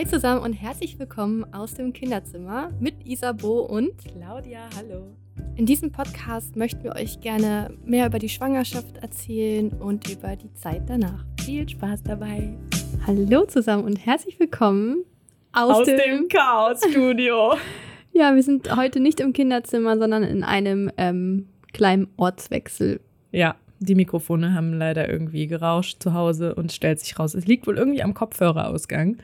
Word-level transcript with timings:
Hi 0.00 0.06
zusammen 0.06 0.40
und 0.40 0.54
herzlich 0.54 0.98
willkommen 0.98 1.44
aus 1.52 1.74
dem 1.74 1.92
Kinderzimmer 1.92 2.70
mit 2.80 3.06
Isabo 3.06 3.60
und 3.60 3.90
Claudia, 3.98 4.60
hallo. 4.74 5.14
In 5.56 5.66
diesem 5.66 5.92
Podcast 5.92 6.56
möchten 6.56 6.84
wir 6.84 6.94
euch 6.94 7.20
gerne 7.20 7.70
mehr 7.84 8.06
über 8.06 8.18
die 8.18 8.30
Schwangerschaft 8.30 8.96
erzählen 8.96 9.68
und 9.68 10.10
über 10.10 10.36
die 10.36 10.54
Zeit 10.54 10.84
danach. 10.86 11.26
Viel 11.42 11.68
Spaß 11.68 12.02
dabei. 12.02 12.56
Hallo 13.06 13.44
zusammen 13.44 13.84
und 13.84 13.96
herzlich 13.96 14.40
willkommen 14.40 15.04
aus, 15.52 15.80
Aus 15.80 15.86
dem 15.86 16.28
Chaos-Studio. 16.28 17.56
Ja, 18.12 18.34
wir 18.34 18.42
sind 18.42 18.74
heute 18.74 19.00
nicht 19.00 19.20
im 19.20 19.34
Kinderzimmer, 19.34 19.98
sondern 19.98 20.22
in 20.22 20.44
einem 20.44 20.90
ähm, 20.96 21.46
kleinen 21.74 22.08
Ortswechsel. 22.16 23.00
ja, 23.32 23.54
die 23.80 23.94
Mikrofone 23.94 24.54
haben 24.54 24.72
leider 24.72 25.10
irgendwie 25.10 25.46
gerauscht 25.46 26.02
zu 26.02 26.14
Hause 26.14 26.54
und 26.54 26.72
stellt 26.72 27.00
sich 27.00 27.18
raus. 27.18 27.34
Es 27.34 27.46
liegt 27.46 27.66
wohl 27.66 27.76
irgendwie 27.76 28.02
am 28.02 28.14
Kopfhörerausgang. 28.14 29.18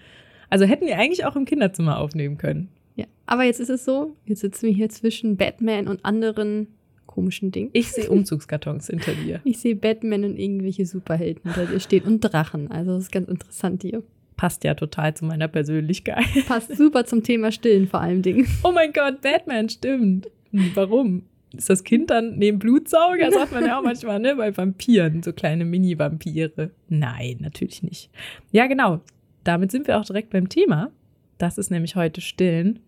Also 0.50 0.64
hätten 0.64 0.86
wir 0.86 0.98
eigentlich 0.98 1.24
auch 1.24 1.36
im 1.36 1.44
Kinderzimmer 1.44 1.98
aufnehmen 1.98 2.38
können. 2.38 2.68
Ja, 2.94 3.06
aber 3.26 3.44
jetzt 3.44 3.60
ist 3.60 3.70
es 3.70 3.84
so, 3.84 4.14
jetzt 4.24 4.40
sitzen 4.40 4.66
wir 4.66 4.74
hier 4.74 4.88
zwischen 4.88 5.36
Batman 5.36 5.88
und 5.88 6.04
anderen 6.04 6.68
komischen 7.06 7.50
Dingen. 7.50 7.70
Ich 7.72 7.92
sehe 7.92 8.10
Umzugskartons 8.10 8.88
hinter 8.88 9.12
dir. 9.12 9.40
Ich 9.44 9.58
sehe 9.58 9.74
Batman 9.74 10.24
und 10.24 10.38
irgendwelche 10.38 10.84
Superhelden 10.84 11.42
hinter 11.44 11.66
dir 11.66 11.80
stehen 11.80 12.04
und 12.04 12.20
Drachen. 12.20 12.70
Also 12.70 12.92
das 12.92 13.04
ist 13.04 13.12
ganz 13.12 13.28
interessant 13.28 13.82
hier. 13.82 14.02
Passt 14.36 14.64
ja 14.64 14.74
total 14.74 15.14
zu 15.14 15.24
meiner 15.24 15.48
Persönlichkeit. 15.48 16.24
Passt 16.46 16.76
super 16.76 17.06
zum 17.06 17.22
Thema 17.22 17.52
Stillen 17.52 17.88
vor 17.88 18.02
allem 18.02 18.20
Dingen. 18.20 18.46
Oh 18.62 18.70
mein 18.70 18.92
Gott, 18.92 19.22
Batman, 19.22 19.68
stimmt. 19.70 20.28
Hm, 20.50 20.72
Warum? 20.74 21.22
Ist 21.56 21.70
das 21.70 21.84
Kind 21.84 22.10
dann 22.10 22.36
neben 22.36 22.58
Blutsauger? 22.58 23.30
Sagt 23.32 23.52
man 23.52 23.64
ja 23.64 23.78
auch 23.78 23.82
manchmal, 23.82 24.20
ne? 24.20 24.36
Bei 24.36 24.54
Vampiren, 24.54 25.22
so 25.22 25.32
kleine 25.32 25.64
Mini-Vampire. 25.64 26.70
Nein, 26.88 27.38
natürlich 27.40 27.82
nicht. 27.82 28.10
Ja, 28.52 28.66
genau. 28.66 29.00
Damit 29.46 29.70
sind 29.70 29.86
wir 29.86 29.98
auch 29.98 30.04
direkt 30.04 30.30
beim 30.30 30.48
Thema. 30.48 30.90
Das 31.38 31.56
ist 31.56 31.70
nämlich 31.70 31.94
heute 31.94 32.20
Stillen. 32.20 32.80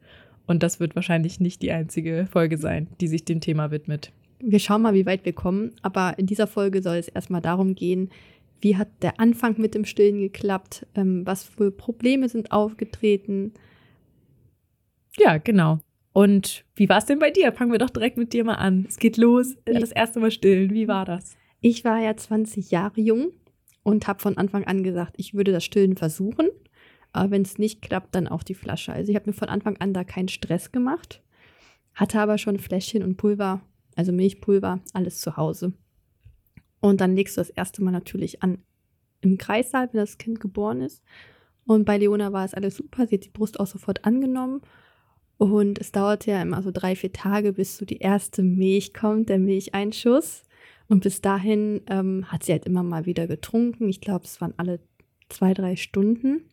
Und 0.48 0.64
das 0.64 0.80
wird 0.80 0.96
wahrscheinlich 0.96 1.38
nicht 1.38 1.62
die 1.62 1.70
einzige 1.70 2.26
Folge 2.28 2.58
sein, 2.58 2.88
die 3.00 3.06
sich 3.06 3.24
dem 3.24 3.40
Thema 3.40 3.70
widmet. 3.70 4.10
Wir 4.40 4.58
schauen 4.58 4.82
mal, 4.82 4.94
wie 4.94 5.06
weit 5.06 5.24
wir 5.24 5.34
kommen. 5.34 5.72
Aber 5.82 6.18
in 6.18 6.26
dieser 6.26 6.48
Folge 6.48 6.82
soll 6.82 6.96
es 6.96 7.06
erstmal 7.06 7.42
darum 7.42 7.76
gehen, 7.76 8.10
wie 8.60 8.76
hat 8.76 8.88
der 9.02 9.20
Anfang 9.20 9.54
mit 9.60 9.76
dem 9.76 9.84
Stillen 9.84 10.18
geklappt, 10.18 10.84
ähm, 10.96 11.24
was 11.24 11.44
für 11.44 11.70
Probleme 11.70 12.28
sind 12.28 12.50
aufgetreten. 12.50 13.52
Ja, 15.16 15.38
genau. 15.38 15.78
Und 16.12 16.64
wie 16.74 16.88
war 16.88 16.98
es 16.98 17.06
denn 17.06 17.20
bei 17.20 17.30
dir? 17.30 17.52
Fangen 17.52 17.70
wir 17.70 17.78
doch 17.78 17.90
direkt 17.90 18.16
mit 18.16 18.32
dir 18.32 18.42
mal 18.42 18.54
an. 18.54 18.84
Es 18.88 18.96
geht 18.96 19.16
los. 19.16 19.54
Das 19.64 19.92
erste 19.92 20.18
Mal 20.18 20.32
stillen. 20.32 20.72
Wie 20.72 20.88
war 20.88 21.04
das? 21.04 21.36
Ich 21.60 21.84
war 21.84 22.00
ja 22.00 22.16
20 22.16 22.72
Jahre 22.72 23.00
jung 23.00 23.30
und 23.88 24.06
habe 24.06 24.20
von 24.20 24.36
Anfang 24.36 24.64
an 24.64 24.82
gesagt, 24.82 25.14
ich 25.16 25.32
würde 25.32 25.50
das 25.50 25.64
Stillen 25.64 25.96
versuchen. 25.96 26.50
Aber 27.12 27.30
wenn 27.30 27.40
es 27.40 27.56
nicht 27.56 27.80
klappt, 27.80 28.14
dann 28.14 28.28
auch 28.28 28.42
die 28.42 28.54
Flasche. 28.54 28.92
Also 28.92 29.10
ich 29.10 29.16
habe 29.16 29.30
mir 29.30 29.32
von 29.32 29.48
Anfang 29.48 29.78
an 29.78 29.94
da 29.94 30.04
keinen 30.04 30.28
Stress 30.28 30.72
gemacht, 30.72 31.22
hatte 31.94 32.20
aber 32.20 32.36
schon 32.36 32.58
Fläschchen 32.58 33.02
und 33.02 33.16
Pulver, 33.16 33.62
also 33.96 34.12
Milchpulver, 34.12 34.80
alles 34.92 35.20
zu 35.20 35.38
Hause. 35.38 35.72
Und 36.80 37.00
dann 37.00 37.16
legst 37.16 37.38
du 37.38 37.40
das 37.40 37.48
erste 37.48 37.82
Mal 37.82 37.92
natürlich 37.92 38.42
an 38.42 38.58
im 39.22 39.38
Kreissaal, 39.38 39.88
wenn 39.90 40.00
das 40.00 40.18
Kind 40.18 40.38
geboren 40.38 40.82
ist. 40.82 41.02
Und 41.64 41.86
bei 41.86 41.96
Leona 41.96 42.30
war 42.30 42.44
es 42.44 42.52
alles 42.52 42.76
super. 42.76 43.06
Sie 43.06 43.16
hat 43.16 43.24
die 43.24 43.30
Brust 43.30 43.58
auch 43.58 43.66
sofort 43.66 44.04
angenommen. 44.04 44.60
Und 45.38 45.78
es 45.78 45.92
dauerte 45.92 46.32
ja 46.32 46.42
immer 46.42 46.62
so 46.62 46.70
drei, 46.72 46.94
vier 46.94 47.14
Tage, 47.14 47.54
bis 47.54 47.78
so 47.78 47.86
die 47.86 47.98
erste 47.98 48.42
Milch 48.42 48.92
kommt, 48.92 49.30
der 49.30 49.38
Milcheinschuss. 49.38 50.44
Und 50.88 51.02
bis 51.02 51.20
dahin 51.20 51.82
ähm, 51.88 52.24
hat 52.32 52.44
sie 52.44 52.52
halt 52.52 52.64
immer 52.64 52.82
mal 52.82 53.06
wieder 53.06 53.26
getrunken. 53.26 53.88
Ich 53.88 54.00
glaube, 54.00 54.24
es 54.24 54.40
waren 54.40 54.54
alle 54.56 54.80
zwei, 55.28 55.52
drei 55.54 55.76
Stunden. 55.76 56.48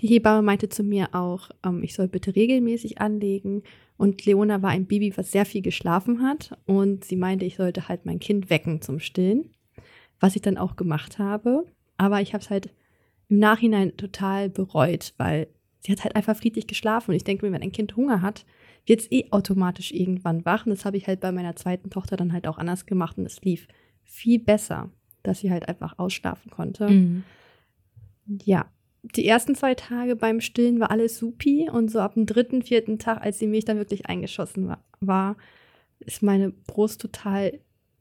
Die 0.00 0.08
Hebamme 0.08 0.42
meinte 0.42 0.68
zu 0.68 0.82
mir 0.82 1.14
auch, 1.14 1.50
ähm, 1.64 1.82
ich 1.82 1.94
soll 1.94 2.08
bitte 2.08 2.34
regelmäßig 2.34 3.00
anlegen. 3.00 3.62
Und 3.96 4.24
Leona 4.24 4.62
war 4.62 4.70
ein 4.70 4.86
Baby, 4.86 5.16
was 5.16 5.32
sehr 5.32 5.46
viel 5.46 5.62
geschlafen 5.62 6.22
hat. 6.22 6.58
Und 6.66 7.04
sie 7.04 7.16
meinte, 7.16 7.44
ich 7.44 7.56
sollte 7.56 7.88
halt 7.88 8.06
mein 8.06 8.18
Kind 8.18 8.50
wecken 8.50 8.82
zum 8.82 8.98
Stillen. 8.98 9.50
Was 10.20 10.36
ich 10.36 10.42
dann 10.42 10.58
auch 10.58 10.76
gemacht 10.76 11.18
habe. 11.18 11.66
Aber 11.98 12.20
ich 12.20 12.32
habe 12.32 12.42
es 12.42 12.50
halt 12.50 12.70
im 13.28 13.38
Nachhinein 13.38 13.96
total 13.96 14.48
bereut, 14.48 15.14
weil 15.16 15.48
sie 15.80 15.92
hat 15.92 16.04
halt 16.04 16.16
einfach 16.16 16.36
friedlich 16.36 16.66
geschlafen. 16.66 17.10
Und 17.10 17.16
ich 17.16 17.24
denke 17.24 17.44
mir, 17.44 17.52
wenn 17.52 17.62
ein 17.62 17.72
Kind 17.72 17.96
Hunger 17.96 18.22
hat, 18.22 18.46
wird 18.86 19.00
es 19.00 19.12
eh 19.12 19.26
automatisch 19.30 19.92
irgendwann 19.92 20.44
wach. 20.44 20.64
Und 20.64 20.70
das 20.70 20.84
habe 20.84 20.96
ich 20.96 21.06
halt 21.06 21.20
bei 21.20 21.32
meiner 21.32 21.56
zweiten 21.56 21.90
Tochter 21.90 22.16
dann 22.16 22.32
halt 22.32 22.46
auch 22.46 22.58
anders 22.58 22.86
gemacht. 22.86 23.18
Und 23.18 23.26
es 23.26 23.42
lief 23.42 23.68
viel 24.04 24.38
besser, 24.38 24.90
dass 25.22 25.40
sie 25.40 25.50
halt 25.50 25.68
einfach 25.68 25.98
ausschlafen 25.98 26.50
konnte. 26.50 26.88
Mhm. 26.88 27.24
Ja, 28.44 28.66
die 29.02 29.26
ersten 29.26 29.54
zwei 29.54 29.74
Tage 29.74 30.16
beim 30.16 30.40
Stillen 30.40 30.80
war 30.80 30.90
alles 30.90 31.18
supi. 31.18 31.68
Und 31.70 31.90
so 31.90 32.00
ab 32.00 32.14
dem 32.14 32.26
dritten, 32.26 32.62
vierten 32.62 32.98
Tag, 32.98 33.22
als 33.22 33.38
die 33.38 33.46
Milch 33.46 33.64
dann 33.64 33.78
wirklich 33.78 34.06
eingeschossen 34.06 34.68
war, 34.68 34.84
war 35.00 35.36
ist 35.98 36.22
meine 36.22 36.50
Brust 36.50 37.00
total 37.00 37.58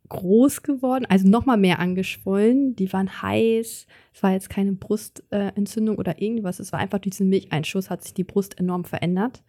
groß 0.09 0.61
geworden, 0.61 1.05
also 1.09 1.27
noch 1.27 1.45
mal 1.45 1.57
mehr 1.57 1.79
angeschwollen. 1.79 2.75
Die 2.75 2.91
waren 2.93 3.21
heiß. 3.21 3.87
Es 4.13 4.23
war 4.23 4.31
jetzt 4.33 4.49
keine 4.49 4.73
Brustentzündung 4.73 5.97
oder 5.97 6.21
irgendwas. 6.21 6.59
Es 6.59 6.71
war 6.71 6.79
einfach 6.79 6.99
durch 6.99 7.15
diesen 7.15 7.29
Milcheinschuss 7.29 7.89
hat 7.89 8.03
sich 8.03 8.13
die 8.13 8.23
Brust 8.23 8.59
enorm 8.59 8.85
verändert. 8.85 9.43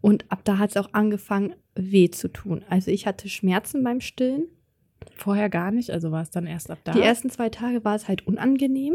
Und 0.00 0.24
ab 0.30 0.42
da 0.44 0.58
hat 0.58 0.70
es 0.70 0.76
auch 0.76 0.92
angefangen, 0.92 1.54
weh 1.74 2.10
zu 2.10 2.28
tun. 2.28 2.64
Also 2.68 2.90
ich 2.90 3.06
hatte 3.06 3.28
Schmerzen 3.28 3.82
beim 3.82 4.00
Stillen. 4.00 4.46
Vorher 5.16 5.48
gar 5.48 5.70
nicht, 5.70 5.90
also 5.90 6.10
war 6.10 6.22
es 6.22 6.30
dann 6.30 6.46
erst 6.46 6.70
ab 6.70 6.78
da. 6.84 6.92
Die 6.92 7.00
ersten 7.00 7.30
zwei 7.30 7.48
Tage 7.48 7.84
war 7.84 7.94
es 7.96 8.08
halt 8.08 8.26
unangenehm, 8.26 8.94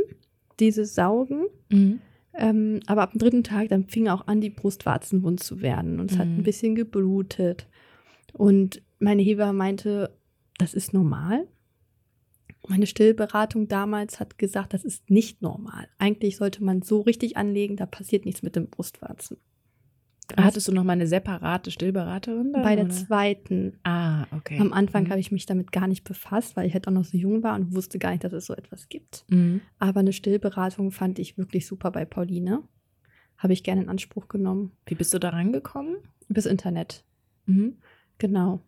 dieses 0.60 0.96
Saugen. 0.96 1.46
Mhm. 1.70 2.00
Ähm, 2.36 2.80
aber 2.88 3.04
ab 3.04 3.12
dem 3.12 3.20
dritten 3.20 3.44
Tag, 3.44 3.70
dann 3.70 3.88
fing 3.88 4.08
auch 4.08 4.28
an, 4.28 4.42
die 4.42 4.50
Brustwarzen 4.50 5.24
wund 5.24 5.44
zu 5.44 5.62
werden. 5.62 6.00
Und 6.00 6.12
es 6.12 6.18
hat 6.18 6.28
Mhm. 6.28 6.38
ein 6.40 6.44
bisschen 6.44 6.76
geblutet. 6.76 7.68
Und 8.34 8.82
meine 9.00 9.22
Hebamme 9.22 9.54
meinte, 9.54 10.16
das 10.58 10.74
ist 10.74 10.94
normal. 10.94 11.48
Meine 12.68 12.88
Stillberatung 12.88 13.68
damals 13.68 14.20
hat 14.20 14.38
gesagt, 14.38 14.74
das 14.74 14.86
ist 14.86 15.10
nicht 15.10 15.42
normal. 15.42 15.88
Eigentlich 15.98 16.38
sollte 16.38 16.64
man 16.64 16.82
so 16.82 17.02
richtig 17.02 17.36
anlegen, 17.38 17.76
da 17.76 17.86
passiert 17.86 18.26
nichts 18.26 18.42
mit 18.42 18.56
dem 18.56 18.68
Brustwarzen. 18.68 19.38
Hattest 20.38 20.68
du 20.68 20.72
noch 20.72 20.84
mal 20.84 20.94
eine 20.94 21.08
separate 21.08 21.70
Stillberaterin? 21.72 22.54
Dann, 22.54 22.64
Bei 22.64 22.76
der 22.76 22.86
oder? 22.86 22.94
zweiten. 22.94 23.78
Ah, 23.84 24.26
okay. 24.32 24.58
Am 24.60 24.74
Anfang 24.74 25.04
Mhm. 25.04 25.10
habe 25.12 25.20
ich 25.20 25.32
mich 25.32 25.46
damit 25.46 25.72
gar 25.72 25.88
nicht 25.88 26.04
befasst, 26.04 26.56
weil 26.56 26.68
ich 26.68 26.74
halt 26.74 26.88
auch 26.88 26.92
noch 26.92 27.06
so 27.06 27.18
jung 27.18 27.44
war 27.44 27.56
und 27.56 27.74
wusste 27.76 28.00
gar 28.00 28.12
nicht, 28.12 28.24
dass 28.24 28.34
es 28.34 28.46
so 28.46 28.54
etwas 28.54 28.90
gibt. 28.90 29.26
Mhm. 29.30 29.62
Aber 29.80 30.00
eine 30.00 30.14
Stillberatung 30.14 30.92
fand 30.92 31.20
ich 31.20 31.38
wirklich 31.38 31.68
super 31.68 31.92
bei 31.92 32.06
Pauline. 32.06 32.64
Habe 33.38 33.54
ich 33.54 33.64
gerne 33.64 33.82
in 33.84 33.90
Anspruch 33.90 34.28
genommen. 34.28 34.72
Wie 34.86 34.96
bist 34.96 35.14
du 35.14 35.20
da 35.20 35.30
rangekommen? 35.30 35.96
Übers 36.30 36.46
Internet. 36.46 37.04
Mhm. 37.46 37.78
Genau. 38.18 38.62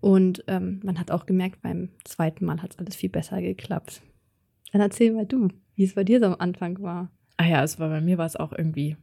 Und 0.00 0.44
ähm, 0.48 0.80
man 0.84 0.98
hat 0.98 1.10
auch 1.10 1.26
gemerkt, 1.26 1.62
beim 1.62 1.90
zweiten 2.04 2.44
Mal 2.44 2.60
hat 2.62 2.72
es 2.72 2.78
alles 2.78 2.96
viel 2.96 3.10
besser 3.10 3.40
geklappt. 3.40 4.02
Dann 4.72 4.80
erzähl 4.82 5.12
mal 5.12 5.26
du, 5.26 5.48
wie 5.76 5.84
es 5.84 5.94
bei 5.94 6.04
dir 6.04 6.20
so 6.20 6.26
am 6.26 6.36
Anfang 6.38 6.80
war. 6.82 7.10
Ah 7.36 7.46
ja, 7.46 7.62
es 7.64 7.78
war 7.78 7.88
bei 7.88 8.00
mir 8.00 8.18
war 8.18 8.26
es 8.26 8.36
auch 8.36 8.52
irgendwie 8.52 8.96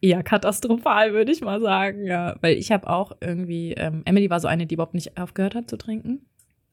eher 0.00 0.22
katastrophal, 0.22 1.12
würde 1.12 1.32
ich 1.32 1.40
mal 1.40 1.60
sagen, 1.60 2.04
ja, 2.06 2.36
weil 2.40 2.56
ich 2.56 2.70
habe 2.72 2.88
auch 2.88 3.12
irgendwie 3.20 3.72
ähm, 3.72 4.02
Emily 4.04 4.30
war 4.30 4.40
so 4.40 4.48
eine, 4.48 4.66
die 4.66 4.74
überhaupt 4.74 4.94
nicht 4.94 5.18
aufgehört 5.18 5.54
hat 5.54 5.68
zu 5.70 5.76
trinken. 5.76 6.26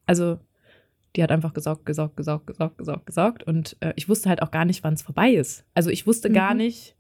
Also 0.05 0.39
die 1.15 1.23
hat 1.23 1.31
einfach 1.31 1.53
gesaugt, 1.53 1.85
gesaugt, 1.85 2.15
gesaugt, 2.15 2.47
gesaugt, 2.47 2.77
gesaugt, 2.77 3.05
gesaugt 3.05 3.43
und 3.43 3.75
äh, 3.81 3.93
ich 3.95 4.07
wusste 4.07 4.29
halt 4.29 4.41
auch 4.41 4.51
gar 4.51 4.65
nicht, 4.65 4.83
wann 4.83 4.93
es 4.93 5.01
vorbei 5.01 5.31
ist. 5.31 5.65
Also 5.73 5.89
ich 5.89 6.07
wusste 6.07 6.29
gar 6.31 6.51
Mhm. 6.53 6.57
nicht. 6.59 6.95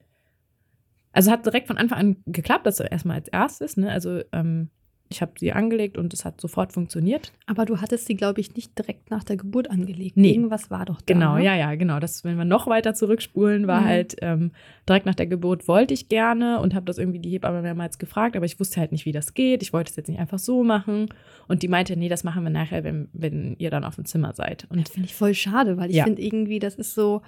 Also 1.13 1.31
hat 1.31 1.45
direkt 1.45 1.67
von 1.67 1.77
Anfang 1.77 1.97
an 1.97 2.17
geklappt, 2.25 2.65
das 2.65 2.79
erstmal 2.79 3.17
als 3.17 3.27
erstes, 3.27 3.77
ne? 3.77 3.91
Also 3.91 4.21
ähm, 4.31 4.69
ich 5.11 5.21
habe 5.21 5.33
sie 5.37 5.51
angelegt 5.53 5.97
und 5.97 6.13
es 6.13 6.25
hat 6.25 6.39
sofort 6.41 6.73
funktioniert. 6.73 7.31
Aber 7.45 7.65
du 7.65 7.79
hattest 7.81 8.07
sie, 8.07 8.15
glaube 8.15 8.41
ich, 8.41 8.55
nicht 8.55 8.77
direkt 8.77 9.11
nach 9.11 9.23
der 9.23 9.37
Geburt 9.37 9.69
angelegt. 9.69 10.17
Nee. 10.17 10.31
Irgendwas 10.31 10.71
war 10.71 10.85
doch 10.85 11.01
da. 11.01 11.13
Genau, 11.13 11.35
ne? 11.35 11.43
ja, 11.45 11.55
ja, 11.55 11.75
genau. 11.75 11.99
Das, 11.99 12.23
wenn 12.23 12.37
wir 12.37 12.45
noch 12.45 12.67
weiter 12.67 12.93
zurückspulen, 12.93 13.67
war 13.67 13.81
Mhm. 13.81 13.85
halt 13.85 14.15
ähm, 14.21 14.51
direkt 14.87 15.05
nach 15.05 15.15
der 15.15 15.27
Geburt 15.27 15.67
wollte 15.67 15.93
ich 15.93 16.09
gerne 16.09 16.59
und 16.59 16.73
habe 16.73 16.85
das 16.85 16.97
irgendwie 16.97 17.19
die 17.19 17.29
Hebamme 17.31 17.61
mehrmals 17.61 17.99
gefragt, 17.99 18.35
aber 18.35 18.45
ich 18.45 18.59
wusste 18.59 18.79
halt 18.79 18.91
nicht, 18.91 19.05
wie 19.05 19.11
das 19.11 19.33
geht. 19.33 19.61
Ich 19.61 19.73
wollte 19.73 19.89
es 19.91 19.95
jetzt 19.95 20.07
nicht 20.09 20.19
einfach 20.19 20.39
so 20.39 20.63
machen. 20.63 21.07
Und 21.47 21.63
die 21.63 21.67
meinte, 21.67 21.95
nee, 21.97 22.09
das 22.09 22.23
machen 22.23 22.43
wir 22.43 22.49
nachher, 22.49 22.83
wenn, 22.83 23.09
wenn 23.13 23.55
ihr 23.59 23.69
dann 23.71 23.83
auf 23.83 23.95
dem 23.95 24.05
Zimmer 24.05 24.33
seid. 24.33 24.65
Und 24.69 24.79
das 24.81 24.93
finde 24.93 25.07
ich 25.07 25.15
voll 25.15 25.33
schade, 25.33 25.77
weil 25.77 25.89
ich 25.89 25.97
Ja. 25.97 26.05
finde 26.05 26.21
irgendwie, 26.21 26.59
das 26.59 26.75
ist 26.75 26.93
so, 26.95 27.21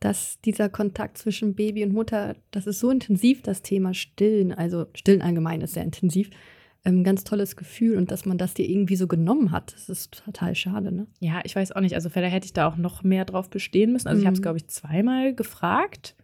dass 0.00 0.38
dieser 0.42 0.68
Kontakt 0.68 1.16
zwischen 1.16 1.54
Baby 1.54 1.82
und 1.82 1.92
Mutter, 1.94 2.36
das 2.50 2.66
ist 2.66 2.80
so 2.80 2.90
intensiv, 2.90 3.40
das 3.42 3.62
Thema 3.62 3.94
Stillen. 3.94 4.52
Also 4.52 4.86
Stillen 4.94 5.22
allgemein 5.22 5.62
ist 5.62 5.72
sehr 5.72 5.84
intensiv. 5.84 6.28
Ähm, 6.86 7.02
ganz 7.04 7.24
tolles 7.24 7.56
Gefühl 7.56 7.96
und 7.98 8.10
dass 8.12 8.24
man 8.26 8.38
das 8.38 8.54
dir 8.54 8.66
irgendwie 8.68 8.96
so 8.96 9.06
genommen 9.08 9.50
hat, 9.50 9.74
das 9.74 9.88
ist 9.88 10.22
total 10.24 10.54
schade, 10.54 10.92
ne? 10.94 11.06
ja, 11.20 11.40
ich 11.44 11.56
weiß 11.56 11.72
auch 11.72 11.80
nicht, 11.80 11.94
also 11.96 12.08
vielleicht 12.08 12.32
hätte 12.34 12.46
ich 12.46 12.52
da 12.52 12.68
auch 12.68 12.76
noch 12.76 13.02
mehr 13.02 13.24
drauf 13.24 13.50
bestehen 13.50 13.92
müssen. 13.92 14.06
Also 14.08 14.20
ich 14.20 14.26
habe 14.26 14.34
es, 14.34 14.40
Mhm. 14.40 14.42
glaube 14.44 14.58
ich, 14.58 14.68
zweimal 14.68 15.34
gefragt. 15.34 16.14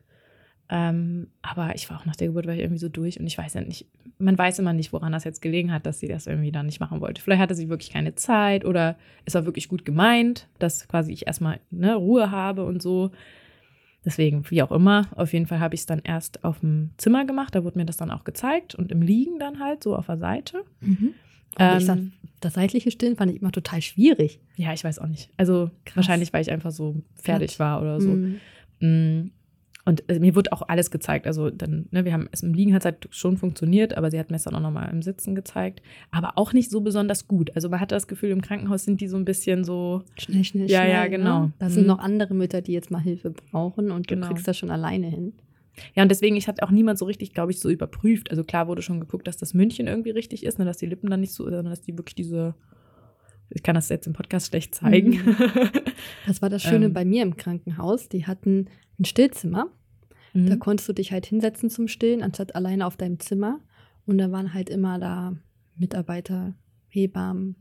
Ähm, 0.70 1.26
aber 1.42 1.74
ich 1.74 1.90
war 1.90 1.98
auch 2.00 2.06
nach 2.06 2.16
der 2.16 2.28
Geburt 2.28 2.46
war 2.46 2.54
ich 2.54 2.60
irgendwie 2.60 2.78
so 2.78 2.88
durch 2.88 3.20
und 3.20 3.26
ich 3.26 3.36
weiß 3.36 3.52
ja 3.54 3.60
nicht, 3.60 3.86
man 4.18 4.38
weiß 4.38 4.58
immer 4.60 4.72
nicht, 4.72 4.92
woran 4.92 5.12
das 5.12 5.24
jetzt 5.24 5.42
gelegen 5.42 5.70
hat, 5.72 5.84
dass 5.84 5.98
sie 6.00 6.08
das 6.08 6.26
irgendwie 6.26 6.52
dann 6.52 6.64
nicht 6.66 6.80
machen 6.80 7.00
wollte. 7.02 7.20
Vielleicht 7.20 7.42
hatte 7.42 7.54
sie 7.54 7.68
wirklich 7.68 7.90
keine 7.90 8.14
Zeit 8.14 8.64
oder 8.64 8.96
es 9.26 9.34
war 9.34 9.44
wirklich 9.44 9.68
gut 9.68 9.84
gemeint, 9.84 10.48
dass 10.60 10.88
quasi 10.88 11.12
ich 11.12 11.26
erstmal 11.26 11.58
ne, 11.70 11.94
Ruhe 11.96 12.30
habe 12.30 12.64
und 12.64 12.80
so. 12.80 13.10
Deswegen, 14.04 14.48
wie 14.50 14.62
auch 14.62 14.72
immer, 14.72 15.08
auf 15.14 15.32
jeden 15.32 15.46
Fall 15.46 15.60
habe 15.60 15.74
ich 15.74 15.82
es 15.82 15.86
dann 15.86 16.00
erst 16.02 16.44
auf 16.44 16.60
dem 16.60 16.90
Zimmer 16.96 17.24
gemacht. 17.24 17.54
Da 17.54 17.62
wurde 17.64 17.78
mir 17.78 17.84
das 17.84 17.96
dann 17.96 18.10
auch 18.10 18.24
gezeigt 18.24 18.74
und 18.74 18.90
im 18.90 19.00
Liegen 19.00 19.38
dann 19.38 19.60
halt, 19.60 19.82
so 19.82 19.96
auf 19.96 20.06
der 20.06 20.18
Seite. 20.18 20.64
Mhm. 20.80 21.14
Ähm, 21.58 21.80
sag, 21.80 21.98
das 22.40 22.54
seitliche 22.54 22.90
Stillen 22.90 23.16
fand 23.16 23.30
ich 23.30 23.40
immer 23.40 23.52
total 23.52 23.82
schwierig. 23.82 24.40
Ja, 24.56 24.72
ich 24.72 24.82
weiß 24.82 24.98
auch 24.98 25.06
nicht. 25.06 25.30
Also 25.36 25.70
Krass. 25.84 25.96
wahrscheinlich, 25.96 26.32
weil 26.32 26.42
ich 26.42 26.50
einfach 26.50 26.72
so 26.72 26.96
fertig 27.14 27.58
war 27.58 27.80
oder 27.80 28.00
so. 28.00 28.10
Mhm. 28.80 29.30
Und 29.84 30.08
äh, 30.08 30.20
mir 30.20 30.36
wurde 30.36 30.52
auch 30.52 30.62
alles 30.68 30.92
gezeigt. 30.92 31.26
Also 31.26 31.50
dann, 31.50 31.86
ne, 31.90 32.04
wir 32.04 32.12
haben 32.12 32.28
es 32.30 32.44
im 32.44 32.54
Liegen 32.54 32.72
hat 32.72 32.82
es 32.82 32.84
halt 32.84 33.08
schon 33.10 33.36
funktioniert, 33.36 33.96
aber 33.96 34.12
sie 34.12 34.18
hat 34.20 34.30
mir 34.30 34.36
es 34.36 34.44
dann 34.44 34.54
auch 34.54 34.60
nochmal 34.60 34.88
im 34.92 35.02
Sitzen 35.02 35.34
gezeigt. 35.34 35.82
Aber 36.12 36.38
auch 36.38 36.52
nicht 36.52 36.70
so 36.70 36.82
besonders 36.82 37.26
gut. 37.26 37.50
Also 37.56 37.68
man 37.68 37.80
hatte 37.80 37.96
das 37.96 38.06
Gefühl, 38.06 38.30
im 38.30 38.42
Krankenhaus 38.42 38.84
sind 38.84 39.00
die 39.00 39.08
so 39.08 39.16
ein 39.16 39.24
bisschen 39.24 39.64
so, 39.64 40.02
Schnell, 40.18 40.44
schnell, 40.44 40.70
Ja, 40.70 40.82
schnell. 40.82 40.90
ja, 40.92 41.06
genau. 41.08 41.40
Ne? 41.46 41.52
Da 41.58 41.68
sind 41.68 41.82
Mhm. 41.82 41.88
noch 41.88 41.98
andere 41.98 42.32
Mütter, 42.34 42.60
die 42.62 42.72
jetzt 42.72 42.92
mal 42.92 43.00
Hilfe 43.00 43.30
brauchen 43.30 43.90
und 43.90 44.06
Genau. 44.06 44.28
du 44.28 44.32
kriegst 44.34 44.46
das 44.46 44.56
schon 44.56 44.70
alleine 44.70 45.08
hin. 45.08 45.32
ja, 45.96 46.02
und 46.04 46.10
deswegen, 46.10 46.36
ich 46.36 46.46
hatte 46.46 46.62
auch 46.62 46.70
niemand 46.70 46.98
so 47.00 47.04
richtig, 47.06 47.32
glaube 47.34 47.50
ich, 47.50 47.58
so 47.58 47.68
überprüft. 47.68 48.30
Also 48.30 48.44
klar 48.44 48.68
wurde 48.68 48.82
schon 48.82 49.00
geguckt, 49.00 49.26
dass 49.26 49.36
das 49.36 49.52
Mündchen 49.52 49.88
irgendwie 49.88 50.10
richtig 50.10 50.44
ist, 50.44 50.60
ne, 50.60 50.64
dass 50.64 50.76
die 50.78 50.86
Lippen 50.86 51.10
dann 51.10 51.20
nicht 51.20 51.32
so, 51.34 51.42
sondern 51.44 51.70
dass 51.70 51.80
die 51.82 51.98
wirklich 51.98 52.14
diese, 52.14 52.54
ich 53.50 53.62
kann 53.64 53.74
das 53.74 53.88
jetzt 53.88 54.06
im 54.06 54.12
Podcast 54.12 54.46
schlecht 54.46 54.76
zeigen. 54.76 55.18
Das 56.26 56.40
war 56.42 56.50
das 56.50 56.62
Schöne 56.62 56.86
Ähm. 56.86 56.92
bei 56.92 57.04
mir 57.04 57.22
im 57.22 57.36
Krankenhaus. 57.36 58.08
Die 58.08 58.26
hatten 58.26 58.66
ein 59.02 59.04
Stillzimmer. 59.04 59.68
Mhm. 60.32 60.48
Da 60.48 60.56
konntest 60.56 60.88
du 60.88 60.92
dich 60.92 61.12
halt 61.12 61.26
hinsetzen 61.26 61.70
zum 61.70 61.88
Stillen, 61.88 62.22
anstatt 62.22 62.54
alleine 62.54 62.86
auf 62.86 62.96
deinem 62.96 63.20
Zimmer. 63.20 63.60
Und 64.06 64.18
da 64.18 64.32
waren 64.32 64.54
halt 64.54 64.70
immer 64.70 64.98
da 64.98 65.36
Mitarbeiter, 65.76 66.54
Hebammen. 66.88 67.56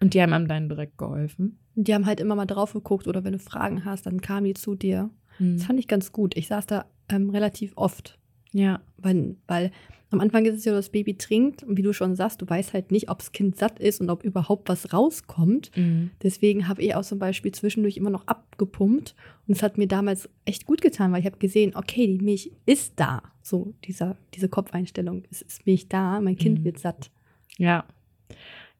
Und 0.00 0.14
die 0.14 0.22
haben 0.22 0.32
einem 0.32 0.48
dann 0.48 0.68
direkt 0.68 0.96
geholfen. 0.98 1.58
Die 1.74 1.94
haben 1.94 2.06
halt 2.06 2.20
immer 2.20 2.34
mal 2.34 2.46
drauf 2.46 2.72
geguckt 2.72 3.06
oder 3.06 3.24
wenn 3.24 3.32
du 3.32 3.38
Fragen 3.38 3.84
hast, 3.84 4.06
dann 4.06 4.20
kamen 4.20 4.46
die 4.46 4.54
zu 4.54 4.74
dir. 4.74 5.10
Mhm. 5.38 5.56
Das 5.56 5.66
fand 5.66 5.78
ich 5.78 5.88
ganz 5.88 6.12
gut. 6.12 6.36
Ich 6.36 6.48
saß 6.48 6.66
da 6.66 6.86
ähm, 7.08 7.30
relativ 7.30 7.72
oft, 7.76 8.17
Ja, 8.52 8.80
weil, 8.96 9.36
weil 9.46 9.70
am 10.10 10.20
Anfang 10.20 10.46
ist 10.46 10.56
es 10.56 10.64
ja, 10.64 10.72
das 10.72 10.88
Baby 10.88 11.18
trinkt 11.18 11.62
und 11.62 11.76
wie 11.76 11.82
du 11.82 11.92
schon 11.92 12.16
sagst, 12.16 12.40
du 12.40 12.48
weißt 12.48 12.72
halt 12.72 12.90
nicht, 12.90 13.10
ob 13.10 13.18
das 13.18 13.32
Kind 13.32 13.56
satt 13.58 13.78
ist 13.78 14.00
und 14.00 14.08
ob 14.08 14.24
überhaupt 14.24 14.68
was 14.70 14.92
rauskommt. 14.92 15.70
Mhm. 15.76 16.10
Deswegen 16.22 16.66
habe 16.66 16.80
ich 16.82 16.94
auch 16.94 17.02
zum 17.02 17.18
Beispiel 17.18 17.52
zwischendurch 17.52 17.98
immer 17.98 18.08
noch 18.08 18.26
abgepumpt. 18.26 19.14
Und 19.46 19.54
es 19.56 19.62
hat 19.62 19.76
mir 19.76 19.86
damals 19.86 20.28
echt 20.46 20.64
gut 20.64 20.80
getan, 20.80 21.12
weil 21.12 21.20
ich 21.20 21.26
habe 21.26 21.36
gesehen, 21.36 21.76
okay, 21.76 22.06
die 22.06 22.24
Milch 22.24 22.50
ist 22.64 22.94
da. 22.96 23.22
So, 23.42 23.74
dieser, 23.84 24.16
diese 24.34 24.48
Kopfeinstellung, 24.48 25.24
es 25.30 25.42
ist 25.42 25.66
Milch 25.66 25.88
da, 25.88 26.20
mein 26.22 26.36
Kind 26.36 26.60
Mhm. 26.60 26.64
wird 26.64 26.78
satt. 26.78 27.10
Ja. 27.58 27.84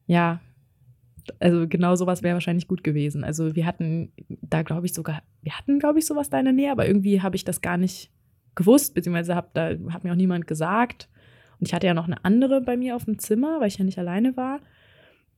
Ja. 0.07 0.41
Also 1.39 1.67
genau 1.67 1.95
sowas 1.95 2.23
wäre 2.23 2.33
wahrscheinlich 2.33 2.67
gut 2.67 2.83
gewesen. 2.83 3.23
Also 3.23 3.55
wir 3.55 3.67
hatten 3.67 4.11
da, 4.41 4.63
glaube 4.63 4.87
ich, 4.87 4.93
sogar, 4.93 5.21
wir 5.43 5.55
hatten, 5.55 5.77
glaube 5.77 5.99
ich, 5.99 6.07
sowas 6.07 6.31
da 6.31 6.39
in 6.39 6.45
der 6.45 6.53
Nähe, 6.55 6.71
aber 6.71 6.87
irgendwie 6.87 7.21
habe 7.21 7.35
ich 7.35 7.43
das 7.43 7.61
gar 7.61 7.77
nicht 7.77 8.09
gewusst, 8.55 8.93
beziehungsweise 8.93 9.35
hab, 9.35 9.53
da 9.53 9.69
hat 9.89 10.03
mir 10.03 10.11
auch 10.11 10.15
niemand 10.17 10.47
gesagt. 10.47 11.09
Und 11.59 11.67
ich 11.67 11.73
hatte 11.73 11.87
ja 11.87 11.93
noch 11.93 12.07
eine 12.07 12.23
andere 12.25 12.61
bei 12.61 12.77
mir 12.77 12.95
auf 12.95 13.05
dem 13.05 13.19
Zimmer, 13.19 13.59
weil 13.59 13.67
ich 13.67 13.77
ja 13.77 13.85
nicht 13.85 13.99
alleine 13.99 14.35
war. 14.37 14.59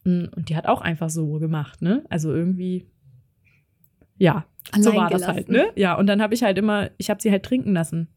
Mm, 0.03 0.25
Und 0.35 0.49
die 0.49 0.55
hat 0.55 0.67
auch 0.67 0.81
einfach 0.81 1.09
so 1.09 1.39
gemacht, 1.39 1.81
ne? 1.81 2.03
Also 2.09 2.33
irgendwie, 2.33 2.85
ja, 4.17 4.45
so 4.77 4.89
Allein 4.91 5.01
war 5.01 5.09
das 5.09 5.27
halt, 5.27 5.47
gelassen. 5.47 5.67
ne? 5.67 5.73
Ja, 5.81 5.95
und 5.95 6.07
dann 6.07 6.21
habe 6.21 6.33
ich 6.33 6.43
halt 6.43 6.57
immer, 6.57 6.89
ich 6.97 7.09
habe 7.09 7.21
sie 7.21 7.31
halt 7.31 7.43
trinken 7.43 7.73
lassen. 7.73 8.07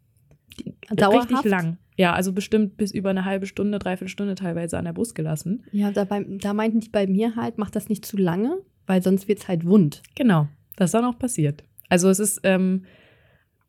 Dauerhaft. 0.91 1.31
Richtig 1.31 1.51
lang. 1.51 1.79
Ja, 1.97 2.13
also 2.13 2.33
bestimmt 2.33 2.77
bis 2.77 2.91
über 2.93 3.11
eine 3.11 3.25
halbe 3.25 3.47
Stunde, 3.47 3.79
dreiviertel 3.79 4.09
Stunde 4.11 4.35
teilweise 4.35 4.77
an 4.79 4.85
der 4.85 4.93
Brust 4.93 5.15
gelassen. 5.15 5.65
Ja, 5.73 5.91
da, 5.93 6.05
bei, 6.05 6.25
da 6.25 6.53
meinten 6.53 6.81
die 6.81 6.89
bei 6.91 7.07
mir 7.07 7.37
halt, 7.37 7.57
mach 7.59 7.71
das 7.71 7.89
nicht 7.89 8.05
zu 8.05 8.17
lange, 8.17 8.59
weil 8.87 9.03
sonst 9.03 9.29
wird 9.29 9.39
es 9.41 9.49
halt 9.49 9.65
wund. 9.65 10.03
Genau, 10.15 10.49
das 10.77 10.89
ist 10.89 10.95
dann 10.95 11.05
auch 11.05 11.19
passiert. 11.19 11.65
Also 11.89 12.09
es 12.11 12.19
ist 12.19 12.41
ähm, 12.43 12.85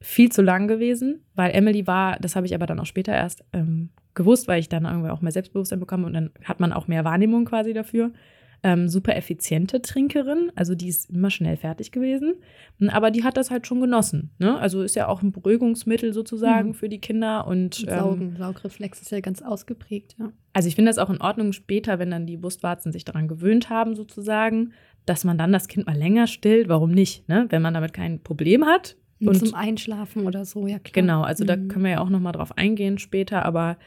viel 0.02 0.32
zu 0.32 0.42
lang 0.42 0.68
gewesen, 0.68 1.22
weil 1.36 1.52
Emily 1.52 1.88
war, 1.88 2.18
das 2.20 2.36
habe 2.36 2.46
ich 2.46 2.54
aber 2.56 2.66
dann 2.66 2.80
auch 2.80 2.86
später 2.86 3.14
erst 3.14 3.44
ähm, 3.54 3.90
gewusst, 4.14 4.48
weil 4.48 4.60
ich 4.60 4.70
dann 4.70 4.86
irgendwie 4.86 5.10
auch 5.10 5.22
mehr 5.22 5.32
Selbstbewusstsein 5.32 5.80
bekomme 5.80 6.06
und 6.06 6.14
dann 6.14 6.32
hat 6.44 6.60
man 6.60 6.74
auch 6.74 6.88
mehr 6.88 7.04
Wahrnehmung 7.06 7.46
quasi 7.46 7.74
dafür. 7.74 8.12
Ähm, 8.64 8.88
super 8.88 9.16
effiziente 9.16 9.82
Trinkerin, 9.82 10.52
also 10.56 10.74
die 10.74 10.88
ist 10.88 11.12
immer 11.12 11.30
schnell 11.30 11.56
fertig 11.56 11.92
gewesen, 11.92 12.36
aber 12.88 13.12
die 13.12 13.24
hat 13.24 13.38
das 13.38 13.52
halt 13.52 13.68
schon 13.68 13.80
genossen. 13.80 14.32
Ne? 14.40 14.58
Also 14.58 14.82
ist 14.82 14.96
ja 14.96 15.08
auch 15.08 15.22
ein 15.22 15.32
Beruhigungsmittel 15.32 16.14
sozusagen 16.14 16.70
Mhm. 16.70 16.74
für 16.74 16.90
die 16.90 17.00
Kinder 17.00 17.46
und 17.46 17.80
Und 17.84 17.86
ähm, 17.88 18.00
Saugen, 18.00 18.36
Saugreflex 18.38 19.02
ist 19.02 19.12
ja 19.12 19.20
ganz 19.20 19.44
ausgeprägt, 19.44 20.16
ja. 20.18 20.32
also 20.54 20.68
ich 20.68 20.76
finde 20.76 20.90
das 20.90 20.98
auch 20.98 21.12
in 21.12 21.22
Ordnung 21.22 21.52
später, 21.54 22.00
wenn 22.00 22.10
dann 22.10 22.26
die 22.26 22.38
Brustwarzen 22.38 22.92
sich 22.92 23.06
daran 23.06 23.28
gewöhnt 23.28 23.70
haben, 23.70 23.96
sozusagen, 23.96 24.72
dass 25.06 25.26
man 25.26 25.38
dann 25.38 25.52
das 25.52 25.68
Kind 25.68 25.86
mal 25.86 25.96
länger 25.96 26.26
stillt. 26.26 26.68
Warum 26.68 26.90
nicht? 26.92 27.28
Ne? 27.30 27.46
Wenn 27.50 27.62
man 27.62 27.76
damit 27.76 27.94
kein 27.94 28.24
Problem 28.24 28.66
hat. 28.66 28.96
Und, 29.22 29.36
zum 29.38 29.54
Einschlafen 29.54 30.26
oder 30.26 30.46
so, 30.46 30.68
ja 30.68 30.80
klar. 30.80 30.92
Genau, 30.94 31.22
also 31.24 31.46
da 31.46 31.56
Mhm. 31.56 31.68
können 31.70 31.86
wir 31.86 31.92
ja 31.92 32.00
auch 32.02 32.10
nochmal 32.10 32.34
drauf 32.34 32.58
eingehen 32.58 32.98
später, 32.98 33.46
aber 33.46 33.78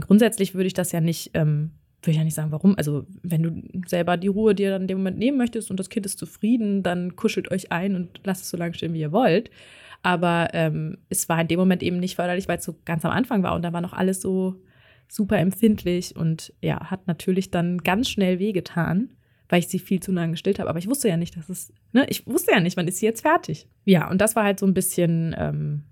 grundsätzlich 0.00 0.54
würde 0.54 0.66
ich 0.66 0.74
das 0.74 0.92
ja 0.92 1.00
nicht, 1.00 1.30
ähm, 1.34 1.70
würde 2.02 2.10
ich 2.12 2.16
ja 2.16 2.24
nicht 2.24 2.34
sagen, 2.34 2.50
warum. 2.50 2.76
Also, 2.76 3.06
wenn 3.22 3.42
du 3.42 3.62
selber 3.86 4.16
die 4.16 4.26
Ruhe 4.28 4.54
dir 4.54 4.70
dann 4.70 4.82
in 4.82 4.88
dem 4.88 4.98
Moment 4.98 5.18
nehmen 5.18 5.38
möchtest 5.38 5.70
und 5.70 5.78
das 5.78 5.88
Kind 5.88 6.04
ist 6.06 6.18
zufrieden, 6.18 6.82
dann 6.82 7.14
kuschelt 7.14 7.50
euch 7.52 7.70
ein 7.70 7.94
und 7.94 8.20
lasst 8.24 8.42
es 8.42 8.50
so 8.50 8.56
lange 8.56 8.74
stehen, 8.74 8.92
wie 8.92 9.00
ihr 9.00 9.12
wollt. 9.12 9.50
Aber 10.02 10.48
ähm, 10.52 10.98
es 11.10 11.28
war 11.28 11.40
in 11.40 11.46
dem 11.46 11.60
Moment 11.60 11.80
eben 11.82 11.98
nicht 12.00 12.16
förderlich, 12.16 12.48
weil 12.48 12.58
es 12.58 12.64
so 12.64 12.74
ganz 12.84 13.04
am 13.04 13.12
Anfang 13.12 13.44
war 13.44 13.54
und 13.54 13.62
da 13.62 13.72
war 13.72 13.80
noch 13.80 13.92
alles 13.92 14.20
so 14.20 14.56
super 15.06 15.38
empfindlich 15.38 16.16
und 16.16 16.52
ja, 16.60 16.90
hat 16.90 17.06
natürlich 17.06 17.50
dann 17.52 17.78
ganz 17.78 18.08
schnell 18.08 18.40
wehgetan, 18.40 19.10
weil 19.52 19.58
ich 19.58 19.68
sie 19.68 19.78
viel 19.78 20.00
zu 20.00 20.12
lange 20.12 20.30
gestillt 20.32 20.58
habe. 20.58 20.70
Aber 20.70 20.78
ich 20.78 20.88
wusste 20.88 21.10
ja 21.10 21.18
nicht, 21.18 21.36
dass 21.36 21.50
es, 21.50 21.74
ne, 21.92 22.06
ich 22.08 22.26
wusste 22.26 22.52
ja 22.52 22.60
nicht, 22.60 22.78
wann 22.78 22.88
ist 22.88 22.96
sie 22.96 23.04
jetzt 23.04 23.20
fertig. 23.20 23.68
Ja, 23.84 24.10
und 24.10 24.18
das 24.18 24.34
war 24.34 24.44
halt 24.44 24.58
so 24.58 24.64
ein 24.64 24.72
bisschen 24.72 25.36
ähm, 25.38 25.82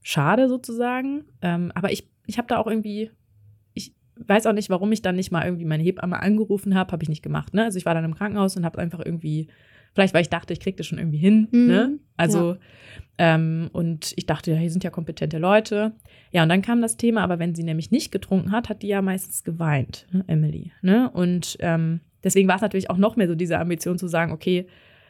schade 0.00 0.48
sozusagen. 0.48 1.24
Ähm, 1.42 1.70
aber 1.74 1.92
ich, 1.92 2.08
ich 2.24 2.38
habe 2.38 2.48
da 2.48 2.56
auch 2.56 2.66
irgendwie, 2.66 3.10
ich 3.74 3.92
weiß 4.16 4.46
auch 4.46 4.54
nicht, 4.54 4.70
warum 4.70 4.90
ich 4.90 5.02
dann 5.02 5.16
nicht 5.16 5.32
mal 5.32 5.44
irgendwie 5.44 5.66
meine 5.66 5.82
Hebamme 5.82 6.18
angerufen 6.18 6.74
habe, 6.74 6.92
habe 6.92 7.02
ich 7.02 7.10
nicht 7.10 7.22
gemacht. 7.22 7.52
Ne? 7.52 7.62
Also 7.62 7.76
ich 7.76 7.84
war 7.84 7.92
dann 7.92 8.06
im 8.06 8.14
Krankenhaus 8.14 8.56
und 8.56 8.64
habe 8.64 8.78
einfach 8.78 9.04
irgendwie, 9.04 9.48
vielleicht 9.92 10.14
weil 10.14 10.22
ich 10.22 10.30
dachte, 10.30 10.54
ich 10.54 10.60
krieg 10.60 10.78
das 10.78 10.86
schon 10.86 10.96
irgendwie 10.96 11.18
hin. 11.18 11.46
Mhm, 11.52 11.66
Ne? 11.66 11.98
Also, 12.16 12.56
ähm, 13.18 13.68
und 13.74 14.14
ich 14.16 14.24
dachte, 14.24 14.52
ja, 14.52 14.56
hier 14.56 14.70
sind 14.70 14.82
ja 14.82 14.88
kompetente 14.88 15.36
Leute. 15.36 15.92
Ja, 16.32 16.42
und 16.42 16.48
dann 16.48 16.62
kam 16.62 16.80
das 16.80 16.96
Thema, 16.96 17.22
aber 17.22 17.38
wenn 17.38 17.54
sie 17.54 17.64
nämlich 17.64 17.90
nicht 17.90 18.12
getrunken 18.12 18.50
hat, 18.50 18.70
hat 18.70 18.80
die 18.80 18.88
ja 18.88 19.02
meistens 19.02 19.44
geweint, 19.44 20.06
ne, 20.10 20.24
Emily. 20.26 20.72
Ne? 20.80 21.10
Und 21.10 21.58
ähm, 21.60 22.00
deswegen 22.24 22.48
war 22.48 22.56
es 22.56 22.62
natürlich 22.62 22.90
auch 22.90 22.96
noch 22.96 23.16
mehr 23.16 23.28
so 23.28 23.34
diese 23.34 23.58
Ambition 23.58 23.98
zu 23.98 24.08
sagen, 24.08 24.32
okay, 24.32 24.66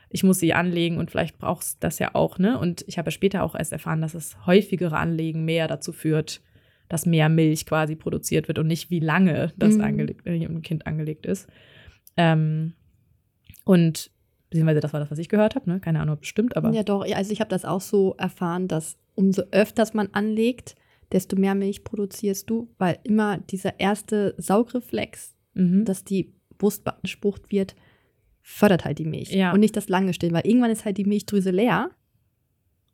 ich 0.09 0.25
muss 0.25 0.39
sie 0.41 0.53
anlegen 0.55 0.99
und 0.99 1.11
vielleicht 1.11 1.39
brauchst 1.39 1.75
du 1.75 1.79
das 1.81 1.99
ja 2.01 2.15
auch, 2.15 2.39
ne? 2.39 2.59
Und 2.59 2.85
ich 2.89 2.99
habe 2.99 3.07
ja 3.09 3.12
später 3.12 3.45
auch 3.45 3.55
erst 3.55 3.73
erfahren, 3.73 4.01
dass 4.01 4.15
es 4.15 4.45
häufigere 4.45 4.97
Anlegen 4.97 5.45
mehr 5.45 5.69
dazu 5.69 5.93
führt, 5.93 6.40
dass 6.88 7.07
mehr 7.07 7.29
Milch 7.29 7.64
quasi 7.67 7.95
produziert 7.95 8.49
wird 8.49 8.59
und 8.59 8.67
nicht 8.67 8.90
wie 8.90 8.99
lange 8.99 9.52
das 9.57 9.76
Mhm. 9.76 9.81
angelegt, 9.83 10.26
äh, 10.26 10.45
ein 10.45 10.62
Kind 10.62 10.87
angelegt 10.88 11.26
ist. 11.26 11.49
Ähm, 12.17 12.73
und 13.64 14.11
beziehungsweise 14.50 14.81
das 14.81 14.93
war 14.93 14.99
das, 14.99 15.12
was 15.12 15.19
ich 15.19 15.29
gehört 15.29 15.55
habe, 15.55 15.71
ne? 15.71 15.79
Keine 15.79 16.00
Ahnung, 16.00 16.17
ob 16.17 16.23
es 16.23 16.29
stimmt, 16.29 16.57
aber 16.57 16.73
Ja, 16.73 16.83
doch. 16.83 17.05
Also 17.14 17.33
ich 17.33 17.40
habe 17.40 17.50
das 17.50 17.64
auch 17.64 17.81
so 17.81 18.14
erfahren, 18.19 18.67
dass 18.67 18.99
umso 19.14 19.43
öfters 19.52 19.95
man 19.95 20.09
anlegt, 20.12 20.75
desto 21.12 21.37
mehr 21.37 21.55
Milch 21.55 21.85
produzierst 21.85 22.50
du, 22.50 22.69
weil 22.79 22.99
immer 23.05 23.38
dieser 23.38 23.79
erste 23.79 24.35
Saugreflex, 24.38 25.37
mhm. 25.55 25.85
dass 25.85 26.02
die 26.05 26.33
Brust 26.61 26.85
beansprucht 26.85 27.50
wird, 27.50 27.75
fördert 28.43 28.85
halt 28.85 28.99
die 28.99 29.05
Milch. 29.05 29.33
Ja. 29.33 29.52
Und 29.52 29.61
nicht 29.61 29.76
das 29.76 29.88
lange 29.88 30.12
Stillen, 30.14 30.33
weil 30.35 30.47
irgendwann 30.47 30.71
ist 30.71 30.85
halt 30.85 30.97
die 30.99 31.05
Milchdrüse 31.05 31.50
leer 31.50 31.90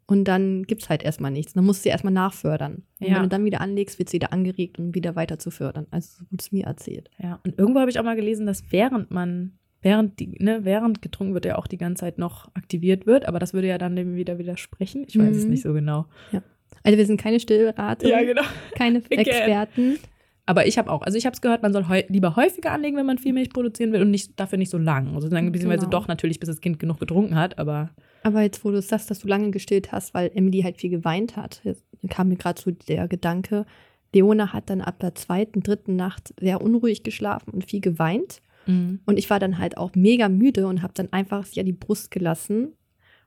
und 0.07 0.25
dann 0.25 0.63
gibt 0.65 0.83
es 0.83 0.89
halt 0.89 1.03
erstmal 1.03 1.31
nichts. 1.33 1.53
Dann 1.55 1.65
musst 1.65 1.81
du 1.81 1.83
sie 1.85 1.89
erstmal 1.89 2.13
nachfördern. 2.13 2.83
Und 3.01 3.07
Ja. 3.09 3.17
wenn 3.17 3.23
du 3.25 3.29
dann 3.29 3.45
wieder 3.45 3.61
anlegst, 3.61 3.99
wird 3.99 4.09
sie 4.09 4.15
wieder 4.17 4.33
angeregt, 4.33 4.79
um 4.79 4.95
wieder 4.95 5.17
weiter 5.17 5.39
zu 5.39 5.51
fördern. 5.51 5.87
Also 5.91 6.19
so 6.19 6.25
wurde 6.31 6.41
es 6.41 6.53
mir 6.53 6.65
erzählt. 6.67 7.11
Ja, 7.23 7.41
und 7.45 7.59
irgendwo 7.59 7.81
habe 7.81 7.91
ich 7.91 7.99
auch 7.99 8.05
mal 8.05 8.17
gelesen, 8.17 8.47
dass 8.47 8.63
während 8.71 9.11
man, 9.11 9.59
während 9.83 10.19
die, 10.21 10.29
ne, 10.43 10.61
während 10.65 11.03
getrunken 11.03 11.35
wird, 11.35 11.45
ja 11.45 11.59
auch 11.59 11.67
die 11.67 11.79
ganze 11.79 12.01
Zeit 12.01 12.19
noch 12.19 12.49
aktiviert 12.55 13.07
wird, 13.07 13.27
aber 13.27 13.39
das 13.39 13.53
würde 13.53 13.67
ja 13.69 13.79
dann 13.79 13.97
dem 13.97 14.15
wieder 14.15 14.39
widersprechen. 14.39 15.05
Ich 15.09 15.19
weiß 15.19 15.37
es 15.37 15.45
Mhm. 15.45 15.51
nicht 15.51 15.63
so 15.63 15.73
genau. 15.73 16.07
Also 16.83 16.99
wir 16.99 17.07
sind 17.07 17.21
keine 17.21 17.41
Stillrate, 17.41 18.07
genau. 18.25 18.43
keine. 18.77 19.03
Experten. 19.11 19.99
Aber 20.49 20.67
ich 20.67 20.79
habe 20.79 20.91
auch, 20.91 21.03
also 21.03 21.19
ich 21.19 21.27
habe 21.27 21.35
es 21.35 21.41
gehört, 21.41 21.63
man 21.63 21.73
soll 21.73 21.89
heu 21.89 22.03
lieber 22.09 22.37
häufiger 22.37 22.71
anlegen, 22.71 22.97
wenn 22.97 23.07
man 23.07 23.19
viel 23.19 23.33
Milch 23.33 23.51
produzieren 23.51 23.93
will 23.93 24.01
und 24.01 24.13
nicht 24.13 24.39
dafür 24.39 24.59
nicht 24.59 24.71
so 24.71 24.79
lang. 24.79 25.15
Also 25.15 25.29
dann 25.29 25.51
beziehungsweise 25.51 25.87
Genau. 25.87 25.99
doch 25.99 26.09
natürlich, 26.09 26.39
bis 26.39 26.49
das 26.49 26.61
Kind 26.61 26.79
genug 26.79 27.01
getrunken 27.01 27.35
hat, 27.35 27.59
aber 27.59 27.91
Aber 28.23 28.43
jetzt, 28.43 28.65
wo 28.65 28.71
du 28.71 28.81
sagst, 28.81 29.11
dass 29.11 29.19
du 29.19 29.29
lange 29.29 29.51
gestillt 29.51 29.91
hast, 29.93 30.15
weil 30.15 30.31
Emily 30.35 30.63
halt 30.63 30.79
viel 30.79 30.91
geweint 30.91 31.37
hat, 31.37 31.61
jetzt 31.65 31.85
kam 32.09 32.29
mir 32.29 32.37
gerade 32.37 32.61
so 32.61 32.71
der 32.71 33.09
Gedanke, 33.09 33.67
Leona 34.15 34.53
hat 34.53 34.71
dann 34.71 34.81
ab 34.81 35.01
der 35.01 35.15
zweiten, 35.15 35.61
dritten 35.63 35.97
Nacht 35.97 36.33
sehr 36.41 36.63
unruhig 36.63 37.03
geschlafen 37.03 37.51
und 37.51 37.69
viel 37.69 37.81
geweint. 37.81 38.41
Und 39.05 39.17
ich 39.19 39.29
war 39.31 39.39
dann 39.39 39.59
halt 39.59 39.77
auch 39.77 39.95
mega 39.95 40.29
müde 40.29 40.67
und 40.67 40.83
habe 40.83 40.93
dann 40.95 41.13
einfach 41.13 41.45
sie 41.45 41.61
an 41.61 41.67
die 41.67 41.73
Brust 41.73 42.11
gelassen. 42.11 42.73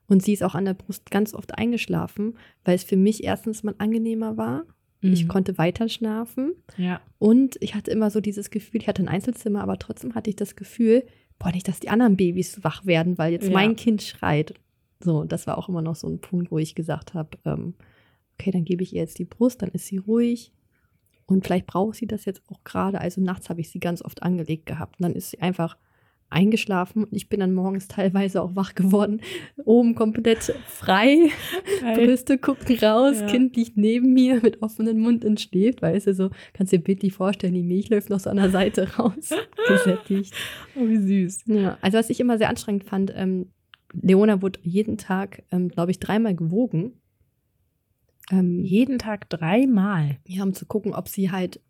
Und 0.07 0.23
sie 0.23 0.33
ist 0.33 0.43
auch 0.43 0.55
an 0.55 0.65
der 0.65 0.73
Brust 0.73 1.11
ganz 1.11 1.33
oft 1.33 1.57
eingeschlafen, 1.57 2.35
weil 2.65 2.75
es 2.75 2.83
für 2.83 2.97
mich 2.97 3.23
erstens 3.23 3.63
mal 3.63 3.75
angenehmer 3.77 4.35
war. 4.35 4.63
Ich 5.01 5.23
Mhm. 5.23 5.27
konnte 5.29 5.57
weiter 5.57 5.87
schlafen. 5.89 6.53
ja. 6.77 6.99
Und 7.19 7.57
ich 7.61 7.73
hatte 7.75 7.91
immer 7.91 8.09
so 8.11 8.19
dieses 8.21 8.49
Gefühl, 8.49 8.81
ich 8.81 8.87
hatte 8.87 9.01
ein 9.01 9.07
Einzelzimmer, 9.07 9.61
aber 9.61 9.77
trotzdem 9.79 10.13
hatte 10.15 10.29
ich 10.29 10.35
das 10.35 10.55
Gefühl, 10.55 11.03
boah, 11.37 11.51
nicht, 11.51 11.67
dass 11.67 11.79
die 11.79 11.89
anderen 11.89 12.17
Babys 12.17 12.63
wach 12.63 12.85
werden, 12.85 13.17
weil 13.17 13.31
jetzt 13.31 13.47
Ja. 13.47 13.53
mein 13.53 13.75
Kind 13.75 14.01
schreit. 14.03 14.53
So, 15.01 15.23
das 15.23 15.47
war 15.47 15.57
auch 15.57 15.69
immer 15.69 15.81
noch 15.81 15.95
so 15.95 16.07
ein 16.07 16.19
Punkt, 16.19 16.51
wo 16.51 16.57
ich 16.57 16.75
gesagt 16.75 17.13
habe, 17.13 17.37
ähm, 17.45 17.73
okay, 18.33 18.51
dann 18.51 18.65
gebe 18.65 18.83
ich 18.83 18.93
ihr 18.93 19.01
jetzt 19.01 19.19
die 19.19 19.25
Brust, 19.25 19.61
dann 19.61 19.69
ist 19.71 19.85
sie 19.87 19.97
ruhig. 19.97 20.51
Und 21.25 21.45
vielleicht 21.45 21.67
braucht 21.67 21.95
sie 21.95 22.07
das 22.07 22.25
jetzt 22.25 22.41
auch 22.49 22.63
gerade. 22.65 22.99
Also 22.99 23.21
nachts 23.21 23.49
habe 23.49 23.61
ich 23.61 23.69
sie 23.69 23.79
ganz 23.79 24.01
oft 24.01 24.23
angelegt 24.23 24.65
gehabt. 24.65 24.99
Und 24.99 25.03
dann 25.03 25.13
ist 25.13 25.29
sie 25.31 25.39
einfach 25.39 25.77
eingeschlafen 26.29 27.03
und 27.05 27.13
ich 27.13 27.27
bin 27.29 27.39
dann 27.39 27.53
morgens 27.53 27.87
teilweise 27.87 28.41
auch 28.41 28.55
wach 28.55 28.75
geworden. 28.75 29.21
Oben 29.65 29.95
komplett 29.95 30.53
frei. 30.67 31.29
Brüste 31.95 32.37
gucken 32.37 32.77
raus, 32.79 33.19
Ja. 33.21 33.27
Kind 33.27 33.55
liegt 33.55 33.77
neben 33.77 34.13
mir 34.13 34.39
mit 34.41 34.61
offenem 34.61 34.99
Mund 34.99 35.25
und 35.25 35.39
schläft, 35.41 35.81
weißt 35.81 36.07
du, 36.07 36.13
so 36.13 36.29
kannst 36.53 36.71
dir 36.73 36.79
bildlich 36.79 37.13
vorstellen, 37.13 37.53
die 37.53 37.63
Milch 37.63 37.89
läuft 37.89 38.09
noch 38.09 38.19
so 38.19 38.29
an 38.29 38.37
der 38.37 38.49
Seite 38.51 38.87
raus, 38.97 39.29
gesättigt. 39.67 40.33
Oh, 40.75 40.87
wie 40.87 40.97
süß. 40.97 41.43
Ja, 41.47 41.77
also 41.81 41.97
was 41.97 42.09
ich 42.09 42.19
immer 42.19 42.37
sehr 42.37 42.49
anstrengend 42.49 42.83
fand, 42.83 43.11
ähm, 43.15 43.47
Leona 43.93 44.41
wurde 44.41 44.59
jeden 44.61 44.97
Tag, 44.97 45.43
ähm, 45.51 45.69
glaube 45.69 45.91
ich, 45.91 45.99
dreimal 45.99 46.35
gewogen. 46.35 46.93
Ähm, 48.31 48.63
Jeden 48.63 48.99
Tag 48.99 49.27
dreimal. 49.29 50.17
ja, 50.27 50.43
um 50.43 50.53
zu 50.53 50.67
gucken, 50.67 50.93
ob 50.93 51.07
sie 51.07 51.31
halt 51.31 51.55
du, 51.55 51.61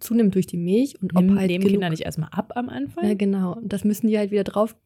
zunimmt 0.00 0.34
durch 0.34 0.46
die 0.46 0.56
Milch 0.56 1.00
und 1.02 1.14
ob 1.16 1.22
halt 1.36 1.46
nehmen 1.48 1.64
genug, 1.64 1.70
Kinder 1.72 1.90
nicht 1.90 2.02
erstmal 2.02 2.30
ab 2.32 2.52
am 2.56 2.68
Anfang? 2.68 3.06
Ja, 3.06 3.14
genau. 3.14 3.54
Und 3.56 3.72
das 3.72 3.84
müssen 3.84 4.08
die 4.08 4.18
halt 4.18 4.30
wieder 4.30 4.44
drauf 4.44 4.76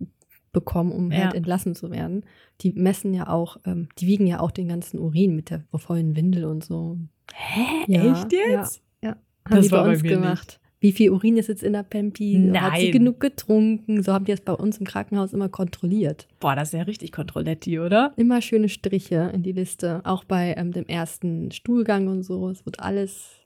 bekommen, 0.53 0.93
um 0.93 1.11
Ja. 1.11 1.25
halt 1.25 1.35
entlassen 1.35 1.75
zu 1.75 1.91
werden. 1.91 2.25
Die 2.61 2.73
messen 2.73 3.15
ja 3.15 3.29
auch, 3.29 3.57
ähm, 3.65 3.89
die 3.99 4.07
wiegen 4.07 4.27
ja 4.27 4.41
auch 4.41 4.51
den 4.51 4.69
ganzen 4.69 4.99
Urin 4.99 5.35
mit 5.35 5.51
der 5.51 5.65
vollen 5.75 6.15
Windel 6.17 6.45
und 6.45 6.63
so. 6.65 6.99
Hä? 7.35 7.85
Ja, 7.89 8.13
Echt 8.13 8.33
jetzt? 8.33 8.83
Ja, 9.03 9.11
ja. 9.11 9.17
Haben 9.47 9.57
Das 9.57 9.67
die 9.67 9.73
war 9.73 9.81
bei 9.81 9.87
bei 9.89 9.93
uns 9.95 10.03
mir 10.03 10.09
gemacht. 10.11 10.59
Wie 10.81 10.91
viel 10.93 11.11
Urin 11.11 11.37
ist 11.37 11.47
jetzt 11.49 11.63
in 11.63 11.75
der 11.75 11.85
Pampi? 11.85 12.33
Hat 12.55 12.77
sie 12.77 12.83
Nein. 12.87 12.93
genug 12.93 13.21
getrunken? 13.21 14.03
So 14.03 14.13
haben 14.13 14.25
die 14.25 14.33
das 14.33 14.41
bei 14.41 14.53
uns 14.53 14.79
im 14.79 14.85
Krankenhaus 14.87 15.33
immer 15.33 15.49
kontrolliert. 15.49 16.27
Boah, 16.41 16.57
das 16.57 16.69
ist 16.69 16.75
ja 16.75 16.83
richtig 16.83 17.13
Kontrolletti, 17.13 17.79
oder? 17.79 18.13
Immer 18.17 18.43
schöne 18.43 18.69
Striche 18.69 19.31
in 19.33 19.45
die 19.45 19.53
Liste. 19.53 20.01
Auch 20.05 20.25
bei 20.25 20.55
ähm, 20.59 20.73
dem 20.73 20.85
ersten 20.87 21.53
Stuhlgang 21.53 22.09
und 22.09 22.25
so. 22.25 22.49
Es 22.51 22.67
wird 22.67 22.81
alles 22.81 23.37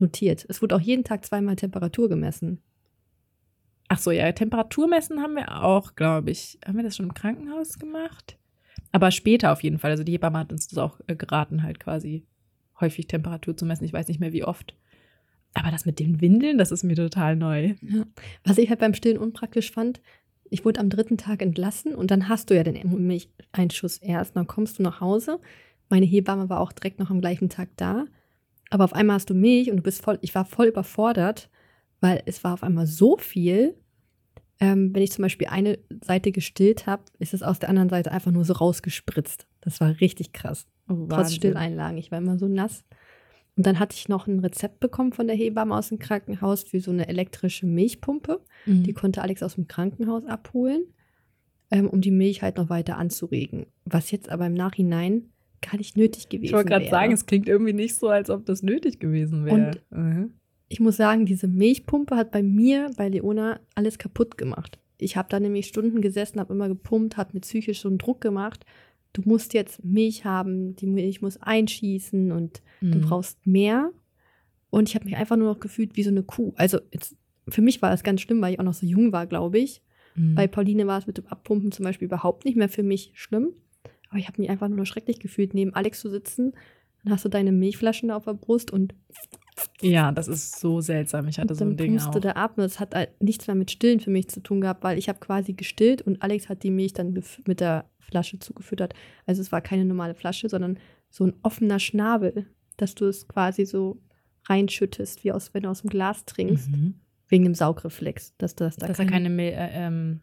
notiert. 0.00 0.46
Es 0.48 0.62
wurde 0.62 0.76
auch 0.76 0.80
jeden 0.80 1.04
Tag 1.04 1.24
zweimal 1.24 1.56
Temperatur 1.56 2.08
gemessen. 2.08 2.62
Ach 3.88 3.98
so, 3.98 4.10
ja, 4.10 4.30
Temperaturmessen 4.32 5.22
haben 5.22 5.34
wir 5.34 5.62
auch, 5.62 5.94
glaube 5.94 6.30
ich. 6.30 6.58
Haben 6.66 6.76
wir 6.76 6.84
das 6.84 6.96
schon 6.96 7.06
im 7.06 7.14
Krankenhaus 7.14 7.78
gemacht? 7.78 8.36
Aber 8.92 9.10
später 9.10 9.52
auf 9.52 9.62
jeden 9.62 9.78
Fall. 9.78 9.92
Also 9.92 10.04
die 10.04 10.12
Hebamme 10.12 10.38
hat 10.38 10.52
uns 10.52 10.68
das 10.68 10.78
auch 10.78 11.00
äh, 11.06 11.14
geraten, 11.14 11.62
halt 11.62 11.78
quasi 11.80 12.24
häufig 12.80 13.06
Temperatur 13.06 13.56
zu 13.56 13.64
messen. 13.64 13.84
Ich 13.84 13.92
weiß 13.92 14.08
nicht 14.08 14.20
mehr, 14.20 14.32
wie 14.32 14.44
oft. 14.44 14.74
Aber 15.54 15.70
das 15.70 15.86
mit 15.86 15.98
den 15.98 16.20
Windeln, 16.20 16.58
das 16.58 16.72
ist 16.72 16.82
mir 16.82 16.96
total 16.96 17.36
neu. 17.36 17.74
Ja. 17.80 18.04
Was 18.44 18.58
ich 18.58 18.68
halt 18.68 18.80
beim 18.80 18.94
Stillen 18.94 19.18
unpraktisch 19.18 19.70
fand, 19.70 20.00
ich 20.50 20.64
wurde 20.64 20.80
am 20.80 20.90
dritten 20.90 21.16
Tag 21.16 21.42
entlassen 21.42 21.94
und 21.94 22.10
dann 22.10 22.28
hast 22.28 22.50
du 22.50 22.56
ja 22.56 22.62
den 22.62 23.06
Milcheinschuss 23.06 23.98
erst. 23.98 24.36
Dann 24.36 24.46
kommst 24.46 24.78
du 24.78 24.82
nach 24.82 25.00
Hause. 25.00 25.40
Meine 25.88 26.06
Hebamme 26.06 26.48
war 26.48 26.60
auch 26.60 26.72
direkt 26.72 26.98
noch 26.98 27.10
am 27.10 27.20
gleichen 27.20 27.48
Tag 27.48 27.70
da. 27.76 28.04
Aber 28.70 28.84
auf 28.84 28.94
einmal 28.94 29.16
hast 29.16 29.30
du 29.30 29.34
Milch 29.34 29.70
und 29.70 29.78
du 29.78 29.82
bist 29.82 30.02
voll, 30.02 30.18
ich 30.22 30.34
war 30.34 30.44
voll 30.44 30.66
überfordert, 30.66 31.50
weil 32.00 32.22
es 32.26 32.42
war 32.44 32.54
auf 32.54 32.62
einmal 32.62 32.86
so 32.86 33.16
viel. 33.16 33.76
Ähm, 34.58 34.94
wenn 34.94 35.02
ich 35.02 35.12
zum 35.12 35.22
Beispiel 35.22 35.48
eine 35.48 35.78
Seite 36.02 36.32
gestillt 36.32 36.86
habe, 36.86 37.04
ist 37.18 37.34
es 37.34 37.42
aus 37.42 37.58
der 37.58 37.68
anderen 37.68 37.90
Seite 37.90 38.10
einfach 38.10 38.32
nur 38.32 38.44
so 38.44 38.54
rausgespritzt. 38.54 39.46
Das 39.60 39.80
war 39.80 40.00
richtig 40.00 40.32
krass. 40.32 40.66
Oh, 40.88 41.06
Trotz 41.08 41.34
Stilleinlagen. 41.34 41.98
Ich 41.98 42.10
war 42.10 42.18
immer 42.18 42.38
so 42.38 42.48
nass. 42.48 42.84
Und 43.56 43.66
dann 43.66 43.78
hatte 43.78 43.96
ich 43.96 44.08
noch 44.08 44.26
ein 44.26 44.40
Rezept 44.40 44.80
bekommen 44.80 45.12
von 45.12 45.26
der 45.26 45.36
Hebamme 45.36 45.74
aus 45.74 45.88
dem 45.88 45.98
Krankenhaus 45.98 46.64
für 46.64 46.80
so 46.80 46.90
eine 46.90 47.08
elektrische 47.08 47.66
Milchpumpe. 47.66 48.42
Mhm. 48.66 48.82
Die 48.84 48.92
konnte 48.92 49.22
Alex 49.22 49.42
aus 49.42 49.54
dem 49.54 49.66
Krankenhaus 49.66 50.24
abholen, 50.26 50.84
ähm, 51.70 51.88
um 51.88 52.02
die 52.02 52.10
Milch 52.10 52.42
halt 52.42 52.58
noch 52.58 52.68
weiter 52.68 52.98
anzuregen. 52.98 53.66
Was 53.84 54.10
jetzt 54.10 54.28
aber 54.28 54.46
im 54.46 54.54
Nachhinein 54.54 55.30
gar 55.62 55.76
nicht 55.76 55.96
nötig 55.96 56.28
gewesen 56.28 56.44
ich 56.44 56.52
wollte 56.52 56.68
gerade 56.70 56.84
wäre. 56.84 56.90
sagen, 56.90 57.12
es 57.12 57.26
klingt 57.26 57.48
irgendwie 57.48 57.72
nicht 57.72 57.94
so, 57.96 58.08
als 58.08 58.30
ob 58.30 58.44
das 58.46 58.62
nötig 58.62 58.98
gewesen 59.00 59.44
wäre. 59.44 59.72
Mhm. 59.90 60.32
ich 60.68 60.80
muss 60.80 60.96
sagen, 60.96 61.26
diese 61.26 61.48
Milchpumpe 61.48 62.16
hat 62.16 62.30
bei 62.32 62.42
mir, 62.42 62.90
bei 62.96 63.08
Leona, 63.08 63.60
alles 63.74 63.98
kaputt 63.98 64.36
gemacht. 64.38 64.78
Ich 64.98 65.16
habe 65.16 65.28
da 65.30 65.38
nämlich 65.40 65.66
Stunden 65.66 66.00
gesessen, 66.00 66.40
habe 66.40 66.54
immer 66.54 66.68
gepumpt, 66.68 67.16
habe 67.16 67.30
mir 67.34 67.40
psychisch 67.40 67.80
so 67.80 67.88
einen 67.88 67.98
Druck 67.98 68.20
gemacht. 68.20 68.64
Du 69.12 69.22
musst 69.24 69.54
jetzt 69.54 69.84
Milch 69.84 70.24
haben, 70.24 70.74
die 70.76 70.86
Milch 70.86 71.22
muss 71.22 71.36
einschießen 71.40 72.32
und 72.32 72.62
du 72.80 72.98
Mhm. 72.98 73.00
brauchst 73.02 73.46
mehr. 73.46 73.90
Und 74.70 74.88
ich 74.88 74.94
habe 74.94 75.04
mich 75.04 75.16
einfach 75.16 75.36
nur 75.36 75.48
noch 75.52 75.60
gefühlt 75.60 75.96
wie 75.96 76.02
so 76.02 76.10
eine 76.10 76.22
Kuh. 76.22 76.52
Also 76.56 76.78
jetzt, 76.92 77.14
für 77.48 77.62
mich 77.62 77.80
war 77.82 77.90
das 77.90 78.02
ganz 78.02 78.20
schlimm, 78.20 78.40
weil 78.42 78.52
ich 78.54 78.58
auch 78.60 78.64
noch 78.64 78.74
so 78.74 78.86
jung 78.86 79.12
war, 79.12 79.26
glaube 79.26 79.58
ich. 79.58 79.82
Mhm. 80.16 80.34
Bei 80.34 80.46
Pauline 80.46 80.86
war 80.86 80.98
es 80.98 81.06
mit 81.06 81.18
dem 81.18 81.26
Abpumpen 81.26 81.72
zum 81.72 81.84
Beispiel 81.84 82.06
überhaupt 82.06 82.44
nicht 82.44 82.56
mehr 82.56 82.68
für 82.68 82.82
mich 82.82 83.12
schlimm. 83.14 83.50
Aber 84.10 84.18
ich 84.18 84.28
habe 84.28 84.40
mich 84.40 84.50
einfach 84.50 84.68
nur 84.68 84.78
noch 84.78 84.86
schrecklich 84.86 85.18
gefühlt, 85.20 85.54
neben 85.54 85.74
Alex 85.74 86.00
zu 86.00 86.08
sitzen. 86.10 86.52
Dann 87.02 87.12
hast 87.12 87.24
du 87.24 87.28
deine 87.28 87.52
Milchflaschen 87.52 88.08
da 88.08 88.16
auf 88.16 88.24
der 88.24 88.34
Brust 88.34 88.70
und 88.72 88.94
ja, 89.80 90.12
das 90.12 90.28
ist 90.28 90.58
so 90.60 90.80
seltsam. 90.80 91.28
Ich 91.28 91.38
hatte 91.38 91.54
so 91.54 91.64
ein 91.64 91.76
Ding 91.76 91.96
du 91.96 92.20
da. 92.20 92.44
Und 92.44 92.58
das 92.58 92.78
hat 92.80 92.94
halt 92.94 93.10
nichts 93.22 93.46
mehr 93.46 93.56
mit 93.56 93.70
Stillen 93.70 94.00
für 94.00 94.10
mich 94.10 94.28
zu 94.28 94.40
tun 94.40 94.60
gehabt, 94.60 94.84
weil 94.84 94.98
ich 94.98 95.08
habe 95.08 95.18
quasi 95.18 95.54
gestillt 95.54 96.02
und 96.02 96.22
Alex 96.22 96.48
hat 96.48 96.62
die 96.62 96.70
Milch 96.70 96.92
dann 96.92 97.18
mit 97.46 97.60
der 97.60 97.86
Flasche 98.00 98.38
zugefüttert. 98.38 98.94
Also 99.24 99.40
es 99.40 99.52
war 99.52 99.60
keine 99.60 99.84
normale 99.84 100.14
Flasche, 100.14 100.48
sondern 100.48 100.78
so 101.10 101.24
ein 101.24 101.34
offener 101.42 101.78
Schnabel, 101.78 102.46
dass 102.76 102.94
du 102.94 103.06
es 103.06 103.28
quasi 103.28 103.64
so 103.64 104.00
reinschüttest, 104.48 105.24
wie 105.24 105.32
aus, 105.32 105.54
wenn 105.54 105.62
du 105.64 105.70
aus 105.70 105.80
dem 105.82 105.90
Glas 105.90 106.24
trinkst, 106.24 106.70
Mhm. 106.70 106.94
wegen 107.28 107.44
dem 107.44 107.54
Saugreflex, 107.54 108.34
dass 108.38 108.54
das 108.56 108.76
da 108.76 108.86
Dass 108.88 108.98
da 108.98 109.04
keine, 109.04 109.30
Mil- 109.30 109.52
äh, 109.52 109.70
ähm, 109.72 110.20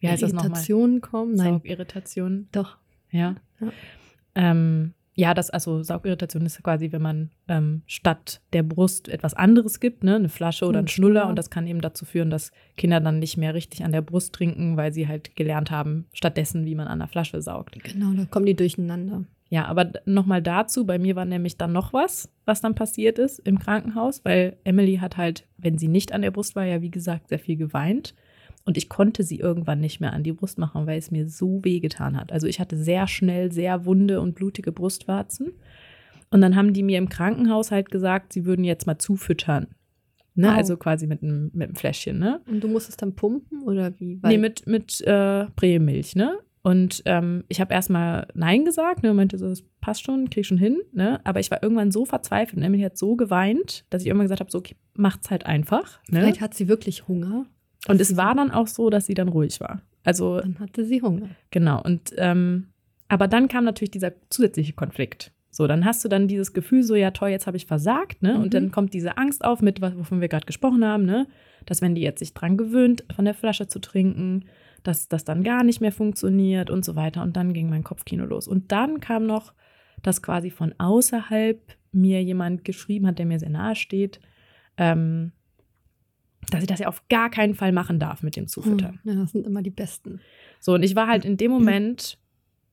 wie 0.00 0.08
heißt 0.08 0.22
das 0.22 0.32
nochmal? 0.32 0.50
Irritationen 0.50 1.00
kommen. 1.00 1.34
Nein, 1.34 1.54
Saugirritation. 1.54 2.48
doch. 2.52 2.78
Ja. 3.16 3.34
Ja. 3.60 3.72
Ähm, 4.34 4.92
ja, 5.18 5.32
das, 5.32 5.48
also 5.48 5.82
Saugirritation 5.82 6.44
ist 6.44 6.62
quasi, 6.62 6.92
wenn 6.92 7.00
man 7.00 7.30
ähm, 7.48 7.80
statt 7.86 8.42
der 8.52 8.62
Brust 8.62 9.08
etwas 9.08 9.32
anderes 9.32 9.80
gibt, 9.80 10.04
ne, 10.04 10.16
eine 10.16 10.28
Flasche 10.28 10.66
oder 10.66 10.76
Ein 10.76 10.80
einen 10.80 10.88
Schnuller 10.88 11.20
Schnuller. 11.20 11.30
und 11.30 11.36
das 11.36 11.48
kann 11.48 11.66
eben 11.66 11.80
dazu 11.80 12.04
führen, 12.04 12.28
dass 12.28 12.52
Kinder 12.76 13.00
dann 13.00 13.18
nicht 13.18 13.38
mehr 13.38 13.54
richtig 13.54 13.82
an 13.82 13.92
der 13.92 14.02
Brust 14.02 14.34
trinken, 14.34 14.76
weil 14.76 14.92
sie 14.92 15.08
halt 15.08 15.34
gelernt 15.34 15.70
haben, 15.70 16.04
stattdessen, 16.12 16.66
wie 16.66 16.74
man 16.74 16.86
an 16.86 16.98
der 16.98 17.08
Flasche 17.08 17.40
saugt. 17.40 17.82
Genau, 17.82 18.12
da 18.12 18.26
kommen 18.26 18.44
die 18.44 18.54
durcheinander. 18.54 19.24
Ja, 19.48 19.64
aber 19.66 19.90
nochmal 20.04 20.42
dazu, 20.42 20.84
bei 20.84 20.98
mir 20.98 21.16
war 21.16 21.24
nämlich 21.24 21.56
dann 21.56 21.72
noch 21.72 21.94
was, 21.94 22.28
was 22.44 22.60
dann 22.60 22.74
passiert 22.74 23.18
ist 23.18 23.38
im 23.38 23.58
Krankenhaus, 23.58 24.22
weil 24.24 24.56
Emily 24.64 24.96
hat 24.96 25.16
halt, 25.16 25.46
wenn 25.56 25.78
sie 25.78 25.88
nicht 25.88 26.12
an 26.12 26.22
der 26.22 26.32
Brust 26.32 26.56
war, 26.56 26.64
ja 26.64 26.82
wie 26.82 26.90
gesagt, 26.90 27.28
sehr 27.28 27.38
viel 27.38 27.56
geweint. 27.56 28.14
Und 28.66 28.76
ich 28.76 28.88
konnte 28.88 29.22
sie 29.22 29.38
irgendwann 29.38 29.80
nicht 29.80 30.00
mehr 30.00 30.12
an 30.12 30.24
die 30.24 30.32
Brust 30.32 30.58
machen, 30.58 30.86
weil 30.86 30.98
es 30.98 31.12
mir 31.12 31.28
so 31.28 31.64
weh 31.64 31.78
getan 31.78 32.16
hat. 32.16 32.32
Also 32.32 32.48
ich 32.48 32.58
hatte 32.60 32.76
sehr 32.76 33.06
schnell 33.06 33.52
sehr 33.52 33.86
wunde 33.86 34.20
und 34.20 34.34
blutige 34.34 34.72
Brustwarzen. 34.72 35.52
Und 36.30 36.40
dann 36.40 36.56
haben 36.56 36.72
die 36.72 36.82
mir 36.82 36.98
im 36.98 37.08
Krankenhaus 37.08 37.70
halt 37.70 37.90
gesagt, 37.92 38.32
sie 38.32 38.44
würden 38.44 38.64
jetzt 38.64 38.86
mal 38.86 38.98
zufüttern. 38.98 39.68
Ne? 40.34 40.52
Au. 40.52 40.56
Also 40.56 40.76
quasi 40.76 41.06
mit 41.06 41.22
einem, 41.22 41.50
mit 41.54 41.68
einem 41.68 41.76
Fläschchen, 41.76 42.18
ne? 42.18 42.42
Und 42.46 42.62
du 42.62 42.68
musst 42.68 42.88
es 42.88 42.96
dann 42.96 43.14
pumpen 43.14 43.62
oder 43.62 43.98
wie? 43.98 44.20
nee, 44.22 44.36
mit, 44.36 44.66
mit 44.66 45.00
äh, 45.02 45.46
Prämilch, 45.56 46.16
ne? 46.16 46.38
Und 46.66 47.02
ähm, 47.04 47.44
ich 47.46 47.60
habe 47.60 47.72
erstmal 47.72 48.26
Nein 48.34 48.64
gesagt, 48.64 49.04
ne, 49.04 49.12
und 49.12 49.16
meinte 49.16 49.38
so, 49.38 49.48
das 49.48 49.62
passt 49.80 50.02
schon, 50.02 50.28
krieg 50.30 50.44
schon 50.44 50.58
hin, 50.58 50.80
ne? 50.92 51.20
Aber 51.24 51.38
ich 51.38 51.48
war 51.52 51.62
irgendwann 51.62 51.92
so 51.92 52.04
verzweifelt 52.04 52.56
und 52.56 52.64
Emily 52.64 52.82
hat 52.82 52.98
so 52.98 53.14
geweint, 53.14 53.84
dass 53.88 54.02
ich 54.02 54.08
irgendwann 54.08 54.24
gesagt 54.24 54.40
habe, 54.40 54.50
so, 54.50 54.58
okay, 54.58 54.74
macht's 54.94 55.30
halt 55.30 55.46
einfach. 55.46 56.00
Ne? 56.08 56.20
Vielleicht 56.20 56.40
hat 56.40 56.54
sie 56.54 56.66
wirklich 56.66 57.06
Hunger. 57.06 57.46
Und 57.88 58.00
es 58.00 58.16
war 58.16 58.34
dann 58.34 58.50
auch 58.50 58.66
so, 58.66 58.90
dass 58.90 59.06
sie 59.06 59.14
dann 59.14 59.28
ruhig 59.28 59.60
war. 59.60 59.80
Also, 60.04 60.40
Dann 60.40 60.58
hatte 60.60 60.84
sie 60.84 61.02
Hunger. 61.02 61.28
genau. 61.50 61.82
Und 61.82 62.12
ähm, 62.16 62.68
aber 63.08 63.28
dann 63.28 63.48
kam 63.48 63.64
natürlich 63.64 63.90
dieser 63.90 64.12
zusätzliche 64.30 64.72
Konflikt. 64.72 65.32
So, 65.50 65.66
dann 65.66 65.84
hast 65.84 66.04
du 66.04 66.08
dann 66.08 66.28
dieses 66.28 66.52
Gefühl, 66.52 66.82
so, 66.82 66.94
ja 66.94 67.12
toll, 67.12 67.30
jetzt 67.30 67.46
habe 67.46 67.56
ich 67.56 67.66
versagt, 67.66 68.22
ne? 68.22 68.34
Mhm. 68.34 68.42
Und 68.42 68.54
dann 68.54 68.70
kommt 68.70 68.92
diese 68.92 69.16
Angst 69.16 69.44
auf, 69.44 69.62
mit 69.62 69.80
wovon 69.80 70.20
wir 70.20 70.28
gerade 70.28 70.44
gesprochen 70.46 70.84
haben, 70.84 71.04
ne? 71.04 71.26
Dass 71.64 71.80
wenn 71.80 71.94
die 71.94 72.02
jetzt 72.02 72.18
sich 72.18 72.34
dran 72.34 72.56
gewöhnt, 72.56 73.04
von 73.14 73.24
der 73.24 73.34
Flasche 73.34 73.66
zu 73.66 73.78
trinken, 73.80 74.44
dass 74.82 75.08
das 75.08 75.24
dann 75.24 75.42
gar 75.42 75.64
nicht 75.64 75.80
mehr 75.80 75.92
funktioniert 75.92 76.68
und 76.70 76.84
so 76.84 76.94
weiter. 76.94 77.22
Und 77.22 77.36
dann 77.36 77.54
ging 77.54 77.70
mein 77.70 77.84
Kopfkino 77.84 78.24
los. 78.26 78.46
Und 78.46 78.70
dann 78.70 79.00
kam 79.00 79.26
noch, 79.26 79.54
dass 80.02 80.22
quasi 80.22 80.50
von 80.50 80.74
außerhalb 80.78 81.60
mir 81.90 82.22
jemand 82.22 82.64
geschrieben 82.64 83.06
hat, 83.06 83.18
der 83.18 83.26
mir 83.26 83.38
sehr 83.38 83.50
nahe 83.50 83.74
steht, 83.74 84.20
ähm, 84.76 85.32
dass 86.50 86.62
ich 86.62 86.66
das 86.68 86.78
ja 86.80 86.88
auf 86.88 87.02
gar 87.08 87.30
keinen 87.30 87.54
Fall 87.54 87.72
machen 87.72 87.98
darf 87.98 88.22
mit 88.22 88.36
dem 88.36 88.46
Zufüttern. 88.46 89.00
Ja, 89.04 89.14
das 89.14 89.32
sind 89.32 89.46
immer 89.46 89.62
die 89.62 89.70
Besten. 89.70 90.20
So, 90.60 90.74
und 90.74 90.82
ich 90.82 90.94
war 90.96 91.08
halt 91.08 91.24
in 91.24 91.36
dem 91.36 91.50
Moment, 91.50 92.18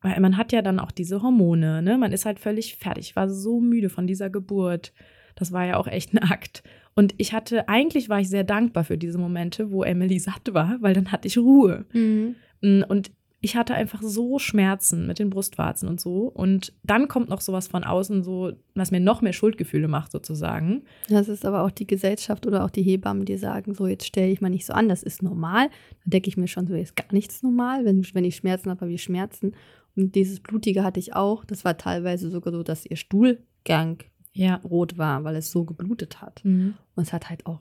weil 0.01 0.19
man 0.19 0.37
hat 0.37 0.51
ja 0.51 0.61
dann 0.61 0.79
auch 0.79 0.91
diese 0.91 1.21
Hormone, 1.21 1.81
ne? 1.81 1.97
Man 1.97 2.11
ist 2.11 2.25
halt 2.25 2.39
völlig 2.39 2.75
fertig. 2.75 3.09
Ich 3.09 3.15
war 3.15 3.29
so 3.29 3.59
müde 3.59 3.89
von 3.89 4.05
dieser 4.05 4.29
Geburt. 4.29 4.93
Das 5.35 5.51
war 5.51 5.65
ja 5.65 5.77
auch 5.77 5.87
echt 5.87 6.13
ein 6.13 6.19
Akt. 6.19 6.61
Und 6.93 7.15
ich 7.17 7.33
hatte, 7.33 7.67
eigentlich 7.67 8.09
war 8.09 8.19
ich 8.19 8.29
sehr 8.29 8.43
dankbar 8.43 8.83
für 8.83 8.97
diese 8.97 9.17
Momente, 9.17 9.71
wo 9.71 9.83
Emily 9.83 10.19
satt 10.19 10.53
war, 10.53 10.77
weil 10.81 10.93
dann 10.93 11.11
hatte 11.11 11.27
ich 11.27 11.37
Ruhe. 11.37 11.85
Mm, 11.93 12.83
Und 12.87 13.11
ich 13.45 13.57
hatte 13.57 13.73
einfach 13.75 14.01
so 14.01 14.39
Schmerzen 14.39 15.05
mit 15.05 15.19
den 15.19 15.29
Brustwarzen 15.29 15.89
und 15.89 15.99
so. 15.99 16.31
Und 16.33 16.71
dann 16.83 17.09
kommt 17.09 17.27
noch 17.27 17.41
sowas 17.41 17.67
von 17.67 17.83
außen, 17.83 18.23
so, 18.23 18.53
was 18.73 18.89
mir 18.91 19.01
noch 19.01 19.21
mehr 19.21 19.33
Schuldgefühle 19.33 19.89
macht, 19.89 20.13
sozusagen. 20.13 20.83
Das 21.09 21.27
ist 21.27 21.45
aber 21.45 21.63
auch 21.63 21.69
die 21.69 21.85
Gesellschaft 21.85 22.47
oder 22.47 22.63
auch 22.63 22.69
die 22.69 22.81
Hebammen, 22.83 23.25
die 23.25 23.35
sagen, 23.37 23.73
so 23.75 23.85
jetzt 23.85 24.07
stell 24.07 24.29
dich 24.29 24.39
mal 24.39 24.49
nicht 24.49 24.65
so 24.65 24.71
an, 24.71 24.87
das 24.87 25.03
ist 25.03 25.21
normal. 25.21 25.67
Da 26.05 26.11
denke 26.11 26.29
ich 26.29 26.37
mir 26.37 26.47
schon, 26.47 26.67
so 26.67 26.73
ist 26.73 26.95
gar 26.95 27.11
nichts 27.11 27.43
normal. 27.43 27.83
Wenn, 27.83 28.01
wenn 28.13 28.23
ich 28.23 28.37
Schmerzen 28.37 28.69
habe, 28.69 28.79
habe 28.79 28.93
ich 28.93 29.03
Schmerzen. 29.03 29.51
Und 29.97 30.15
dieses 30.15 30.39
Blutige 30.39 30.85
hatte 30.85 31.01
ich 31.01 31.13
auch. 31.13 31.43
Das 31.43 31.65
war 31.65 31.77
teilweise 31.77 32.29
sogar 32.31 32.53
so, 32.53 32.63
dass 32.63 32.85
ihr 32.85 32.95
Stuhlgang 32.95 33.97
Ja. 34.31 34.55
rot 34.63 34.97
war, 34.97 35.25
weil 35.25 35.35
es 35.35 35.51
so 35.51 35.65
geblutet 35.65 36.21
hat. 36.21 36.45
Mhm. 36.45 36.75
Und 36.95 37.03
es 37.03 37.11
hat 37.11 37.29
halt 37.29 37.45
auch 37.45 37.59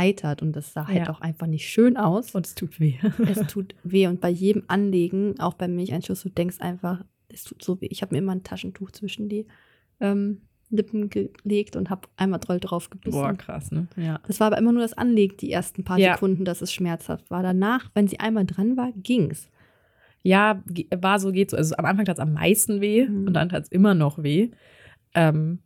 geeitert 0.00 0.42
und 0.42 0.52
das 0.54 0.72
sah 0.72 0.86
halt 0.86 1.06
Ja. 1.06 1.10
auch 1.10 1.20
einfach 1.20 1.46
nicht 1.46 1.68
schön 1.68 1.96
aus. 1.96 2.34
Und 2.34 2.46
es 2.46 2.54
tut 2.54 2.80
weh. 2.80 2.94
es 3.28 3.46
tut 3.46 3.74
weh 3.84 4.06
und 4.06 4.20
bei 4.20 4.30
jedem 4.30 4.64
Anlegen, 4.68 5.38
auch 5.40 5.54
beim 5.54 5.74
Milcheinschuss, 5.76 6.22
du 6.22 6.28
denkst 6.30 6.56
einfach, 6.60 7.04
es 7.28 7.44
tut 7.44 7.62
so 7.62 7.80
weh. 7.80 7.86
Ich 7.90 8.02
habe 8.02 8.14
mir 8.14 8.18
immer 8.18 8.32
ein 8.32 8.42
Taschentuch 8.42 8.90
zwischen 8.92 9.28
die 9.28 9.46
ähm, 10.00 10.42
Lippen 10.70 11.10
gelegt 11.10 11.76
und 11.76 11.90
habe 11.90 12.08
einmal 12.16 12.40
doll 12.40 12.60
drauf 12.60 12.90
gebissen. 12.90 13.18
Boah, 13.20 13.34
krass, 13.34 13.70
ne? 13.72 13.88
Ja. 13.96 14.20
Das 14.26 14.38
war 14.40 14.46
aber 14.48 14.58
immer 14.58 14.72
nur 14.72 14.82
das 14.82 14.92
Anlegen, 14.94 15.36
die 15.36 15.50
ersten 15.50 15.84
paar 15.84 15.98
Ja. 15.98 16.14
Sekunden, 16.14 16.44
dass 16.44 16.62
es 16.62 16.72
schmerzhaft 16.72 17.30
war. 17.30 17.42
Danach, 17.42 17.90
wenn 17.94 18.06
sie 18.08 18.20
einmal 18.20 18.46
dran 18.46 18.76
war, 18.76 18.92
ging's. 18.96 19.50
Ja, 20.22 20.62
ge- 20.66 20.86
war 21.00 21.18
so, 21.18 21.32
geht 21.32 21.50
so. 21.50 21.56
Also 21.56 21.74
am 21.76 21.84
Anfang 21.86 22.04
tat 22.04 22.16
es 22.18 22.20
am 22.20 22.34
meisten 22.34 22.80
weh 22.80 23.06
Mhm. 23.06 23.26
und 23.28 23.34
dann 23.34 23.48
tat 23.48 23.64
es 23.64 23.68
immer 23.70 23.94
noch 23.94 24.22
weh. 24.22 24.50
Ähm, 25.14 25.58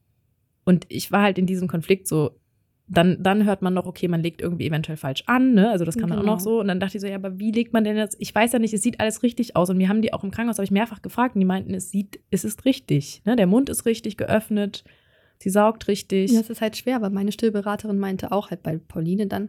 und 0.65 0.87
ich 0.89 1.13
war 1.13 1.23
halt 1.23 1.37
in 1.39 1.47
diesem 1.47 1.69
Konflikt 1.69 2.07
so, 2.09 2.39
dann, 2.87 3.23
dann 3.23 3.45
hört 3.47 3.63
man 3.63 3.73
noch, 3.73 3.87
okay, 3.87 4.09
man 4.09 4.23
legt 4.23 4.43
irgendwie 4.43 4.67
eventuell 4.67 4.99
falsch 4.99 5.25
an, 5.27 5.55
ne? 5.55 5.71
Also 5.71 5.85
das 5.87 5.97
kann 5.97 6.09
man 6.11 6.19
auch 6.19 6.23
Genau. 6.23 6.35
noch 6.35 6.41
so. 6.41 6.61
Und 6.61 6.69
dann 6.69 6.81
dachte 6.81 6.99
ich 6.99 7.01
so, 7.01 7.07
ja, 7.07 7.15
aber 7.15 7.39
wie 7.39 7.51
legt 7.51 7.73
man 7.73 7.83
denn 7.85 7.97
jetzt? 7.97 8.17
Ich 8.19 8.35
weiß 8.35 8.53
ja 8.53 8.59
nicht, 8.59 8.75
es 8.75 8.83
sieht 8.83 9.01
alles 9.01 9.23
richtig 9.23 9.57
aus. 9.57 9.71
Und 9.71 9.79
wir 9.79 9.89
haben 9.89 10.03
die 10.03 10.13
auch 10.13 10.23
im 10.23 10.31
Krankenhaus, 10.31 10.59
habe 10.59 10.65
ich 10.65 10.71
mehrfach 10.71 11.01
gefragt 11.01 11.35
und 11.35 11.41
die 11.41 11.47
meinten, 11.47 11.73
es 11.73 11.91
sieht, 11.91 12.21
es 12.31 12.45
ist 12.45 12.67
richtig. 12.67 13.23
Ne? 13.25 13.37
Der 13.37 13.47
Mund 13.47 13.71
ist 13.71 13.87
richtig 13.87 14.19
geöffnet, 14.19 14.85
sie 15.39 15.49
saugt 15.51 15.89
richtig. 15.89 16.31
Ja, 16.33 16.41
das 16.41 16.51
ist 16.51 16.61
halt 16.61 16.77
schwer, 16.77 17.01
weil 17.01 17.11
meine 17.11 17.33
Stillberaterin 17.33 17.99
meinte 17.99 18.33
auch 18.33 18.51
halt 18.51 18.63
bei 18.63 18.77
Pauline 18.77 19.27
dann, 19.27 19.49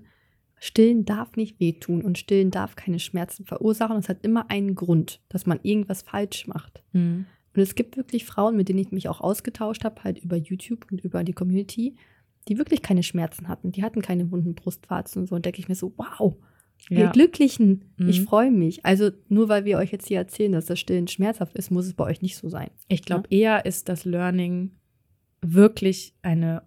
Stillen 0.57 1.03
darf 1.03 1.35
nicht 1.35 1.59
wehtun 1.59 2.01
und 2.01 2.17
Stillen 2.17 2.49
darf 2.49 2.77
keine 2.77 2.99
Schmerzen 2.99 3.45
verursachen. 3.45 3.97
Es 3.97 4.07
hat 4.07 4.23
immer 4.23 4.49
einen 4.49 4.75
Grund, 4.75 5.19
dass 5.27 5.45
man 5.45 5.59
irgendwas 5.61 6.01
falsch 6.03 6.47
macht. 6.47 6.81
Mhm. 6.93 7.25
Und 7.53 7.61
es 7.61 7.75
gibt 7.75 7.97
wirklich 7.97 8.25
Frauen, 8.25 8.55
mit 8.55 8.69
denen 8.69 8.79
ich 8.79 8.91
mich 8.91 9.09
auch 9.09 9.19
ausgetauscht 9.19 9.83
habe, 9.83 10.03
halt 10.03 10.19
über 10.19 10.37
YouTube 10.37 10.87
und 10.89 11.03
über 11.03 11.23
die 11.25 11.33
Community, 11.33 11.95
die 12.47 12.57
wirklich 12.57 12.81
keine 12.81 13.03
Schmerzen 13.03 13.47
hatten. 13.47 13.71
Die 13.71 13.83
hatten 13.83 14.01
keine 14.01 14.29
wunden 14.31 14.55
Brustwarzen 14.55 15.21
und 15.21 15.27
so. 15.27 15.35
Und 15.35 15.45
denke 15.45 15.59
ich 15.59 15.67
mir 15.67 15.75
so, 15.75 15.93
wow, 15.97 16.35
ihr 16.89 16.99
Ja. 16.99 17.11
Glücklichen, 17.11 17.85
ich 17.97 18.21
Mhm. 18.21 18.25
freue 18.25 18.51
mich. 18.51 18.85
Also 18.85 19.09
nur 19.29 19.49
weil 19.49 19.65
wir 19.65 19.77
euch 19.77 19.91
jetzt 19.91 20.07
hier 20.07 20.17
erzählen, 20.19 20.51
dass 20.51 20.65
das 20.65 20.79
Stillen 20.79 21.07
schmerzhaft 21.07 21.55
ist, 21.55 21.71
muss 21.71 21.85
es 21.87 21.93
bei 21.93 22.03
euch 22.03 22.21
nicht 22.21 22.37
so 22.37 22.49
sein. 22.49 22.69
Ich 22.87 23.03
glaube, 23.03 23.27
eher 23.29 23.65
ist 23.65 23.89
das 23.89 24.05
Learning 24.05 24.71
wirklich 25.41 26.13
eine 26.21 26.63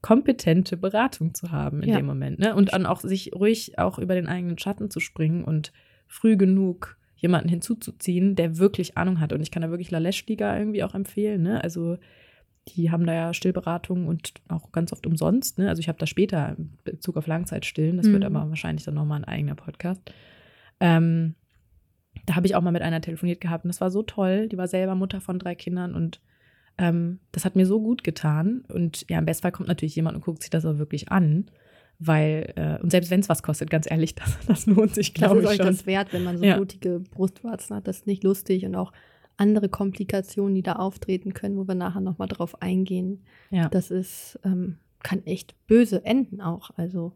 kompetente 0.00 0.76
Beratung 0.76 1.34
zu 1.34 1.50
haben 1.50 1.82
in 1.82 1.88
Ja. 1.90 1.96
dem 1.96 2.06
Moment. 2.06 2.38
Ne? 2.38 2.54
Und 2.54 2.72
dann 2.72 2.84
auch 2.86 3.00
sich 3.00 3.32
ruhig 3.34 3.78
auch 3.78 3.98
über 3.98 4.14
den 4.14 4.26
eigenen 4.26 4.58
Schatten 4.58 4.90
zu 4.90 5.00
springen 5.00 5.44
und 5.44 5.72
früh 6.06 6.36
genug 6.36 6.98
jemanden 7.16 7.48
hinzuzuziehen, 7.48 8.36
der 8.36 8.58
wirklich 8.58 8.98
Ahnung 8.98 9.18
hat. 9.20 9.32
Und 9.32 9.40
ich 9.40 9.50
kann 9.50 9.62
da 9.62 9.70
wirklich 9.70 9.90
La 9.90 9.98
Leschliga 9.98 10.58
irgendwie 10.58 10.82
auch 10.84 10.94
empfehlen. 10.94 11.42
Ne? 11.42 11.64
Also 11.64 11.96
die 12.68 12.90
haben 12.90 13.06
da 13.06 13.12
ja 13.12 13.34
Stillberatung 13.34 14.06
und 14.08 14.32
auch 14.48 14.72
ganz 14.72 14.92
oft 14.92 15.06
umsonst. 15.06 15.58
Ne? 15.58 15.68
Also 15.68 15.80
ich 15.80 15.88
habe 15.88 15.98
da 15.98 16.06
später 16.06 16.54
in 16.56 16.72
Bezug 16.84 17.16
auf 17.16 17.26
Langzeitstillen, 17.26 17.96
das 17.98 18.06
wird 18.06 18.20
Mhm. 18.28 18.36
aber 18.36 18.48
wahrscheinlich 18.48 18.84
dann 18.84 18.94
nochmal 18.94 19.18
ein 19.20 19.24
eigener 19.24 19.54
Podcast. 19.54 20.00
Ähm, 20.80 21.34
da 22.26 22.36
habe 22.36 22.46
ich 22.46 22.54
auch 22.54 22.62
mal 22.62 22.70
mit 22.70 22.82
einer 22.82 23.00
telefoniert 23.00 23.40
gehabt 23.40 23.64
und 23.64 23.68
das 23.68 23.80
war 23.80 23.90
so 23.90 24.02
toll. 24.02 24.48
Die 24.48 24.56
war 24.56 24.68
selber 24.68 24.94
Mutter 24.94 25.20
von 25.20 25.38
drei 25.38 25.54
Kindern 25.54 25.94
und 25.94 26.20
ähm, 26.78 27.20
das 27.32 27.44
hat 27.44 27.54
mir 27.54 27.66
so 27.66 27.80
gut 27.80 28.02
getan. 28.02 28.64
Und 28.68 29.04
ja, 29.10 29.18
im 29.18 29.26
Bestfall 29.26 29.52
kommt 29.52 29.68
natürlich 29.68 29.94
jemand 29.96 30.16
und 30.16 30.24
guckt 30.24 30.42
sich 30.42 30.50
das 30.50 30.64
auch 30.64 30.78
wirklich 30.78 31.10
an. 31.12 31.46
Weil, 32.00 32.52
äh, 32.56 32.82
und 32.82 32.90
selbst 32.90 33.10
wenn 33.10 33.20
es 33.20 33.28
was 33.28 33.42
kostet, 33.44 33.70
ganz 33.70 33.88
ehrlich, 33.90 34.14
das, 34.16 34.38
das 34.46 34.66
lohnt 34.66 34.94
sich, 34.94 35.12
Das 35.12 35.28
glaube 35.28 35.38
ist 35.40 35.44
ich 35.44 35.50
euch 35.50 35.56
schon. 35.58 35.66
das 35.66 35.86
wert, 35.86 36.12
wenn 36.12 36.24
man 36.24 36.38
so 36.38 36.44
Ja. 36.44 36.56
blutige 36.56 37.00
Brustwarzen 37.00 37.76
hat. 37.76 37.86
Das 37.86 37.98
ist 37.98 38.06
nicht 38.06 38.24
lustig 38.24 38.64
und 38.64 38.74
auch 38.74 38.92
andere 39.36 39.68
Komplikationen, 39.68 40.54
die 40.54 40.62
da 40.62 40.74
auftreten 40.74 41.34
können, 41.34 41.56
wo 41.56 41.66
wir 41.66 41.74
nachher 41.74 42.00
nochmal 42.00 42.28
drauf 42.28 42.60
eingehen. 42.62 43.24
Ja. 43.50 43.68
Das 43.68 43.90
ist, 43.90 44.38
ähm, 44.44 44.78
kann 45.02 45.24
echt 45.26 45.54
böse 45.66 46.04
enden 46.04 46.40
auch. 46.40 46.70
Also, 46.76 47.12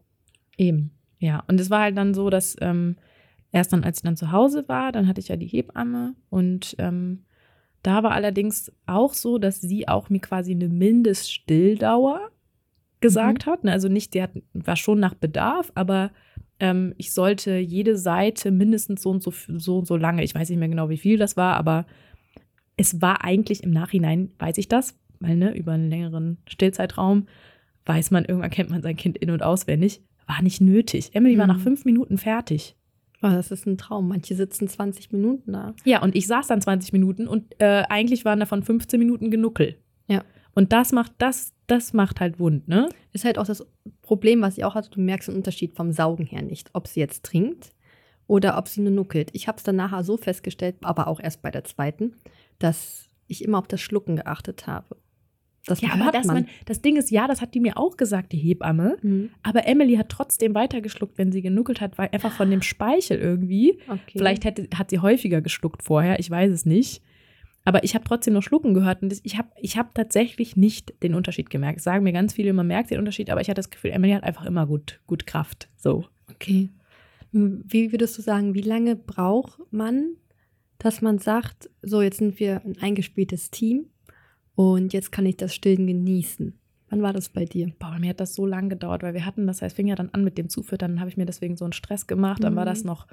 Eben, 0.57 0.91
ja. 1.19 1.43
Und 1.47 1.59
es 1.59 1.69
war 1.69 1.81
halt 1.81 1.97
dann 1.97 2.13
so, 2.13 2.29
dass 2.29 2.57
ähm, 2.59 2.97
erst 3.51 3.71
dann, 3.71 3.83
als 3.83 3.99
ich 3.99 4.03
dann 4.03 4.17
zu 4.17 4.31
Hause 4.31 4.67
war, 4.67 4.91
dann 4.91 5.07
hatte 5.07 5.21
ich 5.21 5.29
ja 5.29 5.37
die 5.37 5.47
Hebamme 5.47 6.15
und 6.29 6.75
ähm, 6.79 7.23
da 7.81 8.03
war 8.03 8.11
allerdings 8.11 8.71
auch 8.85 9.13
so, 9.13 9.37
dass 9.37 9.61
sie 9.61 9.87
auch 9.87 10.09
mir 10.09 10.19
quasi 10.19 10.51
eine 10.51 10.67
Mindeststilldauer 10.67 12.29
gesagt 12.99 13.45
hat. 13.45 13.63
Ne, 13.63 13.71
Also 13.71 13.87
nicht, 13.87 14.13
die 14.13 14.21
hat, 14.21 14.31
war 14.53 14.75
schon 14.75 14.99
nach 14.99 15.13
Bedarf, 15.13 15.71
aber 15.75 16.11
ähm, 16.59 16.93
ich 16.97 17.13
sollte 17.13 17.55
jede 17.57 17.97
Seite 17.97 18.51
mindestens 18.51 19.01
so 19.01 19.11
und 19.11 19.23
so, 19.23 19.31
so 19.31 19.79
und 19.79 19.87
so 19.87 19.95
lange, 19.95 20.23
ich 20.23 20.35
weiß 20.35 20.49
nicht 20.49 20.59
mehr 20.59 20.67
genau, 20.67 20.89
wie 20.89 20.97
viel 20.97 21.17
das 21.17 21.37
war, 21.37 21.55
aber 21.55 21.85
es 22.79 23.01
war 23.01 23.23
eigentlich 23.23 23.63
im 23.63 23.71
Nachhinein, 23.71 24.31
weiß 24.39 24.57
ich 24.57 24.67
das, 24.67 24.95
weil 25.19 25.35
ne, 25.35 25.55
über 25.55 25.73
einen 25.73 25.89
längeren 25.89 26.37
Stillzeitraum 26.47 27.27
weiß 27.85 28.11
man, 28.11 28.25
irgendwann 28.25 28.51
kennt 28.51 28.69
man 28.69 28.81
sein 28.81 28.95
Kind 28.95 29.17
in- 29.17 29.31
und 29.31 29.41
auswendig, 29.43 30.01
war 30.27 30.41
nicht 30.43 30.61
nötig. 30.61 31.09
Emily 31.15 31.37
war 31.37 31.47
Mhm. 31.47 31.53
nach 31.53 31.59
fünf 31.59 31.85
Minuten 31.85 32.17
fertig. 32.17 32.75
oh, 33.21 33.27
das 33.27 33.51
ist 33.51 33.65
ein 33.67 33.77
Traum. 33.77 34.07
Manche 34.07 34.33
sitzen 34.33 34.67
20 34.69 35.11
Minuten 35.11 35.51
da. 35.51 35.73
Ja, 35.83 36.01
und 36.01 36.15
ich 36.15 36.25
saß 36.25 36.47
dann 36.47 36.61
20 36.61 36.93
Minuten 36.93 37.27
und 37.27 37.53
äh, 37.59 37.83
eigentlich 37.89 38.23
waren 38.23 38.39
davon 38.39 38.63
15 38.63 38.97
Minuten 38.97 39.29
Genuckel. 39.29 39.75
Ja. 40.07 40.23
Und 40.55 40.71
das 40.71 40.93
macht, 40.93 41.11
das, 41.17 41.51
das 41.67 41.91
macht 41.91 42.21
halt 42.21 42.39
wund, 42.39 42.69
ne? 42.69 42.87
Ist 43.11 43.25
halt 43.25 43.37
auch 43.37 43.45
das 43.45 43.65
Problem, 44.01 44.41
was 44.41 44.55
sie 44.55 44.63
auch 44.63 44.73
hatte. 44.75 44.89
Du 44.91 45.01
merkst 45.01 45.27
den 45.27 45.35
Unterschied 45.35 45.73
vom 45.75 45.91
Saugen 45.91 46.25
her 46.25 46.41
nicht. 46.43 46.69
Ob 46.73 46.87
sie 46.87 47.01
jetzt 47.01 47.25
trinkt 47.25 47.73
oder 48.27 48.57
ob 48.57 48.69
sie 48.69 48.79
nur 48.81 48.91
nuckelt. 48.91 49.31
Ich 49.33 49.47
habe 49.49 49.57
es 49.57 49.63
dann 49.63 49.75
nachher 49.75 50.03
so 50.05 50.15
festgestellt, 50.15 50.75
aber 50.81 51.07
auch 51.09 51.19
erst 51.19 51.41
bei 51.41 51.51
der 51.51 51.65
zweiten, 51.65 52.13
dass 52.59 53.09
ich 53.27 53.43
immer 53.43 53.59
auf 53.59 53.67
das 53.67 53.81
Schlucken 53.81 54.17
geachtet 54.17 54.67
habe. 54.67 54.97
Das 55.65 55.81
Ja, 55.81 55.93
aber 55.93 56.05
hört 56.05 56.15
das, 56.15 56.25
man, 56.25 56.47
das 56.65 56.81
Ding 56.81 56.97
ist, 56.97 57.11
ja, 57.11 57.27
das 57.27 57.41
hat 57.41 57.53
die 57.53 57.59
mir 57.59 57.77
auch 57.77 57.97
gesagt, 57.97 58.31
die 58.31 58.37
Hebamme. 58.37 58.97
Mhm. 59.01 59.29
Aber 59.43 59.67
Emily 59.67 59.95
hat 59.95 60.09
trotzdem 60.09 60.55
weitergeschluckt, 60.55 61.17
wenn 61.17 61.31
sie 61.31 61.41
genuckelt 61.41 61.81
hat, 61.81 61.97
weil 61.97 62.09
einfach 62.11 62.31
von 62.31 62.49
dem 62.49 62.61
Speichel 62.61 63.19
irgendwie. 63.19 63.79
Okay. 63.87 64.17
Vielleicht 64.17 64.45
hätte, 64.45 64.67
hat 64.75 64.89
sie 64.89 64.99
häufiger 64.99 65.41
geschluckt 65.41 65.83
vorher, 65.83 66.19
ich 66.19 66.29
weiß 66.29 66.51
es 66.51 66.65
nicht. 66.65 67.03
Aber 67.65 67.83
ich 67.83 67.93
habe 67.93 68.05
trotzdem 68.05 68.33
noch 68.33 68.41
Schlucken 68.41 68.73
gehört 68.73 69.03
und 69.03 69.13
ich 69.21 69.37
habe 69.37 69.49
ich 69.57 69.77
hab 69.77 69.93
tatsächlich 69.93 70.55
nicht 70.55 71.03
den 71.03 71.13
Unterschied 71.13 71.49
gemerkt. 71.49 71.81
Sagen 71.81 72.03
mir 72.03 72.13
ganz 72.13 72.33
viele, 72.33 72.53
man 72.53 72.65
merkt 72.65 72.89
den 72.89 72.99
Unterschied, 72.99 73.29
aber 73.29 73.41
ich 73.41 73.47
hatte 73.47 73.59
das 73.59 73.69
Gefühl, 73.69 73.91
Emily 73.91 74.13
hat 74.13 74.23
einfach 74.23 74.45
immer 74.45 74.65
gut, 74.65 75.01
gut 75.05 75.27
Kraft. 75.27 75.69
So. 75.75 76.05
Okay. 76.31 76.69
Wie 77.31 77.91
würdest 77.91 78.17
du 78.17 78.23
sagen, 78.23 78.55
wie 78.55 78.61
lange 78.61 78.95
braucht 78.95 79.59
man, 79.71 80.15
dass 80.79 81.01
man 81.01 81.19
sagt, 81.19 81.69
so 81.81 82.01
jetzt 82.01 82.17
sind 82.17 82.39
wir 82.39 82.61
ein 82.65 82.77
eingespieltes 82.81 83.51
Team 83.51 83.85
und 84.55 84.93
jetzt 84.93 85.11
kann 85.11 85.25
ich 85.25 85.37
das 85.37 85.53
Stillen 85.53 85.87
genießen? 85.87 86.57
Wann 86.89 87.01
war 87.03 87.13
das 87.13 87.29
bei 87.29 87.45
dir? 87.45 87.71
Boah, 87.77 87.91
bei 87.91 87.99
mir 87.99 88.09
hat 88.09 88.19
das 88.19 88.33
so 88.33 88.45
lange 88.47 88.69
gedauert, 88.69 89.03
weil 89.03 89.13
wir 89.13 89.25
hatten 89.25 89.45
das, 89.45 89.61
es 89.61 89.73
fing 89.73 89.87
ja 89.87 89.95
dann 89.95 90.09
an 90.09 90.23
mit 90.23 90.37
dem 90.37 90.49
Zufüttern, 90.49 90.91
dann 90.91 90.99
habe 90.99 91.09
ich 91.09 91.17
mir 91.17 91.25
deswegen 91.27 91.55
so 91.55 91.65
einen 91.65 91.73
Stress 91.73 92.07
gemacht, 92.07 92.43
dann 92.43 92.55
war 92.55 92.65
Mhm. 92.65 92.69
das 92.69 92.83
noch, 92.83 93.05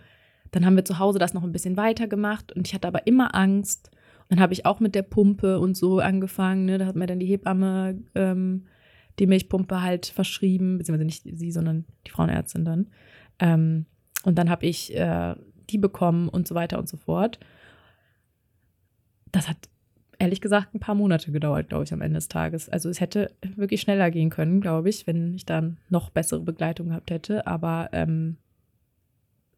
dann 0.51 0.65
haben 0.65 0.77
wir 0.77 0.85
zu 0.85 0.99
Hause 0.99 1.19
das 1.19 1.35
noch 1.35 1.43
ein 1.43 1.53
bisschen 1.53 1.77
weiter 1.77 2.07
gemacht 2.07 2.53
und 2.53 2.67
ich 2.67 2.75
hatte 2.75 2.89
aber 2.89 3.07
immer 3.07 3.35
Angst. 3.35 3.91
Dann 4.29 4.41
habe 4.41 4.55
ich 4.55 4.65
auch 4.67 4.81
mit 4.81 4.95
der 4.95 5.03
Pumpe 5.03 5.61
und 5.61 5.77
so 5.77 6.01
angefangen, 6.01 6.65
ne? 6.65 6.79
da 6.79 6.87
hat 6.87 6.97
mir 6.97 7.07
dann 7.07 7.21
die 7.21 7.27
Hebamme 7.27 7.99
ähm, 8.15 8.65
die 9.19 9.27
Milchpumpe 9.27 9.83
halt 9.83 10.07
verschrieben, 10.07 10.79
beziehungsweise 10.79 11.05
nicht 11.07 11.39
sie, 11.39 11.51
sondern 11.53 11.85
die 12.07 12.11
Frauenärztin 12.11 12.65
dann. 12.65 12.87
Ähm, 13.39 13.87
und 14.25 14.37
dann 14.37 14.51
habe 14.51 14.67
ich 14.67 14.95
äh, 14.97 15.35
die 15.71 15.79
bekommen 15.79 16.29
und 16.29 16.47
so 16.49 16.55
weiter 16.55 16.79
und 16.79 16.89
so 16.89 16.97
fort. 16.97 17.39
Das 19.37 19.49
hat 19.49 19.57
ehrlich 20.19 20.41
gesagt 20.41 20.75
ein 20.75 20.81
paar 20.81 20.95
Monate 20.95 21.31
gedauert, 21.31 21.69
glaube 21.69 21.85
ich, 21.85 21.93
am 21.93 22.01
Ende 22.01 22.17
des 22.17 22.29
Tages. 22.29 22.69
Also 22.69 22.89
es 22.89 23.01
hätte 23.01 23.33
wirklich 23.55 23.81
schneller 23.81 24.11
gehen 24.11 24.31
können, 24.31 24.61
glaube 24.61 24.89
ich, 24.89 25.07
wenn 25.07 25.35
ich 25.35 25.47
dann 25.47 25.79
noch 25.89 26.11
bessere 26.11 26.41
Begleitung 26.41 26.89
gehabt 26.89 27.11
hätte. 27.11 27.47
Aber 27.47 27.91
ähm, 27.93 28.37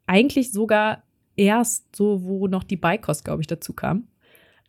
eigentlich 0.07 0.53
sogar 0.53 1.03
erst 1.37 1.95
so, 1.95 2.25
wo 2.25 2.49
noch 2.49 2.65
die 2.65 2.77
Beikost, 2.77 3.25
glaube 3.25 3.41
ich, 3.43 3.47
dazu 3.47 3.73
kam. 3.73 4.09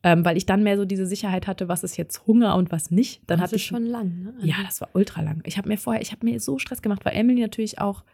Ähm, 0.02 0.24
weil 0.24 0.38
ich 0.38 0.46
dann 0.46 0.64
mehr 0.64 0.78
so 0.78 0.86
diese 0.86 1.06
Sicherheit 1.06 1.46
hatte, 1.46 1.68
was 1.68 1.84
ist 1.84 1.98
jetzt 1.98 2.26
Hunger 2.26 2.56
und 2.56 2.72
was 2.72 2.90
nicht. 2.90 3.22
Dann 3.28 3.40
das 3.40 3.48
hatte 3.48 3.56
ist 3.56 3.64
ich 3.64 3.68
schon 3.68 3.86
lang, 3.86 4.24
ne? 4.24 4.34
ja, 4.44 4.56
das 4.64 4.80
war 4.80 4.88
ultra 4.94 5.22
lang. 5.22 5.42
Ich 5.46 5.58
habe 5.58 5.68
mir 5.68 5.78
vorher, 5.78 6.02
ich 6.02 6.14
habe 6.14 6.26
mir 6.26 6.40
so 6.40 6.58
Stress 6.58 6.82
gemacht, 6.82 7.04
weil 7.04 7.18
Emily 7.18 7.42
natürlich 7.42 7.80
auch, 7.82 8.06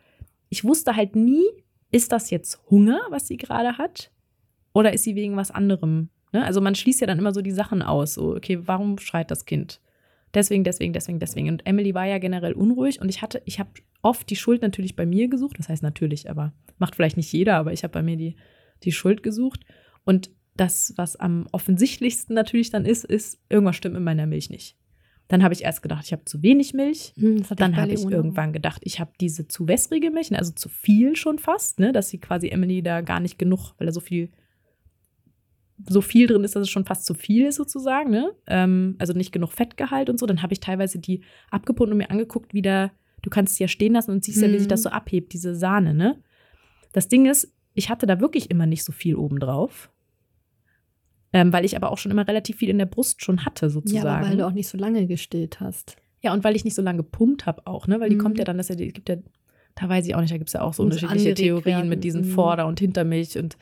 ich 0.50 0.64
wusste 0.64 0.96
halt 0.96 1.16
nie, 1.16 1.44
ist 1.92 2.12
das 2.12 2.32
jetzt 2.32 2.60
Hunger, 2.72 3.02
was 3.12 3.28
sie 3.28 3.38
gerade 3.38 3.78
hat? 3.78 4.10
Oder 4.74 4.94
ist 4.94 5.04
sie 5.04 5.16
wegen 5.16 5.36
was 5.36 5.52
anderem? 5.52 6.10
Ne? 6.36 6.43
Also 6.43 6.60
man 6.60 6.76
schließt 6.76 7.00
ja 7.00 7.08
dann 7.08 7.17
immer 7.17 7.34
so 7.34 7.41
die 7.41 7.52
Sachen 7.52 7.82
aus. 7.82 8.15
So, 8.15 8.36
okay, 8.36 8.60
warum 8.65 8.98
schreit 8.98 9.32
das 9.32 9.45
Kind? 9.45 9.80
Deswegen, 10.34 10.65
deswegen, 10.65 10.91
deswegen, 10.91 11.17
deswegen. 11.17 11.48
Und 11.48 11.65
Emily 11.65 11.95
war 11.95 12.06
ja 12.06 12.17
generell 12.17 12.52
unruhig 12.52 13.00
und 13.00 13.08
ich 13.08 13.21
hatte, 13.21 13.41
ich 13.45 13.58
habe 13.58 13.69
oft 14.02 14.30
die 14.30 14.36
Schuld 14.36 14.62
natürlich 14.62 14.98
bei 14.98 15.06
mir 15.06 15.30
gesucht. 15.30 15.58
Das 15.58 15.69
heißt 15.69 15.82
natürlich, 15.82 16.30
aber 16.30 16.52
macht 16.78 16.98
vielleicht 16.98 17.15
nicht 17.15 17.32
jeder, 17.32 17.56
aber 17.56 17.71
ich 17.71 17.84
habe 17.84 17.93
bei 17.93 18.04
mir 18.04 18.17
die, 18.17 18.36
die 18.84 18.91
Schuld 18.91 19.24
gesucht. 19.24 19.62
Und 20.04 20.30
das, 20.58 20.93
was 20.98 21.15
am 21.15 21.48
offensichtlichsten 21.54 22.36
natürlich 22.36 22.69
dann 22.69 22.84
ist, 22.84 23.06
ist, 23.06 23.39
irgendwas 23.48 23.78
stimmt 23.78 23.95
in 23.95 24.04
meiner 24.04 24.26
Milch 24.26 24.50
nicht. 24.50 24.76
Dann 25.30 25.41
habe 25.41 25.54
ich 25.54 25.63
erst 25.63 25.82
gedacht, 25.84 26.04
ich 26.06 26.12
habe 26.12 26.26
zu 26.26 26.43
wenig 26.43 26.74
Milch. 26.74 27.13
Hm, 27.15 27.45
Dann 27.56 27.78
habe 27.78 27.93
ich 27.93 28.04
irgendwann 28.04 28.52
gedacht, 28.52 28.82
ich 28.84 29.00
habe 29.00 29.13
diese 29.21 29.48
zu 29.48 29.69
wässrige 29.69 30.12
Milch, 30.12 30.36
also 30.38 30.52
zu 30.52 30.67
viel 30.67 31.15
schon 31.15 31.39
fast, 31.39 31.80
ne, 31.80 31.93
dass 31.93 32.10
sie 32.10 32.17
quasi 32.17 32.50
Emily 32.50 32.84
da 32.84 33.00
gar 33.00 33.21
nicht 33.21 33.39
genug, 33.39 33.74
weil 33.78 33.88
da 33.88 33.93
so 33.93 34.02
viel 34.02 34.32
so 35.88 36.02
viel 36.02 36.28
drin 36.28 36.44
ist, 36.44 36.56
dass 36.56 36.64
es 36.64 36.70
schon 36.70 36.86
fast 36.86 37.06
zu 37.06 37.14
viel 37.14 37.46
ist 37.48 37.56
sozusagen, 37.56 38.10
ne? 38.10 38.32
Ähm, 38.48 38.96
also 39.00 39.14
nicht 39.14 39.32
genug 39.32 39.52
Fettgehalt 39.52 40.10
und 40.10 40.20
so. 40.20 40.26
Dann 40.26 40.42
habe 40.42 40.54
ich 40.54 40.60
teilweise 40.62 41.00
die 41.00 41.22
abgepumpt 41.52 41.92
und 41.92 41.98
mir 41.98 42.10
angeguckt, 42.12 42.54
wie 42.54 42.62
da, 42.62 42.92
du 43.22 43.30
kannst 43.30 43.54
es 43.54 43.60
ja 43.60 43.68
stehen 43.68 43.94
lassen 43.94 44.12
und 44.12 44.24
siehst 44.24 44.42
ja, 44.42 44.50
wie 44.52 44.58
sich 44.60 44.68
das 44.68 44.80
Mhm. 44.82 44.84
so 44.84 44.90
abhebt, 44.92 45.34
diese 45.34 45.54
Sahne, 45.56 45.94
ne? 45.94 46.22
Das 46.94 47.08
Ding 47.10 47.26
ist, 47.26 47.54
ich 47.74 47.90
hatte 47.90 48.06
da 48.06 48.22
wirklich 48.22 48.50
immer 48.52 48.66
nicht 48.66 48.84
so 48.86 48.94
viel 48.94 49.16
obendrauf. 49.18 49.90
Ähm, 51.34 51.52
weil 51.52 51.66
ich 51.66 51.76
aber 51.76 51.92
auch 51.92 51.98
schon 51.98 52.12
immer 52.12 52.26
relativ 52.28 52.58
viel 52.58 52.70
in 52.70 52.78
der 52.78 52.86
Brust 52.86 53.22
schon 53.24 53.44
hatte, 53.46 53.66
Ja, 53.66 53.70
sozusagen. 53.70 54.08
aber 54.08 54.28
weil 54.30 54.38
du 54.38 54.48
auch 54.48 54.54
nicht 54.54 54.70
so 54.70 54.78
lange 54.78 55.06
gestillt 55.06 55.60
hast. 55.60 55.98
Ja, 56.22 56.34
und 56.34 56.44
weil 56.46 56.56
ich 56.56 56.64
nicht 56.64 56.76
so 56.76 56.82
lange 56.82 56.98
gepumpt 56.98 57.46
habe 57.46 57.68
auch, 57.68 57.88
ne? 57.88 58.00
Weil 58.00 58.10
die 58.10 58.16
Mhm. 58.16 58.20
kommt 58.22 58.38
ja 58.40 58.46
dann, 58.46 58.58
dass 58.58 58.70
ja, 58.70 58.76
die 58.76 58.94
gibt 58.94 59.10
ja, 59.10 59.18
da 59.76 59.90
weiß 59.90 60.08
ich 60.08 60.16
auch 60.16 60.22
nicht, 60.22 60.32
da 60.32 60.38
gibt 60.38 60.48
es 60.50 60.54
ja 60.54 60.62
auch 60.62 60.74
so 60.74 60.84
Muss 60.84 60.96
unterschiedliche 61.04 61.34
Theorien 61.34 61.66
werden. 61.66 61.90
mit 61.90 62.04
diesen 62.06 62.22
Mhm. 62.22 62.32
Vorder- 62.32 62.68
und 62.68 62.80
Hintermilch 62.80 63.38
und 63.38 63.58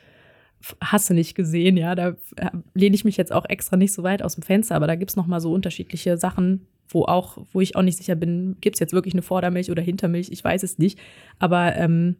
hast 0.80 1.10
du 1.10 1.14
nicht 1.14 1.34
gesehen, 1.34 1.76
ja, 1.76 1.94
da 1.94 2.16
äh, 2.36 2.50
lehne 2.74 2.94
ich 2.94 3.04
mich 3.04 3.16
jetzt 3.16 3.32
auch 3.32 3.44
extra 3.48 3.76
nicht 3.76 3.92
so 3.92 4.02
weit 4.02 4.22
aus 4.22 4.34
dem 4.34 4.42
Fenster, 4.42 4.74
aber 4.76 4.86
da 4.86 4.94
gibt 4.94 5.10
es 5.10 5.16
nochmal 5.16 5.40
so 5.40 5.52
unterschiedliche 5.52 6.16
Sachen, 6.16 6.66
wo 6.88 7.04
auch, 7.04 7.38
wo 7.52 7.60
ich 7.60 7.76
auch 7.76 7.82
nicht 7.82 7.98
sicher 7.98 8.14
bin, 8.14 8.56
gibt 8.60 8.76
es 8.76 8.80
jetzt 8.80 8.92
wirklich 8.92 9.14
eine 9.14 9.22
Vordermilch 9.22 9.70
oder 9.70 9.82
Hintermilch, 9.82 10.30
ich 10.30 10.42
weiß 10.44 10.62
es 10.62 10.78
nicht. 10.78 10.98
Aber 11.38 11.74
ähm, 11.76 12.16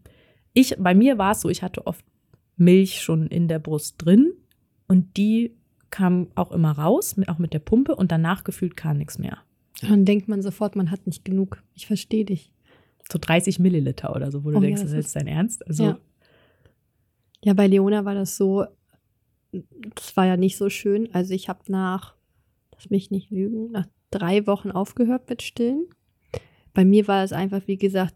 ich, 0.52 0.74
bei 0.78 0.94
mir 0.94 1.18
war 1.18 1.32
es 1.32 1.40
so, 1.40 1.48
ich 1.48 1.62
hatte 1.62 1.86
oft 1.86 2.04
Milch 2.56 3.00
schon 3.02 3.26
in 3.26 3.48
der 3.48 3.58
Brust 3.58 3.96
drin 3.98 4.32
und 4.88 5.16
die 5.16 5.52
kam 5.90 6.28
auch 6.34 6.50
immer 6.52 6.72
raus, 6.72 7.16
auch 7.28 7.38
mit 7.38 7.52
der 7.52 7.58
Pumpe 7.60 7.94
und 7.94 8.10
danach 8.10 8.42
gefühlt 8.44 8.76
gar 8.76 8.94
nichts 8.94 9.18
mehr. 9.18 9.38
Dann 9.82 10.04
denkt 10.04 10.28
man 10.28 10.40
sofort, 10.42 10.76
man 10.76 10.90
hat 10.90 11.06
nicht 11.06 11.24
genug. 11.24 11.62
Ich 11.74 11.86
verstehe 11.86 12.24
dich. 12.24 12.50
so 13.10 13.18
30 13.20 13.58
Milliliter 13.58 14.14
oder 14.16 14.30
so, 14.32 14.44
wo 14.44 14.50
du 14.50 14.56
Oh 14.58 14.60
ja, 14.60 14.66
denkst, 14.68 14.82
das 14.82 14.90
das 14.90 14.98
ist 15.00 15.06
ist- 15.06 15.14
jetzt 15.14 15.16
dein 15.16 15.26
Ernst? 15.26 15.66
Also, 15.66 15.84
Ja. 15.84 15.98
Ja, 17.44 17.52
bei 17.52 17.66
Leona 17.66 18.06
war 18.06 18.14
das 18.14 18.36
so, 18.36 18.64
das 19.52 20.16
war 20.16 20.26
ja 20.26 20.38
nicht 20.38 20.56
so 20.56 20.70
schön. 20.70 21.12
Also 21.12 21.34
ich 21.34 21.50
habe 21.50 21.60
nach, 21.68 22.14
lass 22.72 22.88
mich 22.88 23.10
nicht 23.10 23.30
lügen, 23.30 23.70
nach 23.70 23.86
drei 24.10 24.46
Wochen 24.46 24.70
aufgehört 24.70 25.28
mit 25.28 25.42
Stillen. 25.42 25.84
Bei 26.72 26.86
mir 26.86 27.06
war 27.06 27.22
es 27.22 27.32
einfach, 27.32 27.60
wie 27.66 27.76
gesagt, 27.76 28.14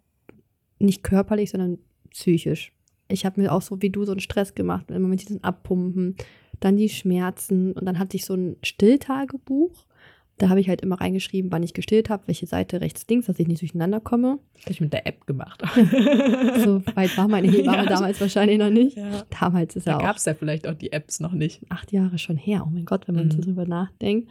nicht 0.79 1.03
körperlich, 1.03 1.51
sondern 1.51 1.79
psychisch. 2.11 2.73
Ich 3.09 3.27
habe 3.27 3.41
mir 3.41 3.53
auch 3.53 3.61
so 3.61 3.83
wie 3.83 3.91
du 3.91 4.05
so 4.05 4.13
einen 4.13 4.21
Stress 4.21 4.55
gemacht, 4.55 4.91
immer 4.91 5.09
mit 5.09 5.21
diesen 5.21 5.45
Abpumpen, 5.45 6.17
dann 6.61 6.77
die 6.77 6.89
Schmerzen 6.89 7.73
und 7.73 7.85
dann 7.85 7.99
hatte 7.99 8.17
ich 8.17 8.25
so 8.25 8.35
ein 8.35 8.57
Stilltagebuch. 8.63 9.85
Da 10.39 10.49
habe 10.49 10.61
ich 10.61 10.69
halt 10.69 10.81
immer 10.83 11.01
reingeschrieben, 11.01 11.51
wann 11.51 11.63
ich 11.65 11.75
gestillt 11.75 12.09
habe, 12.11 12.23
welche 12.27 12.47
Seite 12.47 12.81
rechts, 12.81 13.05
links, 13.11 13.27
dass 13.27 13.39
ich 13.41 13.49
nicht 13.49 13.61
durcheinander 13.61 14.01
komme. 14.01 14.39
habe 14.63 14.71
ich 14.71 14.81
mit 14.81 14.93
der 14.93 15.07
App 15.07 15.27
gemacht. 15.27 15.63
So 16.65 16.83
weit 16.95 17.17
war 17.17 17.29
meine 17.29 17.49
Hebamme 17.53 17.79
Ja. 17.79 17.87
damals 17.87 18.21
wahrscheinlich 18.21 18.59
noch 18.59 18.71
nicht. 18.71 18.97
ja. 18.97 19.25
Damals 19.41 19.77
ist 19.77 19.87
Da 19.87 19.93
ja 19.93 19.97
auch 19.99 20.03
gab 20.03 20.17
es 20.17 20.25
ja 20.25 20.35
vielleicht 20.35 20.67
auch 20.69 20.75
die 20.75 20.93
Apps 20.93 21.21
noch 21.21 21.33
nicht. 21.33 21.61
acht 21.71 21.93
Jahre 21.93 22.19
schon 22.19 22.37
her. 22.37 22.65
Oh 22.67 22.71
mein 22.71 22.85
Gott, 22.85 23.09
wenn 23.09 23.15
man 23.17 23.31
so 23.31 23.39
Mhm. 23.39 23.43
drüber 23.43 23.67
nachdenkt. 23.67 24.29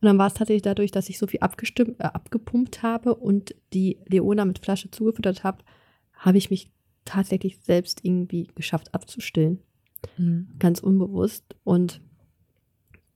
Und 0.00 0.06
dann 0.06 0.18
war 0.18 0.26
es 0.28 0.34
tatsächlich 0.34 0.62
dadurch, 0.62 0.90
dass 0.92 1.08
ich 1.08 1.18
so 1.18 1.26
viel 1.26 1.40
abgestimmt, 1.40 1.98
äh, 1.98 2.04
abgepumpt 2.04 2.82
habe 2.82 3.14
und 3.14 3.54
die 3.72 3.98
Leona 4.06 4.44
mit 4.44 4.60
Flasche 4.60 4.90
zugefüttert 4.90 5.42
habe, 5.44 5.58
habe 6.14 6.38
ich 6.38 6.50
mich 6.50 6.70
tatsächlich 7.04 7.58
selbst 7.62 8.00
irgendwie 8.04 8.48
geschafft 8.54 8.94
abzustillen. 8.94 9.60
Mhm. 10.18 10.48
Ganz 10.58 10.80
unbewusst. 10.80 11.44
Und 11.64 12.00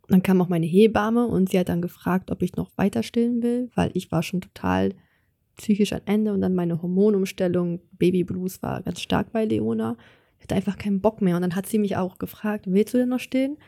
dann 0.09 0.23
kam 0.23 0.41
auch 0.41 0.49
meine 0.49 0.67
Hebamme 0.67 1.27
und 1.27 1.51
sie 1.51 1.59
hat 1.59 1.69
dann 1.69 1.83
gefragt, 1.83 2.31
ob 2.31 2.43
ich 2.43 2.57
noch 2.57 2.71
weiter 2.77 3.03
stillen 3.03 3.43
will, 3.43 3.71
weil 3.75 3.91
ich 3.95 4.11
war 4.11 4.23
schon 4.23 4.41
total 4.41 4.95
psychisch 5.57 5.93
am 5.93 6.01
Ende 6.07 6.33
und 6.33 6.41
dann 6.41 6.55
meine 6.55 6.83
Hormonumstellung, 6.83 7.81
Baby 7.93 8.25
Blues 8.25 8.63
war 8.63 8.83
ganz 8.83 9.01
stark 9.01 9.33
bei 9.33 9.45
Leona. 9.45 9.97
Ich 10.39 10.45
hatte 10.45 10.55
einfach 10.55 10.79
keinen 10.79 11.01
Bock 11.01 11.23
mehr 11.23 11.37
und 11.37 11.43
dann 11.43 11.55
hat 11.55 11.67
sie 11.67 11.79
mich 11.79 11.97
auch 11.97 12.19
gefragt, 12.19 12.67
willst 12.69 12.95
du 12.95 12.99
denn 12.99 13.11
noch 13.11 13.21
stillen? 13.21 13.59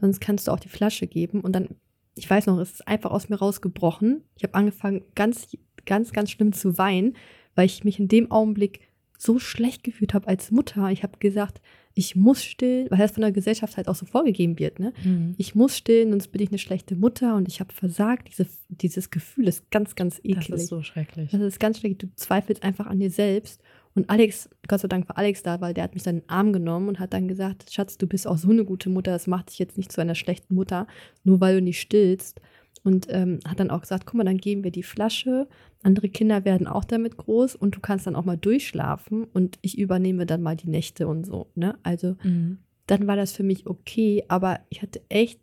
Sonst 0.00 0.20
kannst 0.20 0.48
du 0.48 0.52
auch 0.52 0.58
die 0.58 0.68
Flasche 0.68 1.06
geben 1.06 1.40
und 1.40 1.54
dann, 1.54 1.68
ich 2.16 2.28
weiß 2.28 2.46
noch, 2.46 2.58
es 2.58 2.72
ist 2.72 2.88
einfach 2.88 3.10
aus 3.10 3.28
mir 3.28 3.36
rausgebrochen. 3.36 4.24
Ich 4.36 4.42
habe 4.42 4.54
angefangen 4.54 5.04
ganz, 5.14 5.56
ganz, 5.84 6.12
ganz 6.12 6.30
schlimm 6.30 6.52
zu 6.52 6.76
weinen, 6.76 7.16
weil 7.54 7.66
ich 7.66 7.84
mich 7.84 8.00
in 8.00 8.08
dem 8.08 8.30
Augenblick 8.32 8.80
so 9.18 9.38
schlecht 9.38 9.84
gefühlt 9.84 10.14
habe 10.14 10.28
als 10.28 10.50
Mutter. 10.50 10.90
Ich 10.90 11.02
habe 11.02 11.18
gesagt, 11.18 11.60
ich 11.94 12.16
muss 12.16 12.42
stillen, 12.42 12.90
weil 12.90 12.98
das 12.98 13.12
von 13.12 13.20
der 13.20 13.32
Gesellschaft 13.32 13.76
halt 13.76 13.88
auch 13.88 13.94
so 13.94 14.04
vorgegeben 14.04 14.58
wird, 14.58 14.80
ne? 14.80 14.92
Mhm. 15.04 15.34
Ich 15.38 15.54
muss 15.54 15.76
stillen, 15.76 16.10
sonst 16.10 16.28
bin 16.28 16.42
ich 16.42 16.48
eine 16.48 16.58
schlechte 16.58 16.96
Mutter 16.96 17.36
und 17.36 17.46
ich 17.46 17.60
habe 17.60 17.72
versagt. 17.72 18.28
Diese, 18.28 18.46
dieses 18.68 19.10
Gefühl 19.10 19.46
ist 19.46 19.70
ganz, 19.70 19.94
ganz 19.94 20.18
eklig. 20.18 20.48
Das 20.48 20.62
ist 20.62 20.68
so 20.68 20.82
schrecklich. 20.82 21.30
Das 21.30 21.40
ist 21.40 21.60
ganz 21.60 21.78
schlecht. 21.78 22.02
Du 22.02 22.08
zweifelst 22.16 22.64
einfach 22.64 22.86
an 22.86 22.98
dir 22.98 23.10
selbst. 23.10 23.62
Und 23.94 24.10
Alex, 24.10 24.50
Gott 24.66 24.80
sei 24.80 24.88
Dank 24.88 25.08
war 25.08 25.18
Alex 25.18 25.44
da, 25.44 25.60
weil 25.60 25.72
der 25.72 25.84
hat 25.84 25.94
mich 25.94 26.02
dann 26.02 26.16
in 26.16 26.20
den 26.22 26.28
Arm 26.28 26.52
genommen 26.52 26.88
und 26.88 26.98
hat 26.98 27.12
dann 27.12 27.28
gesagt, 27.28 27.72
Schatz, 27.72 27.96
du 27.96 28.08
bist 28.08 28.26
auch 28.26 28.38
so 28.38 28.50
eine 28.50 28.64
gute 28.64 28.90
Mutter, 28.90 29.12
das 29.12 29.28
macht 29.28 29.50
dich 29.50 29.60
jetzt 29.60 29.76
nicht 29.76 29.92
zu 29.92 30.00
einer 30.00 30.16
schlechten 30.16 30.54
Mutter, 30.54 30.88
nur 31.22 31.40
weil 31.40 31.56
du 31.56 31.62
nicht 31.62 31.80
stillst. 31.80 32.40
Und 32.84 33.06
ähm, 33.08 33.40
hat 33.48 33.58
dann 33.60 33.70
auch 33.70 33.80
gesagt, 33.80 34.04
guck 34.04 34.14
mal, 34.14 34.24
dann 34.24 34.36
geben 34.36 34.62
wir 34.62 34.70
die 34.70 34.82
Flasche. 34.82 35.48
Andere 35.82 36.10
Kinder 36.10 36.44
werden 36.44 36.66
auch 36.66 36.84
damit 36.84 37.16
groß 37.16 37.56
und 37.56 37.74
du 37.74 37.80
kannst 37.80 38.06
dann 38.06 38.14
auch 38.14 38.26
mal 38.26 38.36
durchschlafen 38.36 39.24
und 39.24 39.58
ich 39.62 39.78
übernehme 39.78 40.26
dann 40.26 40.42
mal 40.42 40.54
die 40.54 40.68
Nächte 40.68 41.08
und 41.08 41.24
so. 41.24 41.50
Ne? 41.54 41.78
Also 41.82 42.16
Mhm. 42.22 42.58
dann 42.86 43.06
war 43.06 43.16
das 43.16 43.32
für 43.32 43.42
mich 43.42 43.66
okay, 43.66 44.24
aber 44.28 44.60
ich 44.68 44.82
hatte 44.82 45.00
echt 45.08 45.40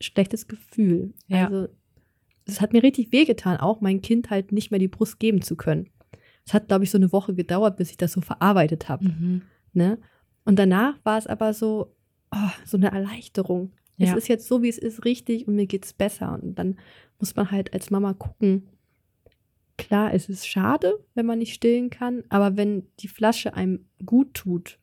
schlechtes 0.00 0.46
Gefühl. 0.46 1.14
Ja. 1.26 1.46
Also 1.48 1.68
es 2.46 2.60
hat 2.60 2.72
mir 2.72 2.82
richtig 2.84 3.10
wehgetan, 3.10 3.56
auch 3.58 3.80
mein 3.80 4.00
Kind 4.00 4.30
halt 4.30 4.52
nicht 4.52 4.70
mehr 4.70 4.80
die 4.80 4.88
Brust 4.88 5.18
geben 5.18 5.42
zu 5.42 5.56
können. 5.56 5.88
Es 6.46 6.54
hat, 6.54 6.68
glaube 6.68 6.84
ich, 6.84 6.90
so 6.90 6.98
eine 6.98 7.10
Woche 7.10 7.34
gedauert, 7.34 7.76
bis 7.76 7.90
ich 7.90 7.96
das 7.96 8.12
so 8.12 8.20
verarbeitet 8.20 8.88
habe. 8.88 9.06
Mhm. 9.06 9.42
Ne? 9.72 9.98
Und 10.44 10.58
danach 10.60 10.94
war 11.04 11.18
es 11.18 11.26
aber 11.26 11.54
so, 11.54 11.96
oh, 12.32 12.50
so 12.64 12.76
eine 12.76 12.92
Erleichterung. 12.92 13.72
Ja. 13.96 14.10
Es 14.10 14.16
ist 14.16 14.28
jetzt 14.28 14.48
so, 14.48 14.62
wie 14.62 14.68
es 14.68 14.78
ist, 14.78 15.04
richtig 15.04 15.46
und 15.46 15.54
mir 15.54 15.66
geht's 15.66 15.92
besser. 15.92 16.38
Und 16.40 16.58
dann 16.58 16.76
muss 17.18 17.36
man 17.36 17.50
halt 17.50 17.72
als 17.72 17.90
Mama 17.90 18.14
gucken. 18.14 18.68
Klar, 19.76 20.14
es 20.14 20.28
ist 20.28 20.46
schade, 20.46 20.98
wenn 21.14 21.26
man 21.26 21.38
nicht 21.38 21.54
stillen 21.54 21.90
kann, 21.90 22.22
aber 22.28 22.56
wenn 22.56 22.86
die 23.00 23.08
Flasche 23.08 23.54
einem 23.54 23.86
gut 24.04 24.34
tut 24.34 24.78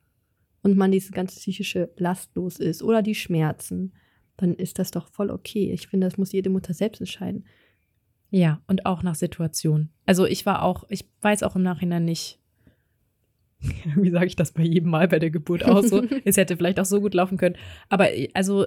und 0.62 0.76
man 0.76 0.92
diese 0.92 1.12
ganze 1.12 1.38
psychische 1.38 1.90
Last 1.96 2.34
los 2.34 2.58
ist 2.58 2.82
oder 2.82 3.02
die 3.02 3.14
Schmerzen, 3.14 3.92
dann 4.36 4.54
ist 4.54 4.78
das 4.78 4.90
doch 4.90 5.08
voll 5.08 5.30
okay. 5.30 5.72
Ich 5.72 5.88
finde, 5.88 6.06
das 6.06 6.18
muss 6.18 6.32
jede 6.32 6.50
Mutter 6.50 6.74
selbst 6.74 7.00
entscheiden. 7.00 7.44
Ja, 8.30 8.62
und 8.66 8.86
auch 8.86 9.02
nach 9.02 9.14
Situation. 9.14 9.90
Also 10.06 10.26
ich 10.26 10.46
war 10.46 10.62
auch, 10.62 10.84
ich 10.88 11.06
weiß 11.20 11.42
auch 11.42 11.54
im 11.54 11.62
Nachhinein 11.62 12.04
nicht, 12.04 12.38
wie 13.96 14.10
sage 14.10 14.26
ich 14.26 14.36
das 14.36 14.52
bei 14.52 14.62
jedem 14.62 14.90
Mal 14.90 15.08
bei 15.08 15.18
der 15.18 15.30
Geburt 15.30 15.64
auch 15.64 15.82
so. 15.82 16.02
es 16.24 16.36
hätte 16.36 16.56
vielleicht 16.56 16.80
auch 16.80 16.86
so 16.86 17.00
gut 17.00 17.14
laufen 17.14 17.36
können. 17.36 17.56
Aber 17.88 18.08
also 18.34 18.66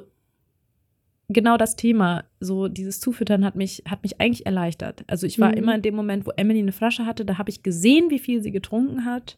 genau 1.29 1.57
das 1.57 1.75
Thema, 1.75 2.23
so 2.39 2.67
dieses 2.67 2.99
Zufüttern 2.99 3.43
hat 3.45 3.55
mich, 3.55 3.83
hat 3.89 4.03
mich 4.03 4.19
eigentlich 4.21 4.45
erleichtert. 4.45 5.03
Also 5.07 5.25
ich 5.27 5.39
war 5.39 5.49
Mhm. 5.49 5.57
immer 5.57 5.75
in 5.75 5.81
dem 5.81 5.95
Moment, 5.95 6.25
wo 6.25 6.31
Emily 6.37 6.59
eine 6.59 6.71
Flasche 6.71 7.05
hatte, 7.05 7.25
da 7.25 7.37
habe 7.37 7.49
ich 7.49 7.63
gesehen, 7.63 8.09
wie 8.09 8.19
viel 8.19 8.41
sie 8.41 8.51
getrunken 8.51 9.05
hat. 9.05 9.37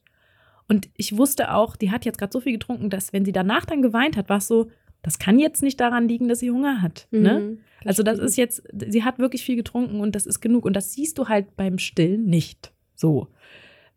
Und 0.67 0.89
ich 0.97 1.15
wusste 1.17 1.53
auch, 1.53 1.75
die 1.77 1.91
hat 1.91 2.03
jetzt 2.03 2.17
gerade 2.17 2.33
so 2.33 2.41
viel 2.41 2.51
getrunken, 2.51 2.89
dass 2.89 3.13
wenn 3.13 3.23
sie 3.23 3.31
danach 3.31 3.65
dann 3.65 3.81
geweint 3.81 4.17
hat, 4.17 4.27
war 4.29 4.37
es 4.37 4.47
so, 4.47 4.69
das 5.01 5.17
kann 5.19 5.39
jetzt 5.39 5.63
nicht 5.63 5.79
daran 5.79 6.09
liegen, 6.09 6.27
dass 6.27 6.39
sie 6.39 6.51
Hunger 6.51 6.81
hat. 6.81 7.07
Ne? 7.11 7.39
Mhm, 7.39 7.57
Also 7.85 8.03
das 8.03 8.19
ist 8.19 8.35
jetzt, 8.35 8.63
sie 8.89 9.03
hat 9.05 9.19
wirklich 9.19 9.43
viel 9.43 9.55
getrunken 9.55 10.01
und 10.01 10.13
das 10.15 10.25
ist 10.25 10.41
genug. 10.41 10.65
Und 10.65 10.75
das 10.75 10.91
siehst 10.91 11.17
du 11.17 11.29
halt 11.29 11.55
beim 11.55 11.77
Stillen 11.77 12.25
nicht. 12.25 12.73
So. 12.95 13.27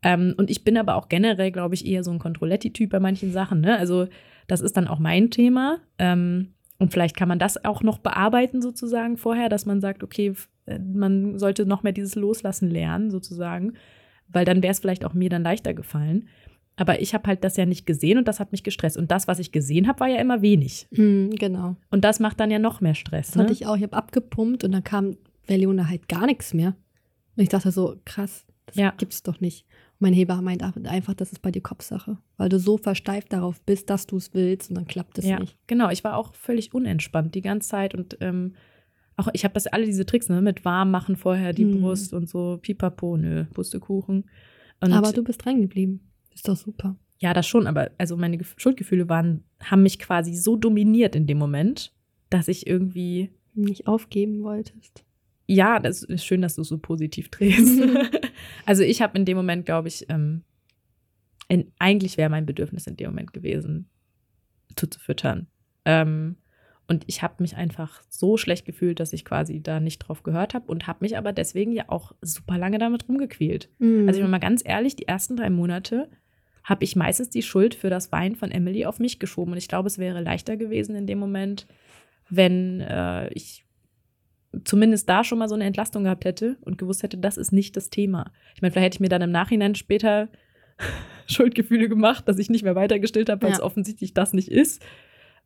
Ähm, 0.03 0.35
und 0.37 0.48
ich 0.50 0.62
bin 0.62 0.76
aber 0.79 0.94
auch 0.94 1.09
generell, 1.09 1.50
glaube 1.50 1.74
ich, 1.74 1.85
eher 1.87 2.05
so 2.05 2.12
ein 2.12 2.18
Controletti-Typ 2.20 2.90
bei 2.90 3.00
manchen 3.00 3.33
Sachen. 3.33 3.61
Ne? 3.61 3.76
Also 3.76 4.07
das 4.46 4.61
ist 4.61 4.76
dann 4.76 4.87
auch 4.87 4.98
mein 5.00 5.31
Thema. 5.31 5.79
Ähm, 5.98 6.53
und 6.80 6.92
vielleicht 6.92 7.16
kann 7.16 7.28
man 7.28 7.38
das 7.38 7.64
auch 7.64 7.82
noch 7.84 7.98
bearbeiten 7.98 8.60
sozusagen 8.62 9.16
vorher, 9.16 9.48
dass 9.48 9.66
man 9.66 9.80
sagt, 9.80 10.02
okay, 10.02 10.32
äh, 10.66 10.78
man 10.80 11.38
sollte 11.38 11.64
noch 11.66 11.84
mehr 11.84 11.92
dieses 11.92 12.16
Loslassen 12.16 12.68
lernen 12.68 13.10
sozusagen, 13.10 13.74
weil 14.28 14.44
dann 14.44 14.62
wäre 14.62 14.72
es 14.72 14.80
vielleicht 14.80 15.04
auch 15.04 15.14
mir 15.14 15.28
dann 15.30 15.42
leichter 15.44 15.74
gefallen. 15.74 16.28
Aber 16.76 17.00
ich 17.02 17.12
habe 17.14 17.26
halt 17.28 17.44
das 17.44 17.56
ja 17.58 17.66
nicht 17.66 17.84
gesehen 17.84 18.16
und 18.16 18.26
das 18.26 18.40
hat 18.40 18.52
mich 18.52 18.62
gestresst. 18.62 18.96
Und 18.96 19.10
das, 19.10 19.28
was 19.28 19.38
ich 19.38 19.52
gesehen 19.52 19.86
habe, 19.86 20.00
war 20.00 20.08
ja 20.08 20.16
immer 20.18 20.40
wenig. 20.40 20.88
Mhm, 20.92 21.30
genau. 21.38 21.76
Und 21.90 22.04
das 22.04 22.20
macht 22.20 22.40
dann 22.40 22.50
ja 22.50 22.58
noch 22.58 22.80
mehr 22.80 22.94
Stress. 22.94 23.28
Das 23.28 23.36
Ne? 23.36 23.42
hatte 23.42 23.52
ich 23.52 23.66
auch. 23.66 23.76
Ich 23.76 23.82
habe 23.82 23.96
abgepumpt 23.96 24.64
und 24.64 24.72
dann 24.72 24.82
kam 24.82 25.16
bei 25.46 25.56
Leona 25.56 25.88
halt 25.88 26.08
gar 26.08 26.24
nichts 26.26 26.54
mehr. 26.54 26.74
Und 27.36 27.42
ich 27.42 27.50
dachte 27.50 27.70
so, 27.70 27.96
krass, 28.06 28.46
das 28.66 28.76
Ja. 28.76 28.94
gibt's 28.96 29.22
doch 29.22 29.40
nicht. 29.40 29.66
Mein 30.02 30.14
Heber 30.14 30.40
meint 30.40 30.62
einfach, 30.62 31.14
das 31.14 31.30
ist 31.30 31.42
bei 31.42 31.50
dir 31.50 31.60
Kopfsache. 31.60 32.16
Weil 32.38 32.48
du 32.48 32.58
so 32.58 32.78
versteift 32.78 33.32
darauf 33.32 33.60
bist, 33.62 33.90
dass 33.90 34.06
du 34.06 34.16
es 34.16 34.32
willst 34.34 34.70
und 34.70 34.76
dann 34.76 34.86
klappt 34.86 35.18
es 35.18 35.26
ja, 35.26 35.38
nicht. 35.38 35.56
genau. 35.66 35.90
Ich 35.90 36.02
war 36.04 36.16
auch 36.16 36.34
völlig 36.34 36.72
unentspannt 36.74 37.34
die 37.34 37.42
ganze 37.42 37.68
Zeit 37.68 37.94
und 37.94 38.16
ähm, 38.20 38.54
auch 39.16 39.28
ich 39.34 39.44
habe 39.44 39.52
das 39.54 39.66
alle 39.66 39.84
diese 39.84 40.06
Tricks 40.06 40.28
ne, 40.30 40.40
mit 40.40 40.64
warm 40.64 40.90
machen 40.90 41.16
vorher 41.16 41.52
die 41.52 41.64
Hm. 41.64 41.80
Brust 41.82 42.14
und 42.14 42.28
so 42.30 42.58
Pipapo, 42.62 43.16
nö, 43.18 43.44
Pustekuchen. 43.52 44.24
Und 44.80 44.92
Aber 44.92 45.12
du 45.12 45.22
bist 45.22 45.44
dran 45.44 45.60
geblieben. 45.60 46.00
Ist 46.34 46.48
doch 46.48 46.56
super. 46.56 46.96
ja, 47.18 47.34
das 47.34 47.46
schon. 47.46 47.66
Aber 47.66 47.90
also 47.98 48.16
meine 48.16 48.38
Gef- 48.38 48.54
Schuldgefühle 48.58 49.10
waren, 49.10 49.44
haben 49.62 49.82
mich 49.82 49.98
quasi 49.98 50.34
so 50.34 50.56
dominiert 50.56 51.14
in 51.14 51.26
dem 51.26 51.36
Moment, 51.36 51.92
dass 52.30 52.48
ich 52.48 52.66
irgendwie 52.66 53.30
Nicht 53.52 53.86
aufgeben 53.86 54.42
wolltest. 54.42 55.04
Ja, 55.52 55.80
das 55.80 56.02
ist 56.02 56.24
schön, 56.24 56.42
dass 56.42 56.54
du 56.54 56.62
so 56.62 56.78
positiv 56.78 57.28
drehst. 57.28 57.82
also 58.66 58.82
ich 58.82 59.02
habe 59.02 59.18
in 59.18 59.24
dem 59.24 59.36
Moment, 59.36 59.66
glaube 59.66 59.88
ich, 59.88 60.06
ähm, 60.08 60.44
in, 61.48 61.72
eigentlich 61.78 62.16
wäre 62.16 62.30
mein 62.30 62.46
Bedürfnis 62.46 62.86
in 62.86 62.96
dem 62.96 63.10
Moment 63.10 63.32
gewesen, 63.32 63.90
zuzufüttern. 64.76 65.48
Ähm, 65.84 66.36
Und 66.90 67.04
ich 67.06 67.22
habe 67.22 67.34
mich 67.38 67.56
einfach 67.56 68.02
so 68.08 68.36
schlecht 68.36 68.64
gefühlt, 68.64 68.98
dass 68.98 69.12
ich 69.12 69.24
quasi 69.24 69.62
da 69.62 69.78
nicht 69.78 70.00
drauf 70.00 70.22
gehört 70.22 70.54
habe 70.54 70.66
und 70.66 70.86
habe 70.86 70.98
mich 71.02 71.16
aber 71.16 71.32
deswegen 71.32 71.72
ja 71.72 71.84
auch 71.88 72.12
super 72.20 72.58
lange 72.58 72.78
damit 72.78 73.08
rumgequält. 73.08 73.68
Mhm. 73.78 74.08
Also 74.08 74.18
ich 74.18 74.24
bin 74.24 74.30
mal 74.30 74.38
ganz 74.38 74.62
ehrlich, 74.64 74.96
die 74.96 75.06
ersten 75.06 75.36
drei 75.36 75.50
Monate 75.50 76.10
habe 76.64 76.84
ich 76.84 76.96
meistens 76.96 77.30
die 77.30 77.42
Schuld 77.42 77.74
für 77.74 77.90
das 77.90 78.12
Weinen 78.12 78.36
von 78.36 78.50
Emily 78.50 78.86
auf 78.86 78.98
mich 78.98 79.18
geschoben. 79.18 79.52
Und 79.52 79.58
ich 79.58 79.68
glaube, 79.68 79.86
es 79.86 79.98
wäre 79.98 80.20
leichter 80.20 80.56
gewesen 80.56 80.94
in 80.96 81.06
dem 81.06 81.18
Moment, 81.18 81.66
wenn 82.28 82.80
äh, 82.80 83.28
ich 83.34 83.64
zumindest 84.64 85.08
da 85.08 85.22
schon 85.24 85.38
mal 85.38 85.48
so 85.48 85.54
eine 85.54 85.64
Entlastung 85.64 86.04
gehabt 86.04 86.24
hätte 86.24 86.56
und 86.62 86.78
gewusst 86.78 87.02
hätte, 87.02 87.18
das 87.18 87.36
ist 87.36 87.52
nicht 87.52 87.76
das 87.76 87.90
Thema. 87.90 88.32
Ich 88.54 88.62
meine, 88.62 88.72
vielleicht 88.72 88.86
hätte 88.86 88.96
ich 88.96 89.00
mir 89.00 89.08
dann 89.08 89.22
im 89.22 89.30
Nachhinein 89.30 89.74
später 89.74 90.28
Schuldgefühle 91.26 91.88
gemacht, 91.88 92.26
dass 92.28 92.38
ich 92.38 92.50
nicht 92.50 92.62
mehr 92.64 92.74
weitergestillt 92.74 93.28
habe, 93.28 93.42
weil 93.42 93.52
es 93.52 93.58
Ja. 93.58 93.64
offensichtlich 93.64 94.14
das 94.14 94.32
nicht 94.32 94.50
ist. 94.50 94.82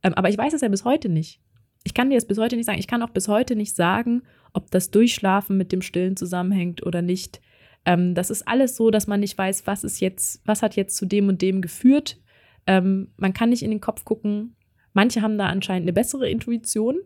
Ähm, 0.02 0.14
aber 0.14 0.28
ich 0.28 0.38
weiß 0.38 0.52
es 0.54 0.60
ja 0.60 0.68
bis 0.68 0.84
heute 0.84 1.08
nicht. 1.08 1.40
Ich 1.84 1.92
kann 1.92 2.08
dir 2.08 2.16
es 2.16 2.26
bis 2.26 2.38
heute 2.38 2.56
nicht 2.56 2.66
sagen. 2.66 2.78
Ich 2.78 2.86
kann 2.86 3.02
auch 3.02 3.10
bis 3.10 3.28
heute 3.28 3.56
nicht 3.56 3.76
sagen, 3.76 4.22
ob 4.54 4.70
das 4.70 4.90
Durchschlafen 4.90 5.56
mit 5.58 5.72
dem 5.72 5.82
Stillen 5.82 6.16
zusammenhängt 6.16 6.84
oder 6.86 7.02
nicht. 7.02 7.40
Ähm, 7.84 8.14
das 8.14 8.30
ist 8.30 8.48
alles 8.48 8.76
so, 8.76 8.90
dass 8.90 9.06
man 9.06 9.20
nicht 9.20 9.36
weiß, 9.36 9.66
was 9.66 9.84
ist 9.84 10.00
jetzt, 10.00 10.40
was 10.46 10.62
hat 10.62 10.76
jetzt 10.76 10.96
zu 10.96 11.04
dem 11.04 11.28
und 11.28 11.42
dem 11.42 11.60
geführt. 11.60 12.18
Ähm, 12.66 13.12
man 13.18 13.34
kann 13.34 13.50
nicht 13.50 13.62
in 13.62 13.70
den 13.70 13.82
Kopf 13.82 14.04
gucken. 14.06 14.56
Manche 14.94 15.20
haben 15.20 15.36
da 15.36 15.46
anscheinend 15.46 15.84
eine 15.84 15.92
bessere 15.92 16.30
Intuition 16.30 16.96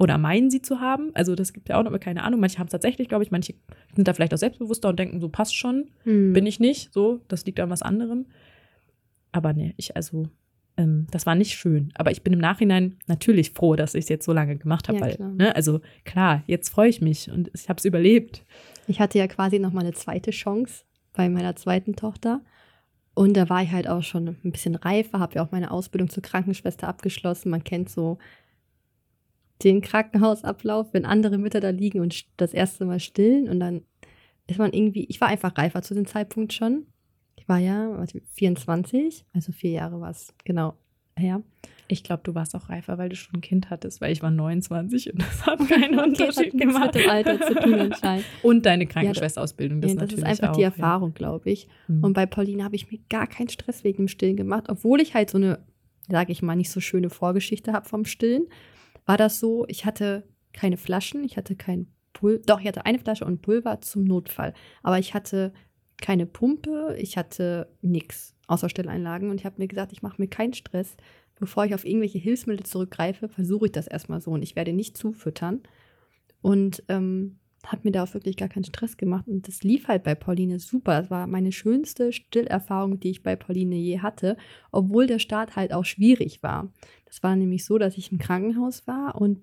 oder 0.00 0.16
meinen 0.16 0.50
sie 0.50 0.62
zu 0.62 0.80
haben. 0.80 1.10
Also 1.12 1.34
das 1.34 1.52
gibt 1.52 1.68
ja 1.68 1.78
auch 1.78 1.84
noch, 1.84 1.96
keine 2.00 2.22
Ahnung. 2.22 2.40
Manche 2.40 2.58
haben 2.58 2.68
es 2.68 2.72
tatsächlich, 2.72 3.10
glaube 3.10 3.22
ich. 3.22 3.30
Manche 3.30 3.54
sind 3.94 4.08
da 4.08 4.14
vielleicht 4.14 4.32
auch 4.32 4.38
selbstbewusster 4.38 4.88
und 4.88 4.98
denken, 4.98 5.20
so 5.20 5.28
passt 5.28 5.54
schon. 5.54 5.90
Mhm. 6.06 6.32
Bin 6.32 6.46
ich 6.46 6.58
nicht. 6.58 6.90
So, 6.94 7.20
das 7.28 7.44
liegt 7.44 7.60
an 7.60 7.68
was 7.68 7.82
anderem. 7.82 8.24
Aber 9.30 9.52
nee, 9.52 9.74
ich, 9.76 9.96
also, 9.96 10.30
ähm, 10.78 11.06
das 11.10 11.26
war 11.26 11.34
nicht 11.34 11.52
schön. 11.52 11.92
Aber 11.96 12.10
ich 12.10 12.22
bin 12.22 12.32
im 12.32 12.38
Nachhinein 12.38 12.96
natürlich 13.08 13.50
froh, 13.50 13.76
dass 13.76 13.94
ich 13.94 14.04
es 14.04 14.08
jetzt 14.08 14.24
so 14.24 14.32
lange 14.32 14.56
gemacht 14.56 14.88
habe. 14.88 14.98
Ja, 14.98 15.04
weil, 15.04 15.16
klar. 15.16 15.32
ne, 15.32 15.54
also 15.54 15.82
klar, 16.04 16.44
jetzt 16.46 16.70
freue 16.70 16.88
ich 16.88 17.02
mich 17.02 17.30
und 17.30 17.50
ich 17.52 17.68
habe 17.68 17.76
es 17.76 17.84
überlebt. 17.84 18.42
Ich 18.86 19.00
hatte 19.00 19.18
ja 19.18 19.26
quasi 19.26 19.58
noch 19.58 19.74
mal 19.74 19.82
eine 19.82 19.92
zweite 19.92 20.30
Chance 20.30 20.84
bei 21.12 21.28
meiner 21.28 21.56
zweiten 21.56 21.94
Tochter. 21.94 22.40
Und 23.12 23.36
da 23.36 23.50
war 23.50 23.62
ich 23.62 23.70
halt 23.70 23.86
auch 23.86 24.02
schon 24.02 24.28
ein 24.28 24.50
bisschen 24.50 24.76
reifer, 24.76 25.20
habe 25.20 25.34
ja 25.34 25.44
auch 25.44 25.52
meine 25.52 25.72
Ausbildung 25.72 26.08
zur 26.08 26.22
Krankenschwester 26.22 26.88
abgeschlossen. 26.88 27.50
Man 27.50 27.64
kennt 27.64 27.90
so 27.90 28.16
den 29.62 29.80
Krankenhausablauf, 29.80 30.92
wenn 30.92 31.04
andere 31.04 31.38
Mütter 31.38 31.60
da 31.60 31.70
liegen 31.70 32.00
und 32.00 32.24
das 32.36 32.54
erste 32.54 32.84
Mal 32.84 33.00
stillen. 33.00 33.48
Und 33.48 33.60
dann 33.60 33.82
ist 34.46 34.58
man 34.58 34.72
irgendwie, 34.72 35.04
ich 35.04 35.20
war 35.20 35.28
einfach 35.28 35.56
reifer 35.56 35.82
zu 35.82 35.94
dem 35.94 36.06
Zeitpunkt 36.06 36.52
schon. 36.52 36.86
Ich 37.36 37.48
war 37.48 37.58
ja 37.58 37.96
warte, 37.96 38.20
24, 38.32 39.24
also 39.32 39.52
vier 39.52 39.70
Jahre 39.70 40.00
war 40.00 40.10
es 40.10 40.34
genau 40.44 40.74
her. 41.16 41.42
Ich 41.88 42.04
glaube, 42.04 42.22
du 42.22 42.34
warst 42.36 42.54
auch 42.54 42.68
reifer, 42.68 42.98
weil 42.98 43.08
du 43.08 43.16
schon 43.16 43.36
ein 43.36 43.40
Kind 43.40 43.68
hattest, 43.68 44.00
weil 44.00 44.12
ich 44.12 44.22
war 44.22 44.30
29 44.30 45.12
und 45.12 45.22
das 45.22 45.44
hat 45.44 45.58
keinen 45.68 45.98
Okay, 45.98 46.08
Unterschied 46.08 46.52
hat 46.52 46.60
gemacht. 46.60 46.94
mit 46.94 47.04
dem 47.04 47.10
Alter 47.10 47.40
zu 47.40 47.54
tun 47.54 47.74
anscheinend. 47.74 48.24
Und 48.44 48.64
deine 48.64 48.86
Krankenschwesterausbildung, 48.86 49.80
das, 49.80 49.90
Ja, 49.92 49.94
das 49.96 50.02
natürlich 50.02 50.24
ist 50.24 50.30
einfach 50.30 50.50
auch, 50.52 50.56
die 50.56 50.62
Erfahrung, 50.62 51.14
glaube 51.14 51.50
ich. 51.50 51.64
Ja. 51.64 51.70
Mhm. 51.88 52.04
Und 52.04 52.12
bei 52.12 52.26
Pauline 52.26 52.62
habe 52.62 52.76
ich 52.76 52.90
mir 52.92 53.00
gar 53.10 53.26
keinen 53.26 53.48
Stress 53.48 53.82
wegen 53.82 54.04
dem 54.04 54.08
Stillen 54.08 54.36
gemacht, 54.36 54.64
obwohl 54.68 55.00
ich 55.00 55.14
halt 55.14 55.30
so 55.30 55.38
eine, 55.38 55.58
sage 56.08 56.30
ich 56.30 56.42
mal, 56.42 56.54
nicht 56.54 56.70
so 56.70 56.80
schöne 56.80 57.10
Vorgeschichte 57.10 57.72
habe 57.72 57.88
vom 57.88 58.04
Stillen. 58.04 58.46
War 59.10 59.16
das 59.16 59.40
so, 59.40 59.64
ich 59.66 59.86
hatte 59.86 60.22
keine 60.52 60.76
Flaschen, 60.76 61.24
ich 61.24 61.36
hatte 61.36 61.56
kein 61.56 61.88
Pulver, 62.12 62.44
doch, 62.46 62.60
ich 62.60 62.68
hatte 62.68 62.86
eine 62.86 63.00
Flasche 63.00 63.24
und 63.24 63.42
Pulver 63.42 63.80
zum 63.80 64.04
Notfall. 64.04 64.54
Aber 64.84 65.00
ich 65.00 65.14
hatte 65.14 65.52
keine 66.00 66.26
Pumpe, 66.26 66.94
ich 66.96 67.16
hatte 67.16 67.66
nichts 67.82 68.36
außer 68.46 68.68
Stilleinlagen 68.68 69.28
und 69.28 69.40
ich 69.40 69.44
habe 69.44 69.56
mir 69.58 69.66
gesagt, 69.66 69.90
ich 69.90 70.02
mache 70.02 70.22
mir 70.22 70.28
keinen 70.28 70.54
Stress. 70.54 70.96
Bevor 71.34 71.64
ich 71.64 71.74
auf 71.74 71.84
irgendwelche 71.84 72.20
Hilfsmittel 72.20 72.64
zurückgreife, 72.64 73.28
versuche 73.28 73.66
ich 73.66 73.72
das 73.72 73.88
erstmal 73.88 74.20
so 74.20 74.30
und 74.30 74.42
ich 74.42 74.54
werde 74.54 74.72
nicht 74.72 74.96
zufüttern. 74.96 75.64
Und 76.40 76.84
ähm, 76.86 77.40
habe 77.66 77.82
mir 77.84 77.92
da 77.92 78.04
auch 78.04 78.14
wirklich 78.14 78.36
gar 78.36 78.48
keinen 78.48 78.64
Stress 78.64 78.96
gemacht. 78.96 79.28
Und 79.28 79.46
das 79.46 79.62
lief 79.62 79.88
halt 79.88 80.02
bei 80.02 80.14
Pauline 80.14 80.58
super. 80.58 81.02
Das 81.02 81.10
war 81.10 81.26
meine 81.26 81.52
schönste 81.52 82.12
Stillerfahrung, 82.12 83.00
die 83.00 83.10
ich 83.10 83.22
bei 83.22 83.36
Pauline 83.36 83.76
je 83.76 84.00
hatte, 84.00 84.36
obwohl 84.72 85.06
der 85.06 85.18
Start 85.18 85.56
halt 85.56 85.72
auch 85.72 85.84
schwierig 85.84 86.42
war. 86.42 86.72
Das 87.04 87.22
war 87.22 87.36
nämlich 87.36 87.64
so, 87.64 87.78
dass 87.78 87.98
ich 87.98 88.12
im 88.12 88.18
Krankenhaus 88.18 88.86
war 88.86 89.20
und 89.20 89.40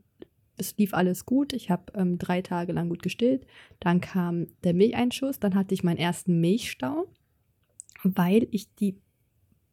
es 0.57 0.75
lief 0.77 0.93
alles 0.93 1.25
gut. 1.25 1.53
Ich 1.53 1.69
habe 1.69 1.93
ähm, 1.93 2.17
drei 2.17 2.41
Tage 2.41 2.73
lang 2.73 2.89
gut 2.89 3.03
gestillt. 3.03 3.45
Dann 3.79 4.01
kam 4.01 4.47
der 4.63 4.73
Milcheinschuss. 4.73 5.39
Dann 5.39 5.53
hatte 5.53 5.75
ich 5.75 5.83
meinen 5.83 5.97
ersten 5.97 6.39
Milchstau, 6.41 7.05
weil 8.03 8.47
ich 8.51 8.73
die 8.75 8.97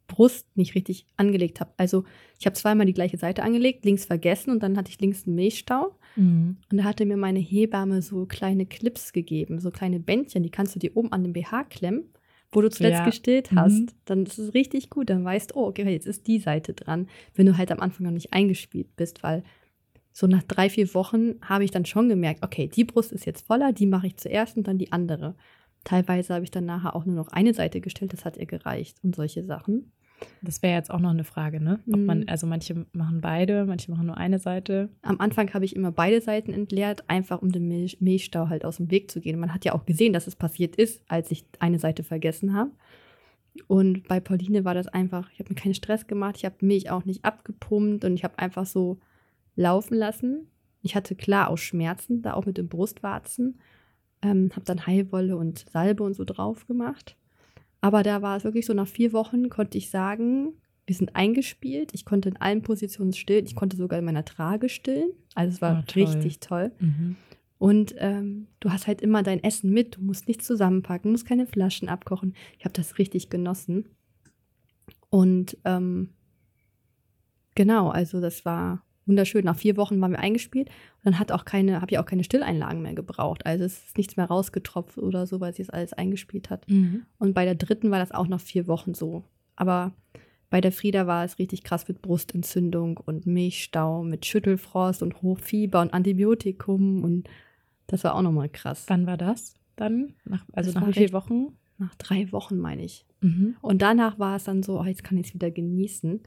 Brust 0.06 0.46
nicht 0.56 0.74
richtig 0.74 1.06
angelegt 1.16 1.60
habe. 1.60 1.72
Also 1.76 2.04
ich 2.38 2.46
habe 2.46 2.54
zweimal 2.54 2.86
die 2.86 2.92
gleiche 2.92 3.16
Seite 3.16 3.42
angelegt, 3.42 3.84
links 3.84 4.04
vergessen 4.04 4.50
und 4.50 4.62
dann 4.62 4.76
hatte 4.76 4.90
ich 4.90 5.00
links 5.00 5.26
einen 5.26 5.36
Milchstau. 5.36 5.96
Mhm. 6.16 6.56
Und 6.70 6.76
da 6.78 6.84
hatte 6.84 7.06
mir 7.06 7.16
meine 7.16 7.38
Hebamme 7.38 8.02
so 8.02 8.26
kleine 8.26 8.66
Clips 8.66 9.12
gegeben, 9.12 9.60
so 9.60 9.70
kleine 9.70 10.00
Bändchen, 10.00 10.42
die 10.42 10.50
kannst 10.50 10.74
du 10.74 10.78
dir 10.78 10.96
oben 10.96 11.10
an 11.12 11.22
den 11.24 11.32
BH 11.32 11.64
klemmen, 11.64 12.04
wo 12.52 12.60
du 12.60 12.70
zuletzt 12.70 12.98
Ja. 12.98 13.04
gestillt 13.04 13.50
Mhm. 13.52 13.56
hast. 13.56 13.94
Dann 14.04 14.24
ist 14.24 14.38
es 14.38 14.54
richtig 14.54 14.90
gut, 14.90 15.10
dann 15.10 15.24
weißt 15.24 15.52
du, 15.52 15.56
oh, 15.56 15.66
okay, 15.68 15.88
jetzt 15.90 16.06
ist 16.06 16.26
die 16.26 16.38
Seite 16.38 16.74
dran, 16.74 17.08
wenn 17.34 17.46
du 17.46 17.56
halt 17.56 17.72
am 17.72 17.80
Anfang 17.80 18.04
noch 18.06 18.12
nicht 18.12 18.32
eingespielt 18.32 18.94
bist, 18.96 19.22
weil 19.22 19.42
so 20.12 20.28
nach 20.28 20.44
drei, 20.44 20.70
vier 20.70 20.94
Wochen 20.94 21.34
habe 21.42 21.64
ich 21.64 21.72
dann 21.72 21.86
schon 21.86 22.08
gemerkt, 22.08 22.44
okay, 22.44 22.68
die 22.68 22.84
Brust 22.84 23.10
ist 23.10 23.26
jetzt 23.26 23.46
voller, 23.46 23.72
die 23.72 23.86
mache 23.86 24.06
ich 24.06 24.16
zuerst 24.16 24.56
und 24.56 24.68
dann 24.68 24.78
die 24.78 24.92
andere. 24.92 25.34
Teilweise 25.84 26.34
habe 26.34 26.44
ich 26.44 26.50
dann 26.50 26.64
nachher 26.64 26.96
auch 26.96 27.04
nur 27.04 27.14
noch 27.14 27.28
eine 27.28 27.54
Seite 27.54 27.80
gestillt, 27.80 28.12
das 28.12 28.24
hat 28.24 28.36
ihr 28.36 28.46
gereicht 28.46 28.98
und 29.02 29.14
solche 29.14 29.44
Sachen. 29.44 29.92
Das 30.40 30.62
wäre 30.62 30.74
jetzt 30.76 30.90
auch 30.90 31.00
noch 31.00 31.10
eine 31.10 31.24
Frage, 31.24 31.60
ne? 31.60 31.80
Ob 31.88 31.96
Mhm. 31.98 32.06
man, 32.06 32.28
also 32.28 32.46
manche 32.46 32.86
machen 32.92 33.20
beide, 33.20 33.66
manche 33.66 33.90
machen 33.90 34.06
nur 34.06 34.16
eine 34.16 34.38
Seite. 34.38 34.88
Am 35.02 35.20
Anfang 35.20 35.52
habe 35.52 35.64
ich 35.64 35.76
immer 35.76 35.92
beide 35.92 36.20
Seiten 36.20 36.52
entleert, 36.52 37.04
einfach 37.10 37.42
um 37.42 37.52
den 37.52 37.68
Milch 37.68 38.00
Milchstau 38.00 38.48
halt 38.48 38.64
aus 38.64 38.78
dem 38.78 38.90
Weg 38.90 39.10
zu 39.10 39.20
gehen. 39.20 39.38
Man 39.38 39.52
hat 39.52 39.64
ja 39.64 39.74
auch 39.74 39.84
gesehen, 39.84 40.12
dass 40.12 40.26
es 40.26 40.36
passiert 40.36 40.76
ist, 40.76 41.02
als 41.08 41.30
ich 41.30 41.44
eine 41.58 41.78
Seite 41.78 42.04
vergessen 42.04 42.54
habe. 42.54 42.70
Und 43.66 44.08
bei 44.08 44.18
Pauline 44.20 44.64
war 44.64 44.74
das 44.74 44.88
einfach, 44.88 45.30
ich 45.32 45.38
habe 45.40 45.50
mir 45.50 45.56
keinen 45.60 45.74
Stress 45.74 46.06
gemacht, 46.06 46.36
ich 46.38 46.44
habe 46.44 46.56
Milch 46.60 46.90
auch 46.90 47.04
nicht 47.04 47.24
abgepumpt 47.24 48.04
und 48.04 48.14
ich 48.14 48.24
habe 48.24 48.38
einfach 48.38 48.66
so 48.66 48.98
laufen 49.56 49.94
lassen. 49.96 50.46
Ich 50.82 50.94
hatte 50.96 51.14
klar 51.14 51.50
auch 51.50 51.58
Schmerzen, 51.58 52.22
da 52.22 52.34
auch 52.34 52.46
mit 52.46 52.56
den 52.58 52.68
Brustwarzen. 52.68 53.58
Ähm, 54.24 54.50
habe 54.52 54.64
dann 54.64 54.86
Heilwolle 54.86 55.36
und 55.36 55.66
Salbe 55.70 56.02
und 56.02 56.14
so 56.14 56.24
drauf 56.24 56.66
gemacht. 56.66 57.16
Aber 57.80 58.02
da 58.02 58.22
war 58.22 58.36
es 58.36 58.44
wirklich 58.44 58.64
so, 58.66 58.72
nach 58.72 58.88
vier 58.88 59.12
Wochen 59.12 59.50
konnte 59.50 59.76
ich 59.78 59.90
sagen, 59.90 60.54
wir 60.86 60.94
sind 60.96 61.14
eingespielt. 61.14 61.90
Ich 61.94 62.04
konnte 62.04 62.30
in 62.30 62.36
allen 62.38 62.62
Positionen 62.62 63.12
stillen. 63.12 63.44
Ich 63.46 63.54
konnte 63.54 63.76
sogar 63.76 63.98
in 63.98 64.04
meiner 64.04 64.24
Trage 64.24 64.68
stillen. 64.68 65.10
Also 65.34 65.54
es 65.54 65.62
war 65.62 65.76
Ah, 65.78 65.82
toll. 65.86 66.04
richtig 66.04 66.40
toll. 66.40 66.72
Mhm. 66.78 67.16
Und 67.58 67.94
ähm, 67.98 68.48
du 68.60 68.70
hast 68.70 68.86
halt 68.86 69.00
immer 69.00 69.22
dein 69.22 69.42
Essen 69.42 69.70
mit. 69.70 69.96
Du 69.96 70.02
musst 70.02 70.28
nichts 70.28 70.46
zusammenpacken, 70.46 71.10
musst 71.12 71.26
keine 71.26 71.46
Flaschen 71.46 71.88
abkochen. 71.88 72.34
Ich 72.58 72.64
habe 72.64 72.72
das 72.74 72.98
richtig 72.98 73.30
genossen. 73.30 73.86
Und 75.10 75.56
ähm, 75.64 76.10
genau, 77.54 77.88
also 77.90 78.20
das 78.20 78.44
war 78.44 78.84
wunderschön. 79.06 79.44
Nach 79.44 79.56
vier 79.56 79.76
Wochen 79.76 80.00
waren 80.00 80.12
wir 80.12 80.18
eingespielt 80.18 80.68
und 80.68 81.04
dann 81.04 81.18
hat 81.18 81.32
auch 81.32 81.44
keine, 81.44 81.80
habe 81.80 81.92
ich 81.92 81.98
auch 81.98 82.06
keine 82.06 82.24
Stilleinlagen 82.24 82.82
mehr 82.82 82.94
gebraucht. 82.94 83.46
Also 83.46 83.64
es 83.64 83.84
ist 83.84 83.98
nichts 83.98 84.16
mehr 84.16 84.26
rausgetropft 84.26 84.98
oder 84.98 85.26
so, 85.26 85.40
weil 85.40 85.54
sie 85.54 85.62
es 85.62 85.70
alles 85.70 85.92
eingespielt 85.92 86.50
hat. 86.50 86.68
Mhm. 86.68 87.04
Und 87.18 87.34
bei 87.34 87.44
der 87.44 87.54
dritten 87.54 87.90
war 87.90 87.98
das 87.98 88.12
auch 88.12 88.28
nach 88.28 88.40
vier 88.40 88.66
Wochen 88.66 88.94
so. 88.94 89.24
Aber 89.56 89.92
bei 90.50 90.60
der 90.60 90.72
Frieda 90.72 91.06
war 91.06 91.24
es 91.24 91.38
richtig 91.38 91.64
krass 91.64 91.88
mit 91.88 92.00
Brustentzündung 92.00 92.98
und 92.98 93.26
Milchstau, 93.26 94.04
mit 94.04 94.24
Schüttelfrost 94.24 95.02
und 95.02 95.20
Hochfieber 95.22 95.80
und 95.80 95.92
Antibiotikum. 95.92 97.02
Und 97.02 97.28
das 97.86 98.04
war 98.04 98.14
auch 98.14 98.22
nochmal 98.22 98.48
krass. 98.48 98.84
Wann 98.88 99.06
war 99.06 99.16
das 99.16 99.54
dann? 99.76 100.14
Nach, 100.24 100.44
also 100.52 100.72
Das 100.72 100.80
nach 100.80 100.88
wie 100.88 100.92
vielen 100.92 101.12
Wochen? 101.12 101.56
Nach 101.78 101.94
drei 101.96 102.30
Wochen, 102.30 102.58
meine 102.58 102.84
ich. 102.84 103.04
Mhm. 103.20 103.56
Und 103.60 103.82
danach 103.82 104.18
war 104.18 104.36
es 104.36 104.44
dann 104.44 104.62
so, 104.62 104.80
oh, 104.80 104.84
jetzt 104.84 105.02
kann 105.02 105.18
ich 105.18 105.28
es 105.28 105.34
wieder 105.34 105.50
genießen. 105.50 106.20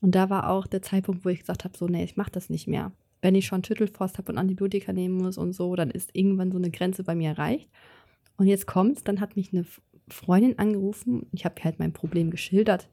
Und 0.00 0.14
da 0.14 0.30
war 0.30 0.50
auch 0.50 0.66
der 0.66 0.82
Zeitpunkt, 0.82 1.24
wo 1.24 1.28
ich 1.28 1.40
gesagt 1.40 1.64
habe, 1.64 1.76
so, 1.76 1.86
nee, 1.86 2.04
ich 2.04 2.16
mache 2.16 2.30
das 2.30 2.50
nicht 2.50 2.68
mehr. 2.68 2.92
Wenn 3.20 3.34
ich 3.34 3.46
schon 3.46 3.64
Schüttelfrost 3.64 4.18
habe 4.18 4.30
und 4.30 4.38
Antibiotika 4.38 4.92
nehmen 4.92 5.16
muss 5.16 5.38
und 5.38 5.52
so, 5.52 5.74
dann 5.74 5.90
ist 5.90 6.10
irgendwann 6.12 6.52
so 6.52 6.58
eine 6.58 6.70
Grenze 6.70 7.02
bei 7.02 7.14
mir 7.14 7.30
erreicht. 7.30 7.68
Und 8.36 8.46
jetzt 8.46 8.66
kommt's, 8.66 9.02
dann 9.02 9.20
hat 9.20 9.34
mich 9.34 9.52
eine 9.52 9.66
Freundin 10.08 10.58
angerufen. 10.58 11.26
Ich 11.32 11.44
habe 11.44 11.56
ihr 11.58 11.64
halt 11.64 11.80
mein 11.80 11.92
Problem 11.92 12.30
geschildert. 12.30 12.88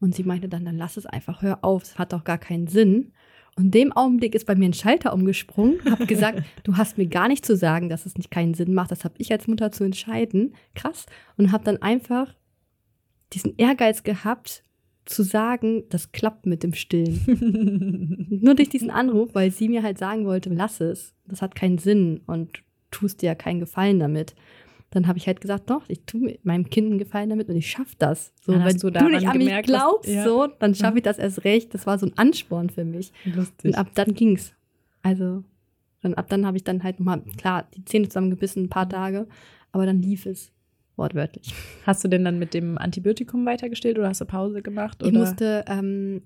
Und 0.00 0.14
sie 0.14 0.24
meinte 0.24 0.48
dann, 0.48 0.64
dann 0.64 0.76
lass 0.76 0.96
es 0.96 1.06
einfach, 1.06 1.42
hör 1.42 1.64
auf, 1.64 1.84
es 1.84 1.98
hat 1.98 2.12
doch 2.12 2.24
gar 2.24 2.38
keinen 2.38 2.66
Sinn. 2.66 3.12
Und 3.56 3.66
in 3.66 3.70
dem 3.70 3.92
Augenblick 3.92 4.34
ist 4.34 4.46
bei 4.46 4.54
mir 4.54 4.66
ein 4.66 4.74
Schalter 4.74 5.12
umgesprungen, 5.12 5.78
habe 5.90 6.06
gesagt, 6.08 6.42
du 6.64 6.76
hast 6.76 6.98
mir 6.98 7.06
gar 7.06 7.28
nicht 7.28 7.46
zu 7.46 7.56
sagen, 7.56 7.88
dass 7.88 8.06
es 8.06 8.16
nicht 8.16 8.30
keinen 8.30 8.54
Sinn 8.54 8.74
macht. 8.74 8.90
Das 8.90 9.04
habe 9.04 9.14
ich 9.18 9.30
als 9.32 9.46
Mutter 9.46 9.72
zu 9.72 9.84
entscheiden. 9.84 10.54
Krass. 10.74 11.06
Und 11.36 11.52
habe 11.52 11.64
dann 11.64 11.80
einfach 11.80 12.34
diesen 13.32 13.56
Ehrgeiz 13.56 14.02
gehabt, 14.02 14.64
zu 15.04 15.22
sagen, 15.22 15.84
das 15.90 16.12
klappt 16.12 16.46
mit 16.46 16.62
dem 16.62 16.74
Stillen. 16.74 18.28
Nur 18.42 18.54
durch 18.54 18.68
diesen 18.68 18.90
Anruf, 18.90 19.30
weil 19.34 19.50
sie 19.50 19.68
mir 19.68 19.82
halt 19.82 19.98
sagen 19.98 20.24
wollte, 20.26 20.50
lass 20.50 20.80
es. 20.80 21.12
Das 21.26 21.42
hat 21.42 21.54
keinen 21.54 21.78
Sinn 21.78 22.20
und 22.26 22.62
tust 22.90 23.22
dir 23.22 23.26
ja 23.26 23.34
keinen 23.34 23.60
Gefallen 23.60 23.98
damit. 23.98 24.34
dann 24.90 25.06
habe 25.08 25.16
ich 25.16 25.26
halt 25.26 25.40
gesagt, 25.40 25.70
doch, 25.70 25.82
ich 25.88 26.02
tue 26.04 26.38
meinem 26.42 26.68
Kind 26.68 26.88
einen 26.90 26.98
Gefallen 26.98 27.30
damit 27.30 27.48
und 27.48 27.56
ich 27.56 27.70
schaffe 27.70 27.94
das. 27.98 28.32
So, 28.42 28.52
wenn 28.52 28.76
du 28.76 28.90
du, 28.90 29.08
nicht 29.08 29.26
an 29.26 29.38
mich 29.38 29.46
gemerkt, 29.46 29.66
glaubst, 29.66 30.10
ja. 30.10 30.22
so, 30.22 30.46
dann 30.58 30.74
schaffe 30.74 30.92
Mhm. 30.92 30.96
ich 30.98 31.02
das 31.04 31.18
erst 31.18 31.44
recht. 31.44 31.72
Das 31.72 31.86
war 31.86 31.98
so 31.98 32.04
ein 32.06 32.12
Ansporn 32.18 32.68
für 32.68 32.84
mich. 32.84 33.10
Lustig. 33.24 33.64
Und 33.70 33.74
ab 33.74 33.88
dann 33.94 34.12
ging's. 34.12 34.52
Also, 35.02 35.42
dann, 36.02 36.12
ab 36.14 36.26
dann 36.28 36.44
habe 36.44 36.58
ich 36.58 36.64
dann 36.64 36.82
halt 36.82 37.00
nochmal, 37.00 37.22
klar, 37.38 37.66
die 37.74 37.84
Zähne 37.86 38.08
zusammengebissen, 38.08 38.64
ein 38.64 38.68
paar 38.68 38.88
Tage, 38.88 39.26
aber 39.72 39.86
dann 39.86 40.02
lief 40.02 40.26
es. 40.26 40.52
Wortwörtlich. 40.96 41.54
Hast 41.86 42.04
du 42.04 42.08
denn 42.08 42.24
dann 42.24 42.38
mit 42.38 42.52
dem 42.54 42.76
Antibiotikum 42.78 43.46
weitergestillt 43.46 43.98
oder 43.98 44.08
hast 44.08 44.20
du 44.20 44.26
Pause 44.26 44.62
gemacht? 44.62 44.98
Ich 45.02 45.08
oder? 45.08 45.20
musste 45.20 45.64
ähm, 45.66 46.22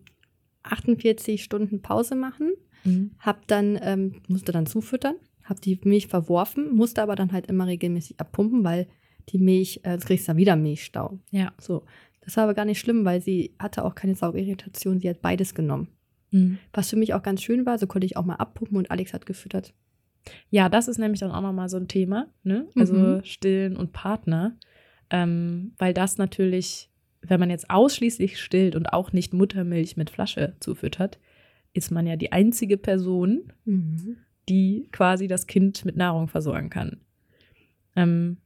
48 0.62 1.42
Stunden 1.42 1.82
Pause 1.82 2.14
machen, 2.14 2.52
Mhm. 2.84 3.12
hab 3.18 3.46
dann, 3.48 3.78
ähm, 3.82 4.20
musste 4.28 4.52
dann 4.52 4.66
zufüttern, 4.66 5.16
hab 5.44 5.60
die 5.60 5.80
Milch 5.84 6.06
verworfen, 6.06 6.72
musste 6.74 7.02
aber 7.02 7.16
dann 7.16 7.32
halt 7.32 7.46
immer 7.46 7.66
regelmäßig 7.66 8.20
abpumpen, 8.20 8.62
weil 8.64 8.86
die 9.30 9.38
Milch, 9.38 9.80
äh, 9.82 9.98
du 9.98 10.04
kriegst 10.06 10.28
dann 10.28 10.36
wieder 10.36 10.54
Milchstau. 10.56 11.18
Ja. 11.30 11.52
So. 11.60 11.84
Das 12.20 12.36
war 12.36 12.44
aber 12.44 12.54
gar 12.54 12.64
nicht 12.64 12.78
schlimm, 12.80 13.04
weil 13.04 13.20
sie 13.20 13.54
hatte 13.58 13.84
auch 13.84 13.94
keine 13.94 14.14
Saugirritation, 14.14 14.98
sie 15.00 15.08
hat 15.08 15.20
beides 15.22 15.54
genommen. 15.54 15.88
Mhm. 16.32 16.58
Was 16.72 16.90
für 16.90 16.96
mich 16.96 17.14
auch 17.14 17.22
ganz 17.22 17.42
schön 17.42 17.66
war, 17.66 17.78
so 17.78 17.86
konnte 17.86 18.06
ich 18.06 18.16
auch 18.16 18.24
mal 18.24 18.34
abpumpen 18.34 18.76
und 18.76 18.90
Alex 18.90 19.12
hat 19.12 19.26
gefüttert. 19.26 19.74
Ja, 20.50 20.68
das 20.68 20.88
ist 20.88 20.98
nämlich 20.98 21.20
dann 21.20 21.30
auch 21.30 21.40
nochmal 21.42 21.68
so 21.68 21.76
ein 21.76 21.88
Thema, 21.88 22.28
ne? 22.42 22.66
Also 22.76 22.94
Mhm. 22.96 23.24
Stillen 23.24 23.76
und 23.76 23.92
Partner. 23.92 24.56
Ähm, 25.10 25.72
weil 25.78 25.94
das 25.94 26.18
natürlich, 26.18 26.90
wenn 27.22 27.38
man 27.40 27.50
jetzt 27.50 27.70
ausschließlich 27.70 28.40
stillt 28.40 28.74
und 28.74 28.92
auch 28.92 29.12
nicht 29.12 29.32
Muttermilch 29.32 29.96
mit 29.96 30.10
Flasche 30.10 30.54
zufüttert, 30.60 31.18
ist 31.74 31.90
man 31.90 32.06
ja 32.06 32.16
die 32.16 32.32
einzige 32.32 32.76
Person, 32.76 33.52
die 34.48 34.88
quasi 34.92 35.28
das 35.28 35.46
Kind 35.46 35.84
mit 35.84 35.96
Nahrung 35.96 36.26
versorgen 36.28 36.70
kann. 36.70 37.00
Ähm, 37.94 38.38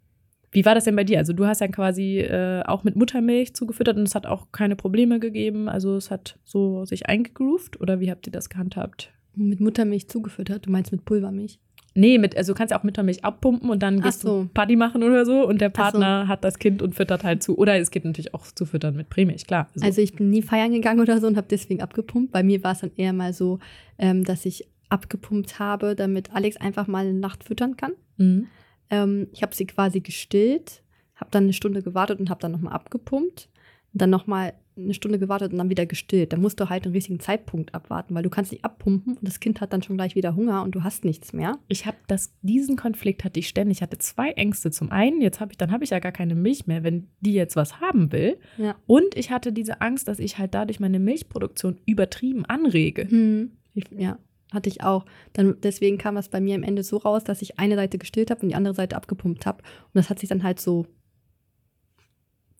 wie 0.53 0.65
war 0.65 0.75
das 0.75 0.85
denn 0.85 0.97
bei 0.97 1.05
dir? 1.05 1.19
Also 1.19 1.33
du 1.33 1.47
hast 1.47 1.61
ja 1.61 1.69
quasi 1.69 2.19
äh, 2.19 2.63
auch 2.65 2.83
mit 2.83 2.97
Muttermilch 2.97 3.55
zugefüttert 3.55 3.97
und 3.97 4.03
es 4.03 4.15
hat 4.15 4.27
auch 4.27 4.51
keine 4.51 4.75
Probleme 4.77 5.21
gegeben. 5.21 5.69
Also 5.69 5.97
es 5.97 6.11
hat 6.11 6.39
so 6.45 6.85
sich 6.85 7.07
eingegroovt 7.07 7.81
oder 7.81 8.01
wie 8.01 8.11
habt 8.11 8.27
ihr 8.27 8.33
das 8.33 8.49
gehandhabt? 8.51 9.13
Mit 9.37 9.61
Muttermilch 9.61 10.09
zugefüttert, 10.09 10.67
du 10.67 10.71
meinst 10.71 10.91
mit 10.91 11.05
Pulvermilch? 11.05 11.61
Nee, 11.95 12.19
mit, 12.19 12.37
also 12.37 12.53
du 12.53 12.57
kannst 12.57 12.71
ja 12.71 12.79
auch 12.79 12.85
Muttermilch 12.85 13.25
abpumpen 13.25 13.69
und 13.69 13.83
dann 13.83 14.01
gehst 14.01 14.21
so. 14.21 14.43
du 14.43 14.49
Party 14.49 14.77
machen 14.77 15.03
oder 15.03 15.27
so 15.27 15.47
und 15.47 15.61
der 15.61 15.73
Ach 15.75 15.77
so. 15.77 15.83
Partner 15.99 16.29
hat 16.29 16.45
das 16.45 16.59
Kind 16.59 16.83
und 16.83 16.95
füttert 16.95 17.25
halt 17.25 17.43
zu. 17.43 17.59
Oder 17.59 17.79
es 17.79 17.91
geht 17.91 18.05
natürlich 18.05 18.33
auch 18.33 18.47
zu 18.47 18.65
füttern 18.65 18.95
mit 18.97 19.11
Prämilch, 19.11 19.47
klar. 19.47 19.69
Also, 19.75 19.87
Also 19.87 20.01
ich 20.03 20.15
bin 20.15 20.31
nie 20.31 20.43
feiern 20.43 20.73
gegangen 20.73 21.01
oder 21.01 21.21
so 21.21 21.27
und 21.27 21.37
habe 21.37 21.49
deswegen 21.51 21.83
abgepumpt. 21.83 22.31
Bei 22.33 22.43
mir 22.43 22.63
war 22.63 22.73
es 22.73 22.81
dann 22.81 22.93
eher 22.97 23.13
mal 23.13 23.33
so, 23.33 23.59
ähm, 23.99 24.25
dass 24.25 24.47
ich 24.47 24.69
abgepumpt 24.89 25.59
habe, 25.59 25.95
damit 25.95 26.33
Alex 26.33 26.57
einfach 26.57 26.87
mal 26.87 27.07
eine 27.07 27.15
Nacht 27.15 27.45
füttern 27.45 27.77
kann. 27.77 27.93
mhm. 28.17 28.47
Ähm, 28.93 29.29
ich 29.33 29.43
habe 29.43 29.55
sie 29.55 29.67
quasi 29.67 30.01
gestillt, 30.01 30.83
habe 31.15 31.31
dann 31.31 31.45
eine 31.45 31.53
Stunde 31.53 31.81
gewartet 31.81 32.19
und 32.19 32.29
habe 32.29 32.41
dann 32.41 32.51
nochmal 32.51 32.73
abgepumpt. 32.73 33.49
Und 33.93 34.03
dann 34.03 34.11
nochmal 34.11 34.55
eine 34.85 34.95
Stunde 34.95 35.19
gewartet 35.19 35.53
und 35.53 35.59
dann 35.59 35.71
wieder 35.71 35.87
gestillt. 35.87 36.33
Da 36.33 36.37
musst 36.37 36.61
du 36.61 36.69
halt 36.69 36.85
den 36.85 36.93
richtigen 36.93 37.21
Zeitpunkt 37.21 37.75
abwarten, 37.75 38.15
weil 38.15 38.23
du 38.23 38.31
kannst 38.31 38.53
nicht 38.53 38.65
abpumpen 38.65 39.15
und 39.15 39.27
das 39.27 39.41
Kind 39.41 39.61
hat 39.61 39.73
dann 39.73 39.83
schon 39.83 39.97
gleich 39.97 40.15
wieder 40.15 40.35
Hunger 40.37 40.63
und 40.63 40.75
du 40.75 40.83
hast 40.83 41.05
nichts 41.05 41.33
mehr. 41.33 41.59
Ich 41.69 41.87
habe 41.87 41.97
das, 42.07 42.33
diesen 42.43 42.77
Konflikt 42.77 43.25
hatte 43.25 43.41
ich 43.41 43.49
ständig. 43.49 43.79
Ich 43.79 43.83
hatte 43.83 43.99
zwei 43.99 44.31
Ängste. 44.33 44.71
Zum 44.71 44.91
einen, 44.91 45.21
jetzt 45.21 45.41
habe 45.41 45.53
ich, 45.53 45.59
dann 45.59 45.71
habe 45.71 45.85
ich 45.85 45.91
ja 45.91 45.99
gar 45.99 46.13
keine 46.13 46.35
Milch 46.35 46.67
mehr, 46.67 46.83
wenn 46.83 47.09
die 47.21 47.35
jetzt 47.35 47.57
was 47.57 47.81
haben 47.81 48.13
will. 48.13 48.39
Ja. 48.59 48.77
Und 48.87 49.17
ich 49.17 49.31
hatte 49.31 49.53
diese 49.53 49.81
Angst, 49.81 50.09
dass 50.09 50.19
ich 50.19 50.39
halt 50.39 50.55
dadurch 50.55 50.81
meine 50.81 50.99
Milchproduktion 50.99 51.79
übertrieben 51.87 52.45
anrege. 52.45 53.09
Hm. 53.09 53.53
Ich, 53.75 53.85
ja, 53.97 54.19
hatte 54.53 54.69
ich 54.69 54.83
auch. 54.83 55.05
Dann, 55.33 55.57
deswegen 55.63 55.99
kam 55.99 56.15
das 56.15 56.29
bei 56.29 56.41
mir 56.41 56.55
am 56.55 56.63
Ende 56.63 56.83
so 56.83 56.97
raus, 56.97 57.25
dass 57.25 57.43
ich 57.43 57.59
eine 57.59 57.77
Seite 57.77 57.99
gestillt 57.99 58.31
habe 58.31 58.43
und 58.43 58.49
die 58.49 58.55
andere 58.55 58.75
Seite 58.75 58.97
abgepumpt 58.97 59.47
habe. 59.47 59.59
Und 59.59 59.95
das 59.95 60.11
hat 60.11 60.19
sich 60.19 60.29
dann 60.29 60.43
halt 60.43 60.61
so, 60.61 60.87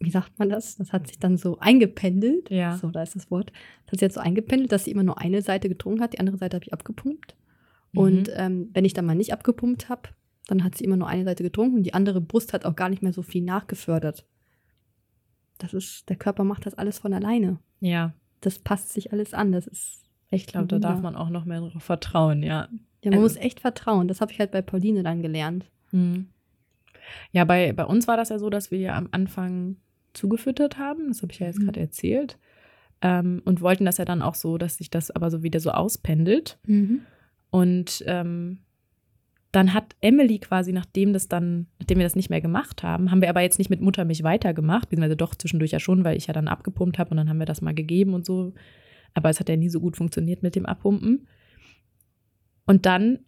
wie 0.01 0.11
sagt 0.11 0.39
man 0.39 0.49
das? 0.49 0.77
Das 0.77 0.93
hat 0.93 1.07
sich 1.09 1.19
dann 1.19 1.37
so 1.37 1.59
eingependelt. 1.59 2.51
Ja. 2.51 2.77
So, 2.79 2.91
da 2.91 3.03
ist 3.03 3.15
das 3.15 3.31
Wort. 3.31 3.53
Das 3.85 3.93
hat 3.93 3.99
sich 3.99 4.07
jetzt 4.07 4.15
so 4.15 4.21
eingependelt, 4.21 4.73
dass 4.73 4.85
sie 4.85 4.91
immer 4.91 5.03
nur 5.03 5.19
eine 5.19 5.43
Seite 5.43 5.69
getrunken 5.69 6.01
hat, 6.01 6.15
die 6.15 6.21
andere 6.21 6.39
Seite 6.39 6.57
habe 6.57 6.65
ich 6.65 6.73
abgepumpt. 6.73 7.37
Mhm. 7.93 7.99
Und 8.01 8.31
ähm, 8.35 8.71
wenn 8.73 8.85
ich 8.85 8.95
dann 8.95 9.05
mal 9.07 9.15
nicht 9.15 9.33
abgepumpt 9.33 9.89
habe, 9.89 10.09
dann 10.49 10.65
hat 10.65 10.77
sie 10.77 10.85
immer 10.85 10.97
nur 10.97 11.07
eine 11.07 11.25
Seite 11.25 11.43
getrunken 11.43 11.77
und 11.77 11.83
die 11.85 11.95
andere 11.95 12.21
Brust 12.21 12.53
hat 12.53 12.65
auch 12.65 12.75
gar 12.75 12.89
nicht 12.89 13.03
mehr 13.03 13.13
so 13.13 13.23
viel 13.23 13.43
nachgefördert. 13.43 14.25
Das 15.59 15.75
ist, 15.75 16.09
der 16.09 16.17
Körper 16.17 16.45
macht 16.45 16.65
das 16.67 16.75
alles 16.75 16.99
von 16.99 17.13
alleine. 17.13 17.59
Ja, 17.81 18.15
Das 18.41 18.59
passt 18.59 18.89
sich 18.93 19.13
alles 19.13 19.35
an. 19.35 19.53
Das 19.53 19.67
ist 19.67 20.03
echt 20.31 20.47
ich 20.47 20.53
glaube, 20.53 20.69
da 20.69 20.79
darf 20.79 21.03
man 21.03 21.15
auch 21.15 21.29
noch 21.29 21.45
mehr 21.45 21.61
drauf 21.61 21.83
vertrauen, 21.83 22.43
ja. 22.43 22.69
Ja, 23.03 23.11
man 23.11 23.15
Also- 23.21 23.23
muss 23.23 23.37
echt 23.37 23.61
vertrauen. 23.61 24.09
Das 24.09 24.21
habe 24.23 24.33
ich 24.33 24.39
halt 24.41 24.51
bei 24.51 24.63
Pauline 24.63 25.03
dann 25.03 25.21
gelernt. 25.23 25.67
Mhm. 25.93 26.29
Ja, 27.33 27.45
bei, 27.45 27.73
bei 27.73 27.85
uns 27.85 28.09
war 28.09 28.17
das 28.17 28.29
ja 28.31 28.39
so, 28.39 28.49
dass 28.51 28.71
wir 28.71 28.79
ja 28.79 28.97
am 28.97 29.09
Anfang 29.11 29.77
zugefüttert 30.13 30.79
haben. 30.79 31.09
Das 31.09 31.23
habe 31.23 31.33
ich 31.33 31.39
ja 31.39 31.47
jetzt 31.47 31.59
Mhm. 31.59 31.65
gerade 31.65 31.81
erzählt. 31.81 32.39
Ähm, 33.03 33.41
und 33.45 33.61
wollten 33.63 33.85
das 33.87 33.97
ja 33.99 34.05
dann 34.05 34.21
auch 34.23 34.35
so, 34.35 34.59
dass 34.59 34.77
sich 34.77 34.91
das 34.91 35.11
aber 35.11 35.31
so 35.31 35.43
wieder 35.43 35.59
so 35.61 35.71
auspendelt. 35.71 36.59
Und 37.51 38.05
ähm, 38.07 38.59
dann 39.53 39.75
hat 39.75 39.97
Emily 40.01 40.39
quasi, 40.39 40.73
nachdem 40.73 41.13
das 41.13 41.27
dann, 41.27 41.67
nachdem 41.79 41.99
wir 41.99 42.05
das 42.07 42.15
nicht 42.15 42.31
mehr 42.31 42.41
gemacht 42.41 42.83
haben, 42.83 43.11
haben 43.11 43.21
wir 43.23 43.29
aber 43.31 43.41
jetzt 43.41 43.59
nicht 43.59 43.71
mit 43.71 43.81
Muttermilch 43.81 44.23
weitergemacht, 44.23 44.89
beziehungsweise 44.91 45.17
doch 45.17 45.35
zwischendurch 45.35 45.73
ja 45.73 45.81
schon, 45.81 46.05
weil 46.05 46.17
ich 46.17 46.27
ja 46.29 46.35
dann 46.35 46.47
abgepumpt 46.47 46.99
habe 46.99 47.11
und 47.11 47.17
dann 47.17 47.29
haben 47.29 47.39
wir 47.41 47.47
das 47.47 47.61
mal 47.63 47.75
gegeben 47.75 48.15
und 48.15 48.25
so. 48.25 48.53
Aber 49.15 49.29
es 49.31 49.41
hat 49.41 49.49
ja 49.49 49.57
nie 49.57 49.69
so 49.71 49.81
gut 49.81 49.97
funktioniert 49.97 50.43
mit 50.43 50.55
dem 50.55 50.67
Abpumpen. 50.67 51.27
Und 52.67 52.87
dann 52.87 53.19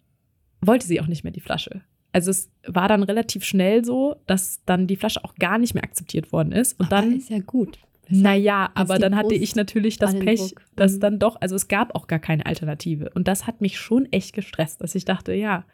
wollte 0.60 0.86
sie 0.86 1.00
auch 1.00 1.08
nicht 1.08 1.24
mehr 1.24 1.32
die 1.32 1.40
Flasche. 1.40 1.82
Also 2.12 2.30
es 2.30 2.50
war 2.66 2.88
dann 2.88 3.02
relativ 3.02 3.44
schnell 3.44 3.84
so, 3.84 4.16
dass 4.26 4.60
dann 4.66 4.86
die 4.86 4.96
Flasche 4.96 5.24
auch 5.24 5.34
gar 5.36 5.58
nicht 5.58 5.74
mehr 5.74 5.82
akzeptiert 5.84 6.30
worden 6.32 6.52
ist. 6.52 6.78
Und 6.78 6.86
Aber 6.92 7.02
dann 7.02 7.16
ist 7.16 7.30
ja 7.30 7.38
gut. 7.38 7.78
naja, 8.08 8.70
aber 8.74 8.98
dann 8.98 9.16
hatte 9.16 9.34
ich 9.34 9.56
natürlich 9.56 9.96
das 9.98 10.18
Pech, 10.18 10.40
Druck. 10.40 10.62
dass 10.76 10.94
Mhm. 10.96 11.00
dann 11.00 11.18
doch, 11.18 11.40
also 11.40 11.56
es 11.56 11.68
gab 11.68 11.94
auch 11.94 12.06
gar 12.06 12.18
keine 12.18 12.44
Alternative. 12.44 13.10
Und 13.14 13.28
das 13.28 13.46
hat 13.46 13.60
mich 13.62 13.78
schon 13.78 14.10
echt 14.12 14.34
gestresst, 14.34 14.82
dass 14.82 14.94
ich 14.94 15.04
dachte, 15.06 15.32
ja, 15.32 15.64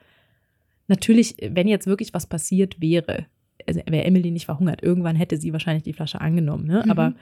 natürlich, 0.87 1.37
wenn 1.51 1.69
jetzt 1.69 1.87
wirklich 1.87 2.15
was 2.15 2.27
passiert 2.27 2.81
wäre, 2.81 3.27
also 3.67 3.81
wäre 3.87 4.05
Emily 4.05 4.31
nicht 4.31 4.47
verhungert, 4.47 4.83
irgendwann 4.83 5.17
hätte 5.17 5.37
sie 5.37 5.53
wahrscheinlich 5.53 5.83
die 5.83 5.93
Flasche 5.93 6.21
angenommen, 6.21 6.67
ne? 6.67 6.83
Mhm. 6.85 6.91
Aber 6.91 7.15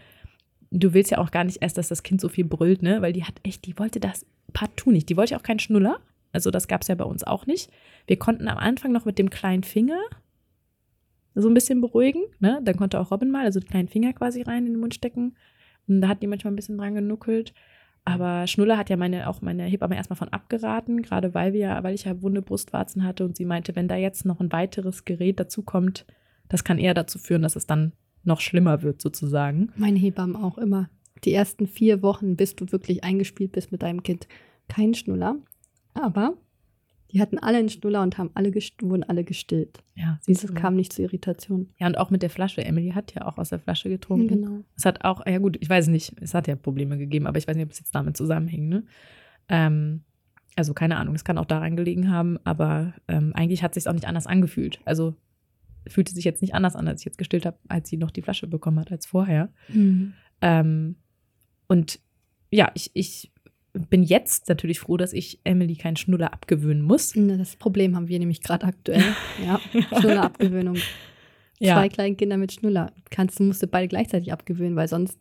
du 0.71 0.93
willst 0.93 1.11
ja 1.11 1.19
auch 1.19 1.31
gar 1.31 1.45
nicht 1.45 1.63
erst, 1.63 1.79
dass 1.79 1.89
das 1.89 2.03
Kind 2.03 2.21
so 2.21 2.29
viel 2.29 2.45
brüllt, 2.45 2.83
ne? 2.83 3.01
Weil 3.03 3.13
die 3.13 3.25
hat 3.25 3.35
echt, 3.43 3.65
die 3.67 3.79
wollte 3.79 3.99
das 4.01 4.27
partout 4.53 4.91
nicht. 4.93 5.09
Die 5.09 5.17
wollte 5.17 5.37
auch 5.37 5.43
keinen 5.43 5.59
Schnuller. 5.59 5.99
Also 6.37 6.51
das 6.51 6.69
gab 6.69 6.83
es 6.83 6.89
ja 6.89 6.95
bei 6.95 7.05
uns 7.05 7.25
auch 7.25 7.47
nicht. 7.47 7.71
Wir 8.07 8.19
konnten 8.19 8.47
am 8.47 8.59
Anfang 8.59 8.93
noch 8.93 9.07
mit 9.07 9.19
dem 9.19 9.31
kleinen 9.31 9.65
Finger 9.65 9.99
so 11.35 11.49
ein 11.49 11.55
bisschen 11.55 11.81
beruhigen, 11.81 12.23
ne? 12.41 12.61
Dann 12.63 12.77
konnte 12.77 13.01
auch 13.01 13.11
Robin 13.11 13.31
mal, 13.31 13.45
also 13.45 13.59
den 13.59 13.69
kleinen 13.69 13.89
Finger 13.89 14.13
quasi 14.13 14.43
rein 14.43 14.67
in 14.67 14.75
den 14.75 14.81
Mund 14.81 14.95
stecken. 14.95 15.35
Und 15.89 16.03
da 16.03 16.09
hat 16.09 16.23
die 16.23 16.27
manchmal 16.27 16.53
ein 16.53 16.57
bisschen 16.57 16.77
dran 16.77 16.95
genuckelt. 16.95 17.55
Aber 18.05 18.47
Schnuller 18.47 18.77
hat 18.77 18.91
ja 18.91 18.97
meine, 18.97 19.29
auch 19.29 19.41
meine 19.41 19.65
Hebamme 19.65 19.97
erstmal 19.97 20.17
von 20.19 20.29
abgeraten, 20.29 21.03
gerade 21.03 21.35
weil 21.35 21.55
wir, 21.55 21.79
weil 21.83 21.95
ich 21.95 22.05
ja 22.05 22.23
wunde 22.23 22.43
Brustwarzen 22.43 23.03
hatte 23.03 23.25
und 23.25 23.37
sie 23.37 23.47
meinte, 23.47 23.75
wenn 23.75 23.89
da 23.89 23.97
jetzt 23.97 24.25
noch 24.25 24.41
ein 24.41 24.53
weiteres 24.53 25.05
Gerät 25.07 25.41
dazukommt, 25.41 26.07
das 26.49 26.63
kann 26.63 26.79
eher 26.79 26.95
dazu 26.95 27.19
führen, 27.19 27.43
dass 27.43 27.57
es 27.57 27.67
dann 27.67 27.93
noch 28.23 28.41
schlimmer 28.41 28.83
wird, 28.83 29.01
sozusagen. 29.03 29.73
Meine 29.77 29.99
Hebammen 29.99 30.37
auch 30.37 30.59
immer. 30.59 30.89
Die 31.25 31.33
ersten 31.33 31.67
vier 31.67 32.03
Wochen, 32.03 32.37
bis 32.37 32.55
du 32.55 32.71
wirklich 32.71 33.03
eingespielt 33.03 33.53
bist 33.53 33.73
mit 33.73 33.83
deinem 33.83 34.03
Kind, 34.03 34.29
kein 34.69 34.95
Schnuller. 34.95 35.37
Aber 35.97 36.37
die 37.13 37.21
hatten 37.21 37.39
alle 37.39 37.59
einen 37.59 37.69
Schnuller 37.69 38.03
und 38.03 38.19
haben 38.19 38.31
alle 38.35 38.53
wurden 38.53 39.05
alle 39.05 39.25
gestillt. 39.25 39.83
Ja, 39.95 40.19
Siehst 40.23 40.43
du, 40.43 40.49
es 40.49 40.55
kam 40.55 40.75
nicht 40.75 40.93
zu 40.93 41.03
Irritation. 41.03 41.71
Ja, 41.79 41.87
und 41.87 41.99
auch 41.99 42.11
mit 42.11 42.23
der 42.23 42.31
Flasche. 42.31 42.65
Emily 42.65 42.91
hat 42.91 43.15
ja 43.15 43.27
auch 43.27 43.39
aus 43.39 43.51
der 43.51 43.59
Flasche 43.59 43.89
getrunken. 43.89 44.29
Genau. 44.29 44.65
Es 44.77 44.85
hat 44.85 45.05
auch, 45.05 45.25
ja 45.27 45.39
gut, 45.39 45.57
ich 45.61 45.71
weiß 45.71 45.87
nicht, 45.89 46.15
es 46.21 46.35
hat 46.35 46.49
ja 46.49 46.57
Probleme 46.57 46.99
gegeben, 46.99 47.27
aber 47.27 47.39
ich 47.39 47.47
weiß 47.47 47.57
nicht, 47.57 47.65
ob 47.65 47.73
es 47.73 47.79
jetzt 47.79 47.95
damit 47.95 48.17
zusammenhängt. 48.17 48.69
Ne? 48.69 48.85
Ähm, 49.49 50.03
also 50.57 50.75
keine 50.75 50.97
Ahnung, 50.97 51.15
es 51.15 51.25
kann 51.25 51.39
auch 51.39 51.45
daran 51.45 51.77
gelegen 51.77 52.11
haben, 52.11 52.39
aber 52.45 52.95
ähm, 53.09 53.33
eigentlich 53.35 53.63
hat 53.63 53.77
es 53.77 53.85
sich 53.85 53.91
auch 53.91 53.95
nicht 53.95 54.09
anders 54.09 54.27
angefühlt. 54.27 54.81
Also 54.85 55.15
fühlte 55.87 56.13
sich 56.13 56.25
jetzt 56.25 56.43
nicht 56.43 56.55
anders 56.55 56.75
an, 56.75 56.89
als 56.89 57.03
ich 57.03 57.07
jetzt 57.07 57.19
gestillt 57.19 57.47
habe, 57.47 57.59
als 57.69 57.89
sie 57.89 57.97
noch 57.97 58.11
die 58.11 58.23
Flasche 58.23 58.49
bekommen 58.49 58.81
hat 58.81 58.91
als 58.91 59.07
vorher. 59.07 59.53
Ähm, 60.41 60.97
und 61.69 62.01
ja, 62.51 62.71
ich, 62.75 62.91
ich 62.95 63.33
bin 63.91 64.03
jetzt 64.03 64.49
natürlich 64.49 64.81
froh, 64.81 64.97
dass 64.97 65.13
ich 65.13 65.41
Emily 65.45 65.77
keinen 65.77 65.97
Schnuller 65.97 66.33
abgewöhnen 66.33 66.83
muss. 66.83 67.13
Das 67.15 67.57
Problem 67.57 67.95
haben 67.97 68.09
wir 68.09 68.19
nämlich 68.19 68.43
gerade 68.43 68.67
aktuell. 68.67 69.05
Ja, 69.45 69.61
Schnullerabgewöhnung. 70.01 70.77
Zwei 71.59 71.89
kleine 71.89 72.17
Kinder 72.17 72.37
mit 72.37 72.53
Schnuller. 72.53 72.93
Kannst, 73.11 73.39
du 73.41 73.45
musst 73.45 73.63
du 73.63 73.67
beide 73.67 73.89
gleichzeitig 73.89 74.33
abgewöhnen, 74.33 74.77
weil 74.77 74.89
sonst 74.89 75.19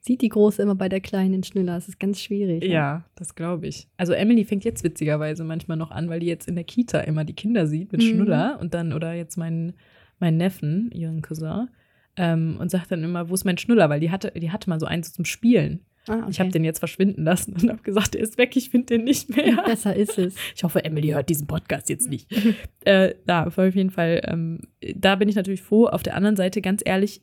sieht 0.00 0.22
die 0.22 0.28
Große 0.28 0.62
immer 0.62 0.74
bei 0.74 0.88
der 0.88 1.00
Kleinen 1.00 1.32
den 1.32 1.42
Schnuller. 1.44 1.74
Das 1.74 1.88
ist 1.88 2.00
ganz 2.00 2.20
schwierig. 2.20 2.62
ne? 2.62 2.68
Ja, 2.68 3.04
das 3.14 3.34
glaube 3.34 3.66
ich. 3.68 3.88
Also 3.96 4.12
Emily 4.12 4.44
fängt 4.44 4.64
jetzt 4.64 4.82
witzigerweise 4.84 5.44
manchmal 5.44 5.76
noch 5.76 5.90
an, 5.90 6.08
weil 6.08 6.20
die 6.20 6.26
jetzt 6.26 6.48
in 6.48 6.54
der 6.56 6.64
Kita 6.64 7.00
immer 7.00 7.24
die 7.24 7.34
Kinder 7.34 7.66
sieht 7.66 7.92
mit 7.92 8.02
Mhm. 8.02 8.06
Schnuller 8.06 8.58
und 8.60 8.74
dann, 8.74 8.92
oder 8.92 9.12
jetzt 9.14 9.36
meinen 9.36 9.74
mein 10.20 10.36
Neffen, 10.36 10.90
ihren 10.90 11.22
Cousin, 11.22 11.68
ähm, 12.16 12.56
und 12.58 12.70
sagt 12.72 12.90
dann 12.90 13.04
immer, 13.04 13.28
wo 13.28 13.34
ist 13.34 13.44
mein 13.44 13.58
Schnuller? 13.58 13.88
Weil 13.88 14.00
die 14.00 14.10
hatte, 14.10 14.32
die 14.32 14.50
hatte 14.50 14.68
mal 14.68 14.80
so 14.80 14.86
eins 14.86 15.12
zum 15.12 15.24
Spielen. 15.24 15.80
Ah, 16.10 16.26
Ich 16.30 16.40
habe 16.40 16.50
den 16.50 16.64
jetzt 16.64 16.78
verschwinden 16.78 17.24
lassen 17.24 17.54
und 17.54 17.68
habe 17.68 17.82
gesagt, 17.82 18.14
der 18.14 18.20
ist 18.20 18.38
weg, 18.38 18.56
ich 18.56 18.70
finde 18.70 18.86
den 18.86 19.04
nicht 19.04 19.34
mehr. 19.36 19.62
Besser 19.66 19.94
ist 19.94 20.18
es. 20.18 20.34
Ich 20.54 20.64
hoffe, 20.64 20.84
Emily 20.84 21.08
hört 21.08 21.28
diesen 21.28 21.46
Podcast 21.46 21.88
jetzt 21.88 22.08
nicht. 22.08 22.28
äh, 22.84 23.14
ja, 23.26 23.46
auf 23.46 23.56
jeden 23.58 23.90
Fall, 23.90 24.20
ähm, 24.24 24.60
da 24.96 25.16
bin 25.16 25.28
ich 25.28 25.36
natürlich 25.36 25.62
froh. 25.62 25.86
Auf 25.86 26.02
der 26.02 26.14
anderen 26.16 26.36
Seite, 26.36 26.60
ganz 26.62 26.82
ehrlich, 26.84 27.22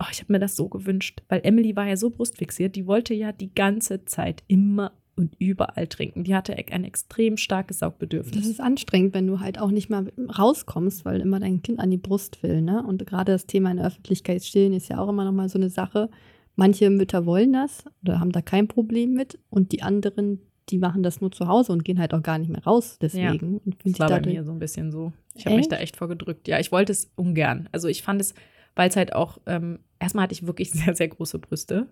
oh, 0.00 0.06
ich 0.10 0.20
habe 0.20 0.32
mir 0.32 0.38
das 0.40 0.56
so 0.56 0.68
gewünscht, 0.68 1.22
weil 1.28 1.40
Emily 1.44 1.76
war 1.76 1.86
ja 1.86 1.96
so 1.96 2.10
brustfixiert, 2.10 2.74
die 2.76 2.86
wollte 2.86 3.14
ja 3.14 3.32
die 3.32 3.54
ganze 3.54 4.04
Zeit 4.04 4.42
immer 4.48 4.92
und 5.16 5.36
überall 5.38 5.86
trinken. 5.86 6.24
Die 6.24 6.34
hatte 6.34 6.56
ein 6.72 6.82
extrem 6.82 7.36
starkes 7.36 7.78
Das 7.78 7.88
Saugbedürfnis. 7.88 8.48
ist 8.48 8.60
anstrengend, 8.60 9.14
wenn 9.14 9.28
du 9.28 9.38
halt 9.38 9.60
auch 9.60 9.70
nicht 9.70 9.88
mal 9.88 10.10
rauskommst, 10.36 11.04
weil 11.04 11.20
immer 11.20 11.38
dein 11.38 11.62
Kind 11.62 11.78
an 11.78 11.92
die 11.92 11.98
Brust 11.98 12.42
will, 12.42 12.60
ne? 12.62 12.82
Und 12.84 13.06
gerade 13.06 13.30
das 13.30 13.46
Thema 13.46 13.70
in 13.70 13.76
der 13.76 13.86
Öffentlichkeit 13.86 14.42
stillen 14.42 14.72
ist 14.72 14.88
ja 14.88 14.98
auch 14.98 15.08
immer 15.08 15.24
noch 15.24 15.30
mal 15.32 15.48
so 15.48 15.56
eine 15.56 15.70
Sache. 15.70 16.10
Manche 16.56 16.88
Mütter 16.90 17.26
wollen 17.26 17.52
das 17.52 17.84
oder 18.02 18.20
haben 18.20 18.32
da 18.32 18.40
kein 18.42 18.68
Problem 18.68 19.12
mit 19.14 19.38
und 19.50 19.72
die 19.72 19.82
anderen, 19.82 20.40
die 20.68 20.78
machen 20.78 21.02
das 21.02 21.20
nur 21.20 21.32
zu 21.32 21.48
Hause 21.48 21.72
und 21.72 21.84
gehen 21.84 21.98
halt 21.98 22.14
auch 22.14 22.22
gar 22.22 22.38
nicht 22.38 22.48
mehr 22.50 22.62
raus 22.64 22.98
deswegen. 23.00 23.58
Und 23.58 23.74
fühlen 23.82 23.94
Das 23.94 23.98
war 24.00 24.08
bei 24.20 24.26
mir 24.26 24.44
so 24.44 24.52
ein 24.52 24.58
bisschen 24.58 24.92
so. 24.92 25.12
Ich 25.34 25.46
habe 25.46 25.56
mich 25.56 25.68
da 25.68 25.76
echt 25.76 25.96
vorgedrückt. 25.96 26.46
Ja, 26.48 26.60
ich 26.60 26.70
wollte 26.72 26.92
es 26.92 27.10
ungern. 27.16 27.68
Also 27.72 27.88
ich 27.88 28.02
fand 28.02 28.20
es, 28.20 28.34
weil 28.76 28.88
es 28.88 28.96
halt 28.96 29.12
auch, 29.14 29.38
ähm, 29.46 29.80
erstmal 29.98 30.24
hatte 30.24 30.32
ich 30.34 30.46
wirklich 30.46 30.70
sehr, 30.72 30.94
sehr 30.94 31.08
große 31.08 31.38
Brüste. 31.40 31.88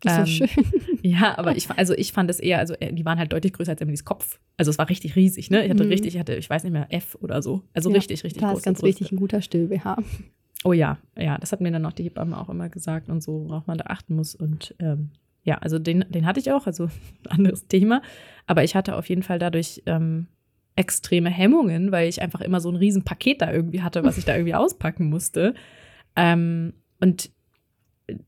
Das 0.00 0.18
ist 0.18 0.34
so 0.34 0.42
Ähm, 0.42 0.48
schön. 0.48 0.64
Ja, 1.02 1.36
aber 1.38 1.54
ich, 1.56 1.70
also 1.70 1.92
ich 1.94 2.12
fand 2.12 2.30
es 2.30 2.40
eher, 2.40 2.58
also 2.58 2.74
äh, 2.74 2.92
die 2.92 3.04
waren 3.04 3.18
halt 3.18 3.32
deutlich 3.32 3.52
größer 3.52 3.72
als 3.72 3.80
Emilys 3.80 4.04
Kopf. 4.06 4.40
Also 4.56 4.70
es 4.70 4.78
war 4.78 4.88
richtig 4.88 5.16
riesig, 5.16 5.50
ne? 5.50 5.62
Ich 5.64 5.70
hatte 5.70 5.84
Mhm. 5.84 5.90
richtig, 5.90 6.14
ich 6.14 6.20
hatte, 6.20 6.34
ich 6.34 6.48
weiß 6.48 6.64
nicht 6.64 6.72
mehr, 6.72 6.86
F 6.90 7.16
oder 7.20 7.42
so. 7.42 7.62
Also 7.74 7.90
Ja, 7.90 7.96
richtig, 7.96 8.24
richtig 8.24 8.40
Da 8.42 8.48
große 8.48 8.58
ist 8.60 8.64
ganz 8.64 8.80
Brüste. 8.80 9.00
wichtig, 9.00 9.12
ein 9.12 9.16
guter 9.16 9.40
Still-BH. 9.42 9.98
Oh 10.62 10.72
ja, 10.72 10.98
ja, 11.18 11.36
das 11.38 11.52
hat 11.52 11.60
mir 11.60 11.70
dann 11.72 11.82
noch 11.82 11.92
die 11.92 12.04
Hebamme 12.04 12.38
auch 12.38 12.48
immer 12.48 12.68
gesagt 12.68 13.08
und 13.08 13.22
so, 13.22 13.48
worauf 13.48 13.66
man 13.66 13.78
da 13.78 13.84
achten 13.86 14.14
muss. 14.14 14.34
Und 14.34 14.74
ähm, 14.78 15.10
ja, 15.42 15.58
also 15.58 15.78
den, 15.78 16.04
den 16.08 16.24
hatte 16.26 16.40
ich 16.40 16.52
auch, 16.52 16.66
also 16.66 16.88
anderes 17.28 17.66
Thema. 17.66 18.00
Aber 18.46 18.64
ich 18.64 18.74
hatte 18.74 18.96
auf 18.96 19.08
jeden 19.08 19.22
Fall 19.22 19.38
dadurch 19.38 19.82
ähm, 19.86 20.26
extreme 20.76 21.30
Hemmungen, 21.30 21.92
weil 21.92 22.08
ich 22.08 22.22
einfach 22.22 22.40
immer 22.40 22.60
so 22.60 22.70
ein 22.70 22.76
riesen 22.76 23.04
Paket 23.04 23.42
da 23.42 23.52
irgendwie 23.52 23.82
hatte, 23.82 24.04
was 24.04 24.16
ich 24.18 24.24
da 24.24 24.34
irgendwie 24.34 24.54
auspacken 24.54 25.08
musste. 25.08 25.54
Ähm, 26.16 26.72
und 27.00 27.30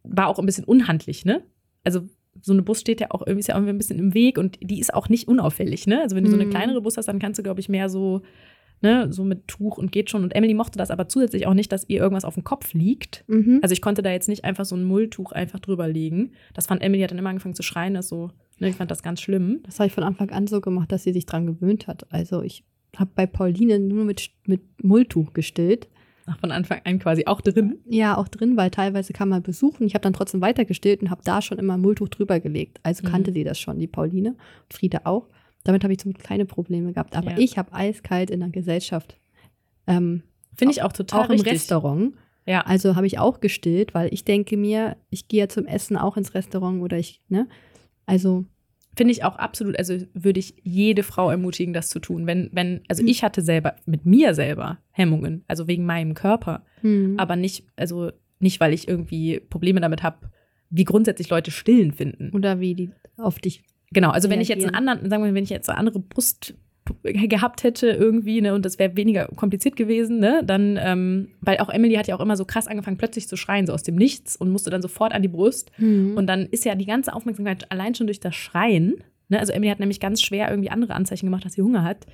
war 0.05 0.29
auch 0.29 0.39
ein 0.39 0.47
bisschen 0.47 0.65
unhandlich, 0.65 1.25
ne? 1.25 1.43
Also 1.85 2.03
so 2.43 2.53
eine 2.53 2.63
Bus 2.63 2.81
steht 2.81 3.01
ja 3.01 3.11
auch 3.11 3.23
irgendwie, 3.23 3.41
ist 3.41 3.47
ja 3.49 3.55
irgendwie 3.55 3.73
ein 3.73 3.79
bisschen 3.79 3.99
im 3.99 4.15
Weg 4.15 4.37
und 4.39 4.59
die 4.63 4.79
ist 4.81 4.93
auch 4.93 5.09
nicht 5.09 5.27
unauffällig, 5.29 5.87
ne? 5.87 6.03
Also 6.03 6.17
wenn 6.17 6.25
du 6.25 6.31
so 6.31 6.37
eine 6.37 6.45
Mhm. 6.47 6.51
kleinere 6.51 6.83
Bus 6.83 6.97
hast, 6.97 7.07
dann 7.07 7.19
kannst 7.19 7.39
du, 7.39 7.43
glaube 7.43 7.61
ich, 7.61 7.69
mehr 7.69 7.89
so, 7.89 8.23
ne, 8.83 9.13
so 9.13 9.25
mit 9.25 9.49
Tuch 9.49 9.79
und 9.79 9.93
geht 9.93 10.11
schon. 10.11 10.23
Und 10.23 10.35
Emily 10.35 10.55
mochte 10.55 10.79
das 10.79 10.91
aber 10.91 11.09
zusätzlich 11.09 11.47
auch 11.47 11.55
nicht, 11.55 11.73
dass 11.73 11.89
ihr 11.89 12.01
irgendwas 12.01 12.25
auf 12.25 12.35
dem 12.35 12.45
Kopf 12.45 12.73
liegt. 12.75 13.25
Mhm. 13.27 13.61
Also 13.63 13.73
ich 13.73 13.81
konnte 13.83 14.03
da 14.03 14.11
jetzt 14.11 14.29
nicht 14.29 14.45
einfach 14.45 14.65
so 14.65 14.77
ein 14.77 14.85
Mulltuch 14.85 15.33
einfach 15.33 15.61
drüber 15.61 15.89
legen. 15.89 16.33
Das 16.55 16.67
fand 16.67 16.83
Emily 16.83 17.03
hat 17.03 17.11
dann 17.11 17.19
immer 17.19 17.31
angefangen 17.31 17.55
zu 17.55 17.63
schreien, 17.63 17.95
das 17.95 18.09
so, 18.09 18.31
ne, 18.59 18.69
ich 18.69 18.77
fand 18.77 18.91
das 18.91 19.03
ganz 19.03 19.21
schlimm. 19.21 19.61
Das 19.65 19.79
habe 19.79 19.87
ich 19.89 19.93
von 19.93 20.05
Anfang 20.05 20.31
an 20.31 20.47
so 20.47 20.61
gemacht, 20.61 20.93
dass 20.93 21.05
sie 21.05 21.13
sich 21.13 21.27
dran 21.27 21.47
gewöhnt 21.47 21.87
hat. 21.87 22.07
Also 22.13 22.43
ich 22.43 22.65
habe 22.97 23.11
bei 23.15 23.27
Pauline 23.27 23.79
nur 23.79 24.05
mit, 24.05 24.31
mit 24.47 24.63
Mulltuch 24.83 25.33
gestillt. 25.33 25.89
Ach, 26.29 26.41
von 26.41 26.51
Anfang 26.51 26.81
an 26.85 26.99
quasi 26.99 27.25
auch 27.27 27.41
drin. 27.41 27.79
Ja, 27.89 28.17
auch 28.17 28.27
drin, 28.27 28.57
weil 28.57 28.71
teilweise 28.71 29.13
kam 29.13 29.29
man 29.29 29.43
besuchen. 29.45 29.87
Ich 29.87 29.95
habe 29.95 30.03
dann 30.03 30.13
trotzdem 30.13 30.41
weitergestillt 30.41 31.01
und 31.01 31.11
habe 31.11 31.21
da 31.25 31.41
schon 31.41 31.59
immer 31.59 31.79
Mulltuch 31.79 32.09
drüber 32.09 32.41
gelegt. 32.41 32.81
Also 32.83 33.05
Mhm. 33.07 33.11
kannte 33.13 33.33
sie 33.33 33.45
das 33.45 33.61
schon, 33.61 33.79
die 33.79 33.87
Pauline. 33.87 34.31
Und 34.31 34.73
Frieda 34.73 35.03
auch. 35.05 35.29
Damit 35.67 35.83
habe 35.83 35.93
ich 35.93 35.99
zum 35.99 36.13
Glück 36.13 36.25
keine 36.25 36.45
Probleme 36.47 36.93
gehabt. 36.93 37.17
Aber 37.17 37.33
Ja. 37.33 37.39
ich 37.39 37.59
habe 37.59 37.73
eiskalt 37.73 38.31
in 38.31 38.41
der 38.41 38.51
Gesellschaft. 38.51 39.19
Ähm, 39.87 40.23
Finde 40.55 40.73
ich 40.73 40.83
auch 40.83 40.93
total 40.93 41.23
auch 41.23 41.25
im 41.27 41.33
richtig. 41.33 41.53
Restaurant. 41.53 42.15
Ja, 42.47 42.61
Also 42.61 42.95
habe 42.95 43.07
ich 43.07 43.19
auch 43.19 43.41
gestillt, 43.41 43.93
weil 43.95 44.13
ich 44.15 44.25
denke 44.25 44.57
mir, 44.57 44.97
ich 45.11 45.27
gehe 45.29 45.41
ja 45.41 45.49
zum 45.49 45.67
Essen 45.67 45.97
auch 45.97 46.17
ins 46.17 46.35
Restaurant 46.35 46.81
oder 46.81 46.97
ich, 46.97 47.21
ne? 47.29 47.49
Also, 48.07 48.45
finde 48.97 49.13
ich 49.13 49.25
auch 49.25 49.35
absolut, 49.37 49.77
also 49.79 49.99
würde 50.15 50.39
ich 50.39 50.55
jede 50.63 51.03
Frau 51.03 51.29
ermutigen, 51.31 51.75
das 51.75 51.89
zu 51.89 51.99
tun. 51.99 52.27
Wenn, 52.29 52.49
wenn, 52.53 52.83
also 52.89 53.03
Mhm. 53.03 53.09
ich 53.09 53.25
hatte 53.25 53.43
selber, 53.43 53.75
mit 53.85 54.07
mir 54.07 54.33
selber 54.35 54.79
Hemmungen, 54.93 55.45
also 55.49 55.67
wegen 55.67 55.85
meinem 55.85 56.15
Körper. 56.15 56.65
hm. 56.83 57.17
Aber 57.19 57.35
nicht, 57.35 57.67
also 57.75 58.13
nicht, 58.39 58.61
weil 58.61 58.73
ich 58.73 58.87
irgendwie 58.87 59.41
Probleme 59.41 59.81
damit 59.81 60.05
habe, 60.05 60.31
wie 60.71 60.85
grundsätzlich 60.85 61.29
Leute 61.29 61.51
stillen 61.51 61.93
finden. 61.93 62.31
oder 62.33 62.61
wie 62.61 62.75
die 62.77 62.91
auf 63.17 63.39
dich. 63.41 63.65
Genau, 63.97 64.11
also 64.11 64.29
wenn 64.29 64.43
ich 64.43 64.49
jetzt 64.49 64.63
einen 64.63 64.75
anderen, 64.75 65.09
sagen 65.09 65.25
wir, 65.25 65.33
wenn 65.33 65.45
ich 65.45 65.49
jetzt 65.49 65.71
eine 65.71 65.79
andere 65.79 66.01
Brust 66.01 66.53
gehabt 67.03 67.65
hätte 67.65 67.89
irgendwie, 67.89 68.43
ne, 68.43 68.53
und 68.53 68.67
das 68.67 68.79
wäre 68.79 68.95
weniger 68.95 69.27
kompliziert 69.29 69.75
gewesen, 69.75 70.19
ne, 70.19 70.43
dann, 70.45 70.79
ähm, 70.79 71.29
weil 71.41 71.57
auch 71.61 71.71
Emily 71.71 71.95
hat 71.95 72.07
ja 72.07 72.15
auch 72.15 72.21
immer 72.21 72.37
so 72.37 72.45
krass 72.45 72.67
angefangen, 72.67 72.99
plötzlich 72.99 73.27
zu 73.27 73.39
schreien, 73.39 73.67
so 73.67 73.73
aus 73.73 73.83
dem 73.85 73.95
Nichts 73.95 74.37
und 74.37 74.51
musste 74.51 74.69
dann 74.69 74.83
sofort 74.83 75.15
an 75.15 75.23
die 75.23 75.29
Brust. 75.29 75.71
Und 75.79 76.19
Und 76.19 76.27
dann 76.27 76.45
ist 76.45 76.67
ja 76.67 76.75
die 76.75 76.85
ganze 76.85 77.15
Aufmerksamkeit 77.15 77.73
allein 77.73 77.95
schon 77.95 78.07
durch 78.07 78.21
das 78.21 78.35
Schreien, 78.35 78.97
ne, 79.31 79.41
also 79.41 79.55
Emily 79.55 79.71
hat 79.71 79.81
nämlich 79.81 79.99
ganz 79.99 80.21
schwer 80.21 80.51
irgendwie 80.51 80.69
andere 80.69 80.93
Anzeichen 80.93 81.25
gemacht, 81.25 81.47
dass 81.47 81.55
sie 81.55 81.63
Hunger 81.63 81.83
hat, 81.83 82.05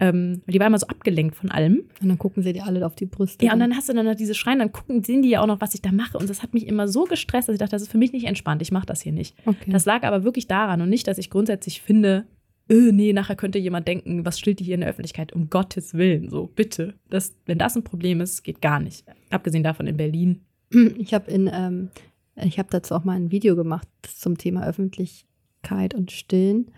ähm, 0.00 0.42
die 0.46 0.58
war 0.58 0.66
immer 0.66 0.78
so 0.78 0.86
abgelenkt 0.86 1.36
von 1.36 1.50
allem. 1.50 1.84
dann 2.00 2.18
gucken 2.18 2.42
sie 2.42 2.52
dir 2.52 2.66
alle 2.66 2.84
auf 2.84 2.94
die 2.94 3.06
Brüste. 3.06 3.44
Ja, 3.44 3.52
und 3.52 3.60
dann 3.60 3.76
hast 3.76 3.88
du 3.88 3.92
dann 3.92 4.06
noch 4.06 4.14
diese 4.14 4.34
Schreien, 4.34 4.58
dann 4.58 4.72
gucken, 4.72 5.04
sehen 5.04 5.22
die 5.22 5.30
ja 5.30 5.40
auch 5.40 5.46
noch, 5.46 5.60
was 5.60 5.74
ich 5.74 5.82
da 5.82 5.92
mache. 5.92 6.18
Und 6.18 6.28
das 6.28 6.42
hat 6.42 6.54
mich 6.54 6.66
immer 6.66 6.88
so 6.88 7.04
gestresst, 7.04 7.48
dass 7.48 7.54
ich 7.54 7.60
dachte, 7.60 7.72
das 7.72 7.82
ist 7.82 7.90
für 7.90 7.98
mich 7.98 8.12
nicht 8.12 8.26
entspannt, 8.26 8.62
ich 8.62 8.72
mache 8.72 8.86
das 8.86 9.00
hier 9.00 9.12
nicht. 9.12 9.36
okay. 9.46 9.70
Das 9.70 9.84
lag 9.84 10.02
aber 10.02 10.24
wirklich 10.24 10.48
daran 10.48 10.80
und 10.80 10.88
nicht, 10.88 11.06
dass 11.06 11.18
ich 11.18 11.30
grundsätzlich 11.30 11.82
finde, 11.82 12.26
äh, 12.68 12.92
nee, 12.92 13.12
nachher 13.12 13.36
könnte 13.36 13.58
jemand 13.58 13.86
denken, 13.86 14.24
was 14.24 14.38
stillt 14.38 14.60
die 14.60 14.64
hier 14.64 14.74
in 14.74 14.80
der 14.80 14.90
Öffentlichkeit? 14.90 15.32
Um 15.32 15.50
Gottes 15.50 15.94
Willen, 15.94 16.30
so, 16.30 16.46
bitte. 16.46 16.94
Das, 17.10 17.36
wenn 17.46 17.58
das 17.58 17.76
ein 17.76 17.84
Problem 17.84 18.20
ist, 18.20 18.42
geht 18.42 18.60
gar 18.60 18.80
nicht. 18.80 19.04
Abgesehen 19.30 19.62
davon 19.62 19.86
in 19.86 19.96
Berlin. 19.96 20.40
Ich 20.96 21.12
habe 21.12 21.30
in, 21.30 21.50
ähm, 21.52 21.90
ich 22.36 22.58
habe 22.58 22.68
dazu 22.70 22.94
auch 22.94 23.04
mal 23.04 23.16
ein 23.16 23.30
Video 23.30 23.56
gemacht 23.56 23.86
zum 24.02 24.38
Thema 24.38 24.66
Öffentlichkeit 24.66 25.94
und 25.94 26.10
Stillen. 26.10 26.70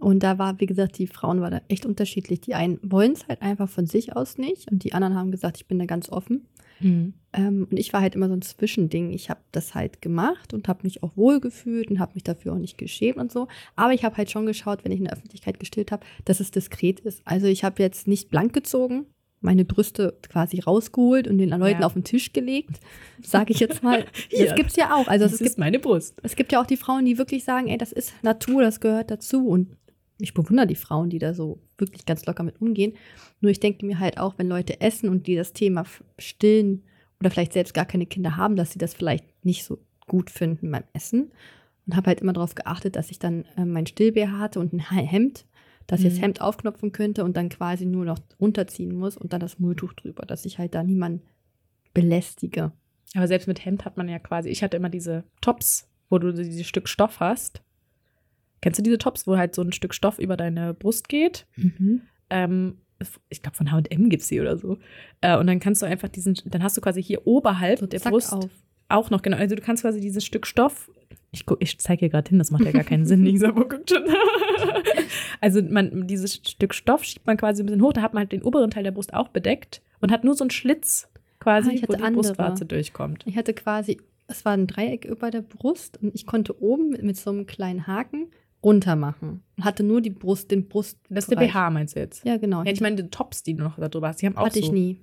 Und 0.00 0.22
da 0.22 0.38
war, 0.38 0.58
wie 0.60 0.66
gesagt, 0.66 0.98
die 0.98 1.06
Frauen 1.06 1.40
waren 1.40 1.52
da 1.52 1.60
echt 1.68 1.86
unterschiedlich. 1.86 2.40
Die 2.40 2.54
einen 2.54 2.78
wollen 2.82 3.12
es 3.12 3.28
halt 3.28 3.42
einfach 3.42 3.68
von 3.68 3.86
sich 3.86 4.16
aus 4.16 4.38
nicht 4.38 4.70
und 4.70 4.82
die 4.84 4.92
anderen 4.94 5.14
haben 5.14 5.30
gesagt, 5.30 5.58
ich 5.58 5.66
bin 5.66 5.78
da 5.78 5.84
ganz 5.86 6.08
offen. 6.10 6.46
Ähm, 6.82 7.12
und 7.70 7.76
ich 7.78 7.92
war 7.92 8.00
halt 8.00 8.14
immer 8.14 8.28
so 8.28 8.32
ein 8.34 8.40
Zwischending. 8.40 9.10
Ich 9.10 9.28
habe 9.28 9.40
das 9.52 9.74
halt 9.74 10.00
gemacht 10.00 10.54
und 10.54 10.66
habe 10.66 10.80
mich 10.84 11.02
auch 11.02 11.14
wohl 11.14 11.38
gefühlt 11.38 11.90
und 11.90 12.00
habe 12.00 12.12
mich 12.14 12.24
dafür 12.24 12.54
auch 12.54 12.58
nicht 12.58 12.78
geschämt 12.78 13.18
und 13.18 13.30
so. 13.30 13.48
Aber 13.76 13.92
ich 13.92 14.02
habe 14.02 14.16
halt 14.16 14.30
schon 14.30 14.46
geschaut, 14.46 14.82
wenn 14.82 14.92
ich 14.92 14.98
in 14.98 15.04
der 15.04 15.12
Öffentlichkeit 15.12 15.60
gestillt 15.60 15.92
habe, 15.92 16.06
dass 16.24 16.40
es 16.40 16.50
diskret 16.52 17.00
ist. 17.00 17.20
Also 17.26 17.48
ich 17.48 17.64
habe 17.64 17.82
jetzt 17.82 18.08
nicht 18.08 18.30
blank 18.30 18.54
gezogen, 18.54 19.04
meine 19.42 19.66
Brüste 19.66 20.18
quasi 20.28 20.60
rausgeholt 20.60 21.28
und 21.28 21.36
den 21.36 21.50
Leuten 21.50 21.80
Ja. 21.82 21.86
auf 21.86 21.92
den 21.94 22.04
Tisch 22.04 22.32
gelegt, 22.32 22.80
sage 23.22 23.52
ich 23.52 23.60
jetzt 23.60 23.82
mal. 23.82 24.06
Hier. 24.30 24.46
Das 24.46 24.54
gibt's 24.54 24.76
ja 24.76 24.94
auch. 24.94 25.06
Also 25.06 25.24
das 25.26 25.34
es 25.34 25.40
ist 25.42 25.46
gibt, 25.48 25.58
meine 25.58 25.78
Brust. 25.78 26.18
es 26.22 26.34
gibt 26.36 26.50
ja 26.52 26.62
auch 26.62 26.66
die 26.66 26.76
Frauen, 26.78 27.04
die 27.04 27.18
wirklich 27.18 27.44
sagen, 27.44 27.68
ey, 27.68 27.76
das 27.76 27.92
ist 27.92 28.12
Natur, 28.22 28.62
das 28.62 28.80
gehört 28.80 29.10
dazu. 29.10 29.46
Und 29.48 29.76
ich 30.20 30.34
bewundere 30.34 30.66
die 30.66 30.74
Frauen, 30.74 31.10
die 31.10 31.18
da 31.18 31.34
so 31.34 31.60
wirklich 31.78 32.06
ganz 32.06 32.26
locker 32.26 32.42
mit 32.42 32.60
umgehen. 32.60 32.94
Nur 33.40 33.50
ich 33.50 33.60
denke 33.60 33.86
mir 33.86 33.98
halt 33.98 34.18
auch, 34.18 34.34
wenn 34.38 34.48
Leute 34.48 34.80
essen 34.80 35.08
und 35.08 35.26
die 35.26 35.36
das 35.36 35.52
Thema 35.52 35.84
stillen 36.18 36.84
oder 37.20 37.30
vielleicht 37.30 37.52
selbst 37.52 37.74
gar 37.74 37.84
keine 37.86 38.06
Kinder 38.06 38.36
haben, 38.36 38.56
dass 38.56 38.72
sie 38.72 38.78
das 38.78 38.94
vielleicht 38.94 39.24
nicht 39.44 39.64
so 39.64 39.78
gut 40.06 40.30
finden 40.30 40.70
beim 40.70 40.84
Essen. 40.92 41.30
Und 41.86 41.96
habe 41.96 42.08
halt 42.08 42.20
immer 42.20 42.32
darauf 42.32 42.54
geachtet, 42.54 42.96
dass 42.96 43.10
ich 43.10 43.18
dann 43.18 43.44
äh, 43.56 43.64
mein 43.64 43.86
Stillbär 43.86 44.38
hatte 44.38 44.60
und 44.60 44.72
ein 44.72 44.80
Hemd, 44.80 45.44
dass 45.86 46.00
ich 46.00 46.06
das 46.06 46.18
Mhm. 46.18 46.22
Hemd 46.22 46.40
aufknopfen 46.40 46.92
könnte 46.92 47.24
und 47.24 47.36
dann 47.36 47.48
quasi 47.48 47.84
nur 47.84 48.04
noch 48.04 48.18
runterziehen 48.38 48.94
muss 48.94 49.16
und 49.16 49.32
dann 49.32 49.40
das 49.40 49.58
Mulltuch 49.58 49.92
drüber, 49.94 50.24
dass 50.24 50.44
ich 50.44 50.58
halt 50.58 50.74
da 50.74 50.82
niemanden 50.84 51.22
belästige. 51.94 52.72
Aber 53.14 53.26
selbst 53.26 53.48
mit 53.48 53.64
Hemd 53.64 53.84
hat 53.84 53.96
man 53.96 54.08
ja 54.08 54.18
quasi, 54.18 54.50
ich 54.50 54.62
hatte 54.62 54.76
immer 54.76 54.90
diese 54.90 55.24
Tops, 55.40 55.88
wo 56.08 56.18
du 56.18 56.32
dieses 56.32 56.66
Stück 56.66 56.88
Stoff 56.88 57.18
hast. 57.20 57.62
Kennst 58.62 58.78
du 58.78 58.82
diese 58.82 58.98
Tops, 58.98 59.26
wo 59.26 59.36
halt 59.36 59.54
so 59.54 59.62
ein 59.62 59.72
Stück 59.72 59.94
Stoff 59.94 60.18
über 60.18 60.36
deine 60.36 60.74
Brust 60.74 61.08
geht? 61.08 61.46
Ähm, 62.28 62.78
ich 63.30 63.42
glaube, 63.42 63.56
von 63.56 63.70
HM 63.72 64.08
gibt 64.10 64.22
es 64.22 64.28
die 64.28 64.40
oder 64.40 64.56
so. 64.58 64.78
Äh, 65.22 65.38
und 65.38 65.46
dann 65.46 65.58
kannst 65.60 65.80
du 65.82 65.86
einfach 65.86 66.08
diesen, 66.08 66.34
dann 66.44 66.62
hast 66.62 66.76
du 66.76 66.80
quasi 66.80 67.02
hier 67.02 67.26
oberhalb 67.26 67.78
So, 67.78 67.86
der 67.86 68.00
zack, 68.00 68.12
Brust 68.12 68.32
auf. 68.32 68.50
auch 68.88 69.08
noch, 69.10 69.22
genau. 69.22 69.38
Also 69.38 69.54
du 69.56 69.62
kannst 69.62 69.82
quasi 69.82 70.00
dieses 70.00 70.24
Stück 70.24 70.46
Stoff. 70.46 70.90
Ich, 71.32 71.44
ich 71.60 71.78
zeige 71.78 72.00
hier 72.00 72.08
gerade 72.10 72.28
hin, 72.28 72.38
das 72.38 72.50
macht 72.50 72.64
ja 72.64 72.72
gar 72.72 72.84
keinen 72.84 73.06
Sinn. 73.06 73.24
Guckt 73.54 73.90
schon? 73.90 74.02
also 75.40 75.62
man, 75.62 76.06
dieses 76.06 76.34
Stück 76.36 76.74
Stoff 76.74 77.04
schiebt 77.04 77.26
man 77.26 77.36
quasi 77.36 77.62
ein 77.62 77.66
bisschen 77.66 77.82
hoch, 77.82 77.92
da 77.92 78.02
hat 78.02 78.14
man 78.14 78.22
halt 78.22 78.32
den 78.32 78.42
oberen 78.42 78.70
Teil 78.70 78.84
der 78.84 78.90
Brust 78.90 79.14
auch 79.14 79.28
bedeckt 79.28 79.80
und 80.00 80.12
hat 80.12 80.24
nur 80.24 80.34
so 80.34 80.44
einen 80.44 80.50
Schlitz 80.50 81.08
quasi, 81.38 81.80
Ah, 81.82 81.88
wo 81.88 81.94
die 81.94 82.02
andere. 82.02 82.22
Brustwarze 82.22 82.66
durchkommt. 82.66 83.22
Ich 83.26 83.36
hatte 83.36 83.54
quasi, 83.54 83.98
es 84.26 84.44
war 84.44 84.52
ein 84.52 84.66
Dreieck 84.66 85.04
über 85.06 85.30
der 85.30 85.40
Brust 85.42 85.98
und 86.02 86.14
ich 86.14 86.26
konnte 86.26 86.60
oben 86.62 86.90
mit, 86.90 87.02
mit 87.02 87.16
so 87.16 87.30
einem 87.30 87.46
kleinen 87.46 87.86
Haken 87.86 88.26
runter 88.62 88.96
machen. 88.96 89.42
Hatte 89.60 89.82
nur 89.82 90.00
die 90.00 90.10
Brust, 90.10 90.50
den 90.50 90.68
Brust. 90.68 90.98
Das 91.08 91.24
ist 91.24 91.30
der 91.30 91.36
BH, 91.36 91.70
meinst 91.70 91.96
du 91.96 92.00
jetzt? 92.00 92.24
Ja, 92.24 92.36
genau. 92.36 92.62
Ja, 92.62 92.72
ich 92.72 92.80
meine, 92.80 92.96
die 92.96 93.08
Tops, 93.10 93.42
die 93.42 93.54
du 93.54 93.62
noch 93.64 93.78
da 93.78 93.88
drüber 93.88 94.08
hast, 94.08 94.20
die 94.22 94.26
haben 94.26 94.36
auch 94.36 94.46
hatte 94.46 94.58
so. 94.60 94.66
ich 94.66 94.72
nie. 94.72 95.00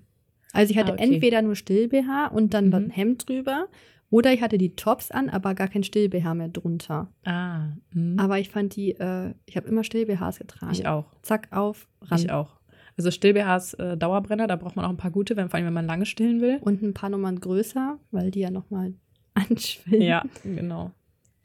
Also 0.54 0.72
ich 0.72 0.78
hatte 0.78 0.92
Ah, 0.92 0.96
okay. 0.96 1.14
entweder 1.16 1.42
nur 1.42 1.56
Still-BH 1.56 2.28
und 2.28 2.54
dann 2.54 2.68
Mhm. 2.68 2.74
ein 2.76 2.90
Hemd 2.90 3.28
drüber. 3.28 3.68
Oder 4.10 4.32
ich 4.32 4.42
hatte 4.42 4.58
die 4.58 4.74
Tops 4.76 5.12
an, 5.12 5.30
aber 5.30 5.54
gar 5.54 5.68
kein 5.68 5.84
Still-BH 5.84 6.34
mehr 6.34 6.48
drunter. 6.48 7.12
Ah, 7.26 7.74
hm. 7.92 8.18
Aber 8.18 8.40
ich 8.40 8.50
fand 8.50 8.76
die, 8.78 8.92
äh, 8.94 9.34
ich 9.46 9.58
habe 9.58 9.68
immer 9.68 9.84
Still-BHs 9.84 10.40
getragen. 10.40 10.72
ich 10.72 10.88
auch. 10.88 11.06
Zack, 11.24 11.50
auf, 11.52 11.90
ran. 12.04 12.18
Ich 12.18 12.32
auch. 12.32 12.56
Also 12.96 13.12
Still-BHs 13.12 13.74
äh, 13.76 13.98
Dauerbrenner, 13.98 14.48
da 14.48 14.56
braucht 14.56 14.76
man 14.78 14.86
auch 14.86 14.90
ein 14.90 14.98
paar 14.98 15.12
gute, 15.12 15.36
wenn, 15.36 15.50
vor 15.50 15.58
allem 15.58 15.66
wenn 15.68 15.74
man 15.74 15.86
lange 15.86 16.06
stillen 16.06 16.40
will. 16.42 16.58
Und 16.62 16.82
ein 16.82 16.94
paar 16.94 17.10
Nummern 17.10 17.40
größer, 17.42 18.00
weil 18.12 18.32
die 18.32 18.40
ja 18.40 18.50
nochmal 18.50 18.94
anschwillen. 19.34 20.02
Ja, 20.02 20.24
genau. 20.44 20.92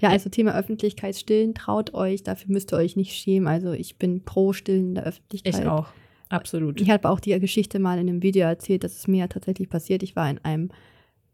Ja, 0.02 0.10
also 0.10 0.28
Thema 0.28 0.54
Öffentlichkeit 0.54 1.16
stillen, 1.16 1.54
traut 1.54 1.94
euch, 1.94 2.24
dafür 2.24 2.52
müsst 2.52 2.72
ihr 2.72 2.76
euch 2.76 2.96
nicht 2.96 3.14
schämen. 3.14 3.46
Also 3.46 3.72
ich 3.72 3.96
bin 3.96 4.24
pro 4.24 4.52
Stillen 4.52 4.88
in 4.88 4.94
der 4.96 5.04
Öffentlichkeit. 5.04 5.60
Ich 5.60 5.66
auch. 5.66 5.86
Absolut. 6.28 6.80
Ich 6.80 6.90
habe 6.90 7.08
auch 7.08 7.20
die 7.20 7.38
Geschichte 7.38 7.78
mal 7.78 7.98
in 7.98 8.08
einem 8.08 8.22
Video 8.22 8.46
erzählt, 8.46 8.84
dass 8.84 8.96
es 8.96 9.06
mir 9.06 9.18
ja 9.18 9.26
tatsächlich 9.28 9.68
passiert. 9.68 10.02
Ich 10.02 10.16
war 10.16 10.28
in 10.28 10.38
einem 10.44 10.70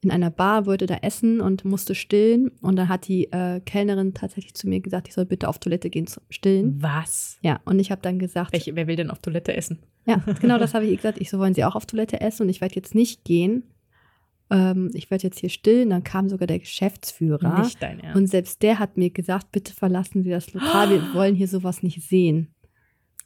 in 0.00 0.10
einer 0.12 0.30
Bar, 0.30 0.66
wollte 0.66 0.86
da 0.86 0.98
essen 1.02 1.40
und 1.40 1.64
musste 1.64 1.94
stillen. 1.94 2.52
Und 2.62 2.76
dann 2.76 2.88
hat 2.88 3.08
die 3.08 3.32
äh, 3.32 3.60
Kellnerin 3.60 4.14
tatsächlich 4.14 4.54
zu 4.54 4.68
mir 4.68 4.80
gesagt, 4.80 5.08
ich 5.08 5.14
soll 5.14 5.24
bitte 5.24 5.48
auf 5.48 5.58
Toilette 5.58 5.90
gehen 5.90 6.06
zum 6.06 6.22
Stillen. 6.30 6.80
Was? 6.80 7.38
Ja, 7.42 7.60
und 7.64 7.80
ich 7.80 7.90
habe 7.90 8.00
dann 8.02 8.18
gesagt. 8.18 8.52
Welche, 8.52 8.76
wer 8.76 8.86
will 8.86 8.96
denn 8.96 9.10
auf 9.10 9.18
Toilette 9.18 9.56
essen? 9.56 9.78
Ja, 10.06 10.22
genau 10.40 10.58
das 10.58 10.74
habe 10.74 10.86
ich 10.86 10.96
gesagt. 10.96 11.18
Ich 11.20 11.30
so, 11.30 11.38
wollen 11.38 11.54
Sie 11.54 11.64
auch 11.64 11.74
auf 11.74 11.86
Toilette 11.86 12.20
essen? 12.20 12.44
Und 12.44 12.48
ich 12.48 12.60
werde 12.60 12.76
jetzt 12.76 12.94
nicht 12.94 13.24
gehen. 13.24 13.64
Ähm, 14.50 14.90
ich 14.94 15.10
werde 15.10 15.24
jetzt 15.24 15.38
hier 15.38 15.50
stillen. 15.50 15.90
Dann 15.90 16.04
kam 16.04 16.28
sogar 16.28 16.46
der 16.46 16.58
Geschäftsführer. 16.58 17.60
Nicht 17.60 17.82
dein 17.82 18.00
Ernst. 18.00 18.16
Und 18.16 18.26
selbst 18.26 18.62
der 18.62 18.78
hat 18.78 18.96
mir 18.96 19.10
gesagt, 19.10 19.52
bitte 19.52 19.72
verlassen 19.72 20.22
Sie 20.22 20.30
das 20.30 20.52
Lokal. 20.52 20.90
Wir 20.90 21.02
wollen 21.14 21.34
hier 21.34 21.48
sowas 21.48 21.82
nicht 21.82 22.02
sehen. 22.02 22.54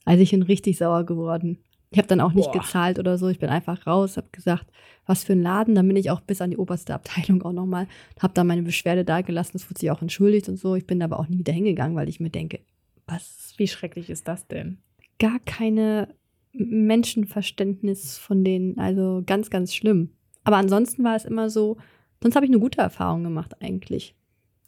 Also 0.04 0.22
ich 0.22 0.30
bin 0.30 0.42
richtig 0.42 0.78
sauer 0.78 1.04
geworden. 1.04 1.58
Ich 1.92 1.98
habe 1.98 2.08
dann 2.08 2.20
auch 2.20 2.32
nicht 2.32 2.50
Boah. 2.50 2.60
gezahlt 2.60 2.98
oder 2.98 3.18
so. 3.18 3.28
Ich 3.28 3.38
bin 3.38 3.50
einfach 3.50 3.86
raus, 3.86 4.16
habe 4.16 4.28
gesagt, 4.32 4.66
was 5.06 5.24
für 5.24 5.34
ein 5.34 5.42
Laden. 5.42 5.74
Dann 5.74 5.86
bin 5.86 5.96
ich 5.96 6.10
auch 6.10 6.20
bis 6.22 6.40
an 6.40 6.50
die 6.50 6.56
oberste 6.56 6.94
Abteilung 6.94 7.42
auch 7.42 7.52
nochmal, 7.52 7.86
habe 8.18 8.32
da 8.32 8.44
meine 8.44 8.62
Beschwerde 8.62 9.04
dagelassen. 9.04 9.52
Das 9.52 9.68
wurde 9.68 9.80
sich 9.80 9.90
auch 9.90 10.00
entschuldigt 10.00 10.48
und 10.48 10.56
so. 10.56 10.74
Ich 10.74 10.86
bin 10.86 11.02
aber 11.02 11.20
auch 11.20 11.28
nie 11.28 11.38
wieder 11.38 11.52
hingegangen, 11.52 11.94
weil 11.96 12.08
ich 12.08 12.18
mir 12.18 12.30
denke, 12.30 12.60
was? 13.06 13.52
Wie 13.58 13.68
schrecklich 13.68 14.08
ist 14.08 14.26
das 14.26 14.46
denn? 14.46 14.78
Gar 15.18 15.38
keine 15.40 16.08
Menschenverständnis 16.52 18.16
von 18.16 18.42
denen. 18.42 18.78
Also 18.78 19.22
ganz, 19.26 19.50
ganz 19.50 19.74
schlimm. 19.74 20.10
Aber 20.44 20.56
ansonsten 20.56 21.04
war 21.04 21.14
es 21.16 21.24
immer 21.24 21.50
so, 21.50 21.76
sonst 22.22 22.34
habe 22.36 22.46
ich 22.46 22.50
eine 22.50 22.60
gute 22.60 22.80
Erfahrung 22.80 23.22
gemacht 23.22 23.60
eigentlich. 23.62 24.14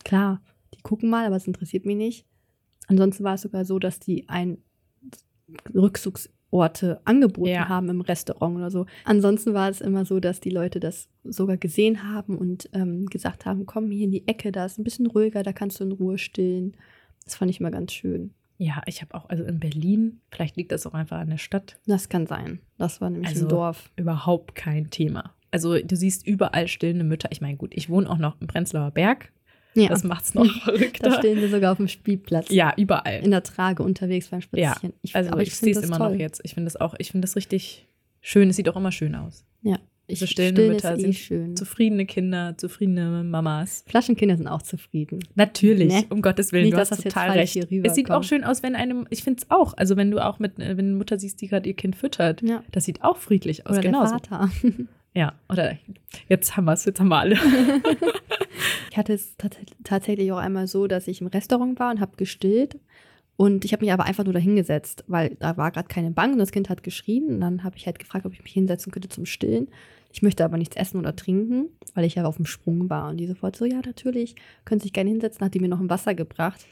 Klar, 0.04 0.40
die 0.74 0.80
gucken 0.82 1.10
mal, 1.10 1.24
aber 1.26 1.36
es 1.36 1.46
interessiert 1.46 1.84
mich 1.86 1.96
nicht. 1.96 2.26
Ansonsten 2.86 3.24
war 3.24 3.34
es 3.34 3.42
sogar 3.42 3.64
so, 3.64 3.78
dass 3.78 3.98
die 4.00 4.28
ein 4.28 4.58
Rückzugsorte 5.74 7.00
angeboten 7.04 7.48
Ja. 7.50 7.68
haben 7.68 7.88
im 7.88 8.00
Restaurant 8.00 8.56
oder 8.56 8.70
so. 8.70 8.86
Ansonsten 9.04 9.54
war 9.54 9.68
es 9.68 9.80
immer 9.80 10.04
so, 10.04 10.20
dass 10.20 10.40
die 10.40 10.50
Leute 10.50 10.80
das 10.80 11.08
sogar 11.24 11.56
gesehen 11.56 12.02
haben 12.12 12.36
und 12.38 12.68
ähm, 12.72 13.06
gesagt 13.06 13.46
haben, 13.46 13.66
komm 13.66 13.90
hier 13.90 14.04
in 14.04 14.10
die 14.12 14.26
Ecke, 14.28 14.52
da 14.52 14.64
ist 14.66 14.78
ein 14.78 14.84
bisschen 14.84 15.06
ruhiger, 15.06 15.42
da 15.42 15.52
kannst 15.52 15.80
du 15.80 15.84
in 15.84 15.92
Ruhe 15.92 16.18
stillen. 16.18 16.76
Das 17.24 17.34
fand 17.36 17.50
ich 17.50 17.60
immer 17.60 17.70
ganz 17.70 17.92
schön. 17.92 18.32
Ja, 18.56 18.82
ich 18.86 19.02
habe 19.02 19.14
auch, 19.14 19.28
also 19.28 19.42
in 19.44 19.58
Berlin, 19.58 20.20
vielleicht 20.30 20.56
liegt 20.56 20.70
das 20.70 20.86
auch 20.86 20.94
einfach 20.94 21.18
an 21.18 21.30
der 21.30 21.38
Stadt, 21.38 21.78
Das 21.86 22.08
kann 22.08 22.26
sein. 22.26 22.60
Das 22.78 23.00
war 23.00 23.10
nämlich 23.10 23.30
Also- 23.30 23.42
im 23.42 23.48
Dorf. 23.48 23.90
überhaupt 23.96 24.54
kein 24.54 24.90
Thema. 24.90 25.33
Also 25.54 25.78
du 25.78 25.94
siehst 25.94 26.26
überall 26.26 26.66
stillende 26.66 27.04
Mütter. 27.04 27.28
Ich 27.30 27.40
meine, 27.40 27.56
gut, 27.56 27.70
ich 27.76 27.88
wohne 27.88 28.10
auch 28.10 28.18
noch 28.18 28.40
im 28.40 28.48
Prenzlauer 28.48 28.90
Berg. 28.90 29.30
Ja, 29.74 29.88
Das 29.88 30.02
macht's 30.02 30.34
noch 30.34 30.44
da 30.66 30.72
verrückter. 30.72 31.18
stehen 31.18 31.40
wir 31.40 31.48
sogar 31.48 31.70
auf 31.70 31.76
dem 31.78 31.86
Spielplatz. 31.86 32.50
Ja, 32.50 32.72
überall. 32.76 33.20
In 33.24 33.30
der 33.30 33.44
Trage 33.44 33.84
unterwegs 33.84 34.28
beim 34.28 34.40
Ja, 34.52 34.72
Spazieren. 34.72 34.94
Ich, 35.02 35.14
also 35.14 35.30
aber 35.30 35.42
ich, 35.42 35.50
find 35.54 35.74
sehe 35.74 35.80
es 35.82 35.88
immer 35.88 35.98
toll. 35.98 36.12
noch 36.14 36.18
jetzt. 36.18 36.40
Ich 36.42 36.54
finde 36.54 36.66
das 36.66 36.80
auch, 36.80 36.94
ich 36.98 37.12
finde 37.12 37.26
das 37.26 37.36
richtig 37.36 37.86
schön. 38.20 38.50
Es 38.50 38.56
sieht 38.56 38.68
auch 38.68 38.76
immer 38.76 38.90
schön 38.90 39.14
aus. 39.14 39.44
Ja, 39.62 39.76
ich, 40.08 40.18
stillende 40.28 40.62
stillen 40.62 40.72
Mütter 40.74 40.96
eh 40.96 41.00
sind 41.00 41.14
schön. 41.14 41.56
Zufriedene 41.56 42.04
Kinder, 42.04 42.54
zufriedene 42.58 43.22
Mamas. 43.24 43.84
Flaschenkinder 43.86 44.36
sind 44.36 44.48
auch 44.48 44.62
zufrieden. 44.62 45.20
Natürlich, 45.36 45.88
Ne? 45.92 46.04
um 46.10 46.20
Gottes 46.20 46.50
Willen, 46.52 46.64
Nicht, 46.64 46.74
du 46.74 46.78
hast 46.80 46.90
das 46.90 46.98
total 47.00 47.30
recht. 47.30 47.56
Es 47.56 47.94
sieht 47.94 48.10
auch 48.10 48.22
schön 48.24 48.42
aus, 48.44 48.62
wenn 48.64 48.74
einem, 48.74 49.06
ich 49.10 49.22
finde 49.22 49.42
es 49.42 49.50
auch, 49.50 49.72
also 49.76 49.96
wenn 49.96 50.10
du 50.10 50.18
auch 50.24 50.40
mit, 50.40 50.58
wenn 50.58 50.78
eine 50.78 50.94
Mutter 50.96 51.16
siehst, 51.18 51.40
die 51.40 51.46
gerade 51.48 51.68
ihr 51.68 51.74
Kind 51.74 51.94
füttert, 51.96 52.42
Ja. 52.42 52.62
das 52.72 52.84
sieht 52.84 53.02
auch 53.04 53.16
friedlich 53.18 53.66
aus, 53.66 53.72
Oder 53.78 53.82
genauso. 53.82 54.16
der 54.18 54.28
Vater. 54.28 54.50
Ja, 55.14 55.34
oder 55.48 55.78
jetzt 56.28 56.56
haben 56.56 56.64
wir 56.64 56.72
es, 56.72 56.84
jetzt 56.84 57.00
haben 57.00 57.08
wir 57.08 57.18
alle. 57.18 57.36
Ich 58.90 58.98
hatte 58.98 59.12
es 59.12 59.36
tat 59.36 59.56
tatsächlich 59.82 60.30
auch 60.30 60.38
einmal 60.38 60.68
so, 60.68 60.86
dass 60.86 61.08
ich 61.08 61.20
im 61.20 61.26
Restaurant 61.26 61.80
war 61.80 61.90
und 61.90 62.00
habe 62.00 62.16
gestillt. 62.16 62.78
Und 63.36 63.64
ich 63.64 63.72
habe 63.72 63.84
mich 63.84 63.92
aber 63.92 64.04
einfach 64.04 64.22
nur 64.22 64.32
da 64.32 64.38
hingesetzt, 64.38 65.02
weil 65.08 65.34
da 65.40 65.56
war 65.56 65.72
gerade 65.72 65.88
keine 65.88 66.12
Bank 66.12 66.34
und 66.34 66.38
das 66.38 66.52
Kind 66.52 66.68
hat 66.68 66.84
geschrien. 66.84 67.26
Und 67.26 67.40
dann 67.40 67.64
habe 67.64 67.76
ich 67.76 67.86
halt 67.86 67.98
gefragt, 67.98 68.24
ob 68.24 68.32
ich 68.32 68.44
mich 68.44 68.52
hinsetzen 68.52 68.92
könnte 68.92 69.08
zum 69.08 69.26
Stillen. 69.26 69.66
Ich 70.12 70.22
möchte 70.22 70.44
aber 70.44 70.56
nichts 70.56 70.76
essen 70.76 71.00
oder 71.00 71.16
trinken, 71.16 71.70
weil 71.94 72.04
ich 72.04 72.14
ja 72.14 72.24
auf 72.24 72.36
dem 72.36 72.46
Sprung 72.46 72.88
war. 72.88 73.10
Und 73.10 73.16
die 73.16 73.26
sofort 73.26 73.56
so, 73.56 73.64
ja, 73.64 73.80
natürlich, 73.84 74.36
können 74.64 74.78
Sie 74.78 74.84
sich 74.84 74.92
gerne 74.92 75.10
hinsetzen. 75.10 75.44
Hat 75.44 75.54
die 75.54 75.58
mir 75.58 75.66
noch 75.66 75.80
ein 75.80 75.90
Wasser 75.90 76.14
gebracht, 76.14 76.64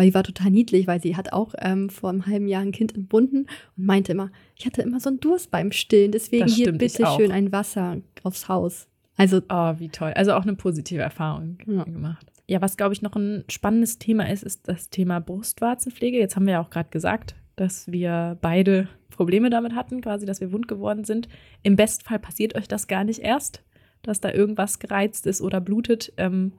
weil 0.00 0.06
die 0.06 0.14
war 0.14 0.22
total 0.24 0.50
niedlich, 0.50 0.86
weil 0.86 1.02
sie 1.02 1.14
hat 1.14 1.34
auch 1.34 1.52
ähm, 1.58 1.90
vor 1.90 2.08
einem 2.08 2.24
halben 2.24 2.48
Jahr 2.48 2.62
ein 2.62 2.72
Kind 2.72 2.94
entbunden 2.94 3.46
und 3.76 3.84
meinte 3.84 4.12
immer, 4.12 4.30
ich 4.56 4.64
hatte 4.64 4.80
immer 4.80 4.98
so 4.98 5.10
einen 5.10 5.20
Durst 5.20 5.50
beim 5.50 5.72
Stillen. 5.72 6.10
Deswegen 6.10 6.46
Das 6.46 6.54
hier 6.54 6.72
bitte 6.72 7.04
schön 7.18 7.30
ein 7.30 7.52
Wasser 7.52 7.98
aufs 8.22 8.48
Haus. 8.48 8.88
Also, 9.18 9.42
Oh, 9.50 9.74
wie 9.76 9.90
toll. 9.90 10.14
Also 10.14 10.32
auch 10.32 10.44
eine 10.44 10.54
positive 10.54 11.02
Erfahrung 11.02 11.58
Ja. 11.66 11.84
gemacht. 11.84 12.26
Ja, 12.48 12.62
was 12.62 12.78
glaube 12.78 12.94
ich 12.94 13.02
noch 13.02 13.14
ein 13.14 13.44
spannendes 13.50 13.98
Thema 13.98 14.26
ist, 14.30 14.42
ist 14.42 14.66
das 14.68 14.88
Thema 14.88 15.20
Brustwarzenpflege. 15.20 16.16
Jetzt 16.18 16.34
haben 16.34 16.46
wir 16.46 16.54
ja 16.54 16.62
auch 16.62 16.70
gerade 16.70 16.88
gesagt, 16.88 17.34
dass 17.56 17.92
wir 17.92 18.38
beide 18.40 18.88
Probleme 19.10 19.50
damit 19.50 19.74
hatten, 19.74 20.00
quasi, 20.00 20.24
dass 20.24 20.40
wir 20.40 20.50
wund 20.50 20.66
geworden 20.66 21.04
sind. 21.04 21.28
Im 21.62 21.76
Bestfall 21.76 22.18
passiert 22.20 22.54
euch 22.54 22.68
das 22.68 22.86
gar 22.86 23.04
nicht 23.04 23.18
erst, 23.20 23.62
dass 24.00 24.18
da 24.22 24.32
irgendwas 24.32 24.78
gereizt 24.78 25.26
ist 25.26 25.42
oder 25.42 25.60
blutet. 25.60 26.10
Ähm, 26.16 26.54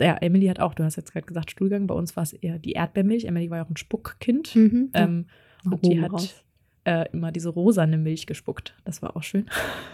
ja, 0.00 0.16
Emily 0.18 0.46
hat 0.46 0.60
auch, 0.60 0.74
du 0.74 0.84
hast 0.84 0.96
jetzt 0.96 1.12
gerade 1.12 1.26
gesagt, 1.26 1.50
Stuhlgang. 1.50 1.86
Bei 1.86 1.94
uns 1.94 2.16
war 2.16 2.22
es 2.22 2.32
eher 2.32 2.58
die 2.58 2.72
Erdbeermilch. 2.72 3.24
Emily 3.24 3.50
war 3.50 3.58
ja 3.58 3.64
auch 3.64 3.70
ein 3.70 3.76
Spuckkind. 3.76 4.54
mhm, 4.54 4.90
ja. 4.94 5.04
Ähm, 5.04 5.26
und 5.64 5.84
die 5.84 6.00
hat 6.00 6.44
äh, 6.84 7.06
immer 7.12 7.32
diese 7.32 7.48
rosane 7.48 7.98
Milch 7.98 8.26
gespuckt. 8.26 8.76
Das 8.84 9.02
war 9.02 9.16
auch 9.16 9.22
schön. 9.22 9.46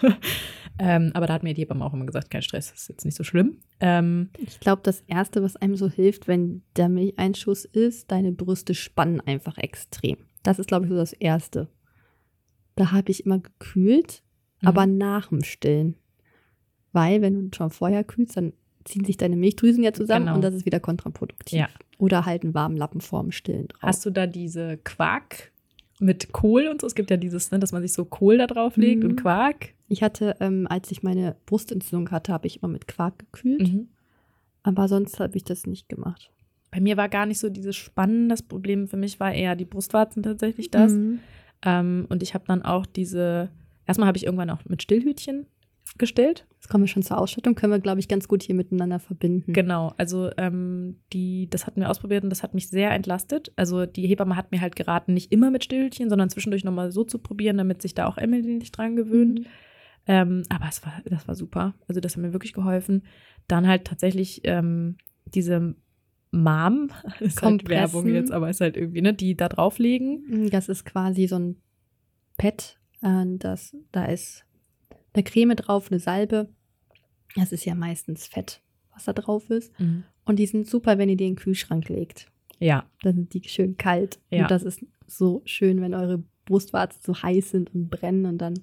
ähm, 0.78 1.10
aber 1.14 1.26
da 1.26 1.34
hat 1.34 1.42
mir 1.42 1.54
die 1.54 1.62
Hebamme 1.62 1.84
auch 1.84 1.94
immer 1.94 2.04
gesagt, 2.06 2.30
kein 2.30 2.42
Stress, 2.42 2.70
das 2.70 2.82
ist 2.82 2.88
jetzt 2.88 3.04
nicht 3.04 3.16
so 3.16 3.24
schlimm. 3.24 3.58
Ähm, 3.80 4.30
Ich 4.38 4.60
glaube, 4.60 4.82
das 4.84 5.00
Erste, 5.06 5.42
was 5.42 5.56
einem 5.56 5.76
so 5.76 5.88
hilft, 5.88 6.28
wenn 6.28 6.62
der 6.76 6.88
Milcheinschuss 6.88 7.64
ist, 7.64 8.10
deine 8.10 8.32
Brüste 8.32 8.74
spannen 8.74 9.20
einfach 9.20 9.56
extrem. 9.58 10.18
Das 10.42 10.58
ist, 10.58 10.66
glaube 10.66 10.84
ich, 10.86 10.90
so 10.90 10.96
das 10.96 11.12
Erste. 11.12 11.68
Da 12.76 12.90
habe 12.92 13.10
ich 13.10 13.24
immer 13.26 13.38
gekühlt, 13.38 14.22
Mhm. 14.60 14.68
aber 14.68 14.86
nach 14.86 15.28
dem 15.28 15.42
Stillen. 15.44 15.96
Weil, 16.92 17.22
wenn 17.22 17.50
du 17.50 17.56
schon 17.56 17.70
vorher 17.70 18.04
kühlst, 18.04 18.36
dann 18.36 18.52
ziehen 18.84 19.04
sich 19.04 19.16
deine 19.16 19.36
Milchdrüsen 19.36 19.82
ja 19.82 19.92
zusammen 19.92 20.26
Genau. 20.26 20.36
und 20.36 20.42
das 20.42 20.54
ist 20.54 20.64
wieder 20.66 20.80
kontraproduktiv. 20.80 21.58
Ja. 21.58 21.68
Oder 21.98 22.26
halt 22.26 22.42
einen 22.44 22.54
warmen 22.54 22.76
Lappen 22.76 23.00
vorm 23.00 23.32
Stillen 23.32 23.68
drauf. 23.68 23.82
hast 23.82 24.04
du 24.06 24.10
da 24.10 24.26
diese 24.26 24.76
Quark 24.78 25.52
mit 26.00 26.32
Kohl 26.32 26.66
und 26.68 26.80
so? 26.80 26.86
Es 26.86 26.94
gibt 26.94 27.10
ja 27.10 27.16
dieses, 27.16 27.50
ne, 27.52 27.58
dass 27.58 27.72
man 27.72 27.82
sich 27.82 27.92
so 27.92 28.04
Kohl 28.04 28.38
da 28.38 28.46
drauf 28.46 28.76
legt 28.76 29.02
Mhm. 29.04 29.10
und 29.10 29.16
Quark. 29.16 29.70
ich 29.88 30.02
hatte, 30.02 30.36
ähm, 30.40 30.66
als 30.70 30.90
ich 30.90 31.02
meine 31.02 31.36
Brustentzündung 31.46 32.10
hatte, 32.10 32.32
habe 32.32 32.46
ich 32.46 32.62
immer 32.62 32.72
mit 32.72 32.88
Quark 32.88 33.18
gekühlt. 33.18 33.60
Mhm. 33.72 33.88
Aber 34.62 34.88
sonst 34.88 35.20
habe 35.20 35.36
ich 35.36 35.44
das 35.44 35.66
nicht 35.66 35.88
gemacht. 35.88 36.30
Bei 36.70 36.80
mir 36.80 36.96
war 36.96 37.08
gar 37.10 37.26
nicht 37.26 37.38
so 37.38 37.50
dieses 37.50 37.76
Spannen. 37.76 38.28
Das 38.30 38.42
Problem 38.42 38.88
für 38.88 38.96
mich 38.96 39.20
war 39.20 39.32
eher 39.34 39.54
die 39.56 39.64
Brustwarzen 39.66 40.22
tatsächlich 40.22 40.70
das. 40.70 40.92
Mhm. 40.92 41.18
Ähm, 41.64 42.06
und 42.08 42.22
ich 42.22 42.32
habe 42.34 42.44
dann 42.46 42.62
auch 42.62 42.86
diese, 42.86 43.50
erstmal 43.86 44.06
habe 44.08 44.16
ich 44.16 44.24
irgendwann 44.24 44.50
auch 44.50 44.64
mit 44.64 44.82
Stillhütchen 44.82 45.46
gestillt. 45.98 46.46
Jetzt 46.54 46.68
kommen 46.68 46.84
wir 46.84 46.88
schon 46.88 47.02
zur 47.02 47.18
Ausstattung. 47.18 47.54
Können 47.54 47.72
wir, 47.72 47.80
glaube 47.80 48.00
ich, 48.00 48.08
ganz 48.08 48.28
gut 48.28 48.42
hier 48.42 48.54
miteinander 48.54 48.98
verbinden. 48.98 49.52
Genau, 49.52 49.92
also 49.98 50.30
ähm, 50.36 51.00
die, 51.12 51.48
das 51.50 51.66
hatten 51.66 51.80
wir 51.80 51.90
ausprobiert 51.90 52.24
und 52.24 52.30
das 52.30 52.42
hat 52.42 52.54
mich 52.54 52.68
sehr 52.68 52.90
entlastet. 52.92 53.52
Also 53.56 53.84
die 53.86 54.06
Hebamme 54.06 54.36
hat 54.36 54.52
mir 54.52 54.60
halt 54.60 54.76
geraten, 54.76 55.12
nicht 55.14 55.32
immer 55.32 55.50
mit 55.50 55.64
Stillchen, 55.64 56.08
sondern 56.08 56.30
zwischendurch 56.30 56.64
nochmal 56.64 56.92
so 56.92 57.04
zu 57.04 57.18
probieren, 57.18 57.58
damit 57.58 57.82
sich 57.82 57.94
da 57.94 58.06
auch 58.06 58.16
Emily 58.16 58.54
nicht 58.54 58.76
dran 58.76 58.96
gewöhnt. 58.96 59.40
Mhm. 59.40 59.46
Ähm, 60.06 60.42
aber 60.48 60.66
es 60.68 60.84
war, 60.84 61.00
das 61.04 61.28
war 61.28 61.34
super. 61.34 61.74
Also 61.88 62.00
das 62.00 62.16
hat 62.16 62.22
mir 62.22 62.32
wirklich 62.32 62.52
geholfen. 62.52 63.02
Dann 63.48 63.68
halt 63.68 63.84
tatsächlich 63.84 64.40
ähm, 64.44 64.96
diese 65.26 65.74
Mom, 66.30 66.88
ist 67.20 67.42
halt 67.42 67.60
Kompressen. 67.60 67.68
Werbung 67.94 68.08
jetzt, 68.08 68.32
aber 68.32 68.48
ist 68.50 68.60
halt 68.60 68.76
irgendwie, 68.76 69.02
ne, 69.02 69.12
die 69.14 69.36
da 69.36 69.48
drauflegen. 69.48 70.48
Das 70.50 70.68
ist 70.68 70.84
quasi 70.84 71.26
so 71.26 71.38
ein 71.38 71.56
Pad. 72.38 72.78
äh, 73.02 73.24
Das, 73.38 73.76
da 73.92 74.06
ist 74.06 74.44
eine 75.14 75.22
Creme 75.24 75.56
drauf, 75.56 75.90
eine 75.90 76.00
Salbe. 76.00 76.48
Das 77.36 77.52
ist 77.52 77.64
ja 77.64 77.74
meistens 77.74 78.26
Fett, 78.26 78.60
was 78.92 79.04
da 79.04 79.12
drauf 79.12 79.48
ist. 79.50 79.72
Und 80.24 80.38
die 80.38 80.46
sind 80.46 80.66
super, 80.68 80.98
wenn 80.98 81.08
ihr 81.08 81.16
die 81.16 81.26
in 81.26 81.34
den 81.34 81.42
Kühlschrank 81.42 81.88
legt. 81.88 82.30
Ja, 82.58 82.84
Dann 83.02 83.14
sind 83.16 83.34
die 83.34 83.48
schön 83.48 83.76
kalt. 83.76 84.20
Ja. 84.30 84.42
Und 84.42 84.50
das 84.50 84.62
ist 84.62 84.84
so 85.06 85.42
schön, 85.44 85.80
wenn 85.80 85.94
eure 85.94 86.22
Brustwarzen 86.44 87.00
so 87.02 87.20
heiß 87.20 87.50
sind 87.50 87.74
und 87.74 87.90
brennen 87.90 88.26
und 88.26 88.38
dann 88.38 88.54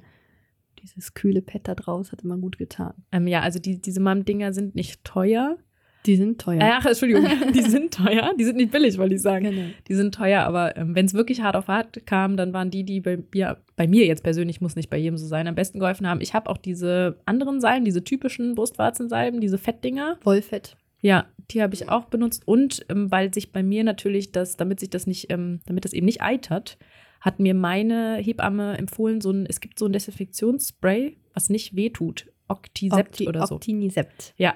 dieses 0.82 1.14
kühle 1.14 1.42
Pad 1.42 1.68
da 1.68 1.76
draus 1.76 2.12
hat 2.12 2.22
immer 2.22 2.38
gut 2.38 2.58
getan. 2.58 2.94
ähm, 3.12 3.28
ja, 3.28 3.42
also 3.42 3.60
die, 3.60 3.82
diese 3.82 4.00
Mom-Dinger 4.00 4.54
sind 4.54 4.76
nicht 4.76 5.04
teuer. 5.04 5.58
Die 6.06 6.16
sind 6.16 6.40
teuer. 6.40 6.60
Ach, 6.62 6.86
Entschuldigung, 6.86 7.26
die 7.54 7.62
sind 7.62 7.94
teuer. 7.94 8.32
Die 8.40 8.46
sind 8.46 8.58
nicht 8.58 8.72
billig, 8.72 8.98
wollte 8.98 9.16
ich 9.16 9.22
sagen. 9.22 9.46
Genau. 9.46 9.68
Die 9.88 9.96
sind 9.96 10.16
teuer, 10.16 10.44
aber 10.44 10.78
ähm, 10.78 10.96
wenn 10.96 11.06
es 11.06 11.14
wirklich 11.14 11.42
hart 11.42 11.56
auf 11.56 11.68
hart 11.68 12.06
kam, 12.06 12.38
dann 12.38 12.54
waren 12.54 12.72
die, 12.72 12.84
die 12.84 13.02
bei 13.02 13.18
mir, 13.34 13.58
bei 13.76 13.88
mir 13.88 14.06
jetzt 14.06 14.24
persönlich, 14.24 14.62
muss 14.62 14.76
nicht 14.76 14.90
bei 14.90 14.98
jedem 14.98 15.18
so 15.18 15.28
sein, 15.28 15.48
am 15.48 15.56
besten 15.56 15.80
geholfen 15.80 16.08
haben. 16.08 16.22
Ich 16.22 16.34
habe 16.34 16.50
auch 16.50 16.58
diese 16.58 17.18
anderen 17.26 17.60
Salben, 17.60 17.86
diese 17.86 18.04
typischen 18.04 18.56
Brustwarzensalben, 18.56 19.42
diese 19.42 19.58
Fettdinger. 19.58 20.18
Wollfett. 20.24 20.78
Ja, 21.02 21.28
die 21.52 21.62
habe 21.62 21.74
ich 21.74 21.90
auch 21.90 22.06
benutzt. 22.06 22.44
Und 22.46 22.86
ähm, 22.90 23.12
weil 23.12 23.34
sich 23.34 23.52
bei 23.52 23.64
mir 23.64 23.84
natürlich 23.84 24.32
das, 24.32 24.58
damit 24.58 24.80
sich 24.80 24.90
das 24.90 25.08
nicht, 25.08 25.32
ähm, 25.32 25.60
damit 25.66 25.86
das 25.86 25.94
eben 25.94 26.06
nicht 26.06 26.22
eitert, 26.22 26.78
hat 27.22 27.40
mir 27.40 27.54
meine 27.54 28.18
Hebamme 28.18 28.78
empfohlen, 28.78 29.22
so 29.22 29.32
ein, 29.32 29.46
es 29.46 29.60
gibt 29.60 29.80
so 29.80 29.86
ein 29.86 29.94
Desinfektionsspray, 29.94 31.18
was 31.34 31.50
nicht 31.50 31.76
wehtut. 31.76 32.28
Octisept 32.48 33.16
Octi- 33.16 33.28
oder 33.28 33.46
so. 33.46 33.56
Octinisept. 33.56 34.34
Ja. 34.38 34.56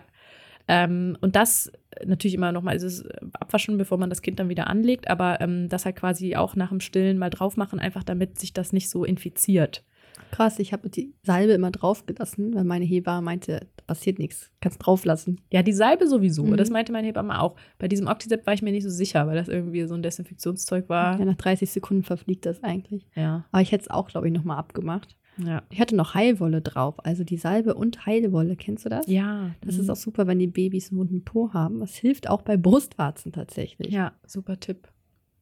Ähm, 0.67 1.17
und 1.21 1.35
das 1.35 1.71
natürlich 2.05 2.35
immer 2.35 2.51
nochmal, 2.51 2.75
ist 2.75 2.83
es 2.83 3.05
abwaschen, 3.33 3.77
bevor 3.77 3.97
man 3.97 4.09
das 4.09 4.21
Kind 4.21 4.39
dann 4.39 4.49
wieder 4.49 4.67
anlegt, 4.67 5.09
aber 5.09 5.41
ähm, 5.41 5.69
das 5.69 5.85
halt 5.85 5.95
quasi 5.95 6.35
auch 6.35 6.55
nach 6.55 6.69
dem 6.69 6.79
Stillen 6.79 7.17
mal 7.17 7.29
drauf 7.29 7.57
machen, 7.57 7.79
einfach 7.79 8.03
damit 8.03 8.39
sich 8.39 8.53
das 8.53 8.73
nicht 8.73 8.89
so 8.89 9.03
infiziert. 9.03 9.83
Krass, 10.31 10.59
ich 10.59 10.73
habe 10.73 10.89
die 10.89 11.13
Salbe 11.23 11.53
immer 11.53 11.71
draufgelassen, 11.71 12.55
weil 12.55 12.63
meine 12.63 12.85
Hebamme 12.85 13.21
meinte, 13.21 13.67
da 13.77 13.83
passiert 13.85 14.19
nichts, 14.19 14.51
kannst 14.61 14.83
drauflassen. 14.83 15.41
Ja, 15.51 15.61
die 15.61 15.73
Salbe 15.73 16.07
sowieso. 16.07 16.43
Mhm. 16.43 16.57
Das 16.57 16.69
meinte 16.69 16.91
meine 16.91 17.07
Hebamme 17.07 17.39
auch. 17.39 17.55
Bei 17.77 17.87
diesem 17.87 18.07
Octisep 18.07 18.45
war 18.45 18.53
ich 18.53 18.61
mir 18.61 18.71
nicht 18.71 18.83
so 18.83 18.89
sicher, 18.89 19.27
weil 19.27 19.35
das 19.35 19.47
irgendwie 19.47 19.85
so 19.85 19.93
ein 19.93 20.01
Desinfektionszeug 20.01 20.89
war. 20.89 21.19
Ja, 21.19 21.25
nach 21.25 21.35
30 21.35 21.69
Sekunden 21.69 22.03
verfliegt 22.03 22.45
das 22.45 22.63
eigentlich. 22.63 23.05
Ja. 23.15 23.45
Aber 23.51 23.61
ich 23.61 23.71
hätte 23.71 23.83
es 23.83 23.89
auch, 23.91 24.07
glaube 24.07 24.27
ich, 24.27 24.33
nochmal 24.33 24.57
abgemacht. 24.57 25.15
Ja. 25.37 25.63
Ich 25.69 25.79
hatte 25.79 25.95
noch 25.95 26.13
Heilwolle 26.13 26.61
drauf, 26.61 26.95
also 27.05 27.23
die 27.23 27.37
Salbe 27.37 27.75
und 27.75 28.05
Heilwolle, 28.05 28.55
kennst 28.55 28.85
du 28.85 28.89
das? 28.89 29.07
Ja. 29.07 29.51
Das 29.61 29.77
ist 29.77 29.89
auch 29.89 29.95
super, 29.95 30.27
wenn 30.27 30.39
die 30.39 30.47
Babys 30.47 30.91
einen 30.91 30.99
wunden 30.99 31.23
Po 31.23 31.53
haben. 31.53 31.79
Das 31.79 31.95
hilft 31.95 32.29
auch 32.29 32.41
bei 32.41 32.57
Brustwarzen 32.57 33.31
tatsächlich. 33.31 33.91
Ja, 33.91 34.13
super 34.25 34.59
Tipp. 34.59 34.87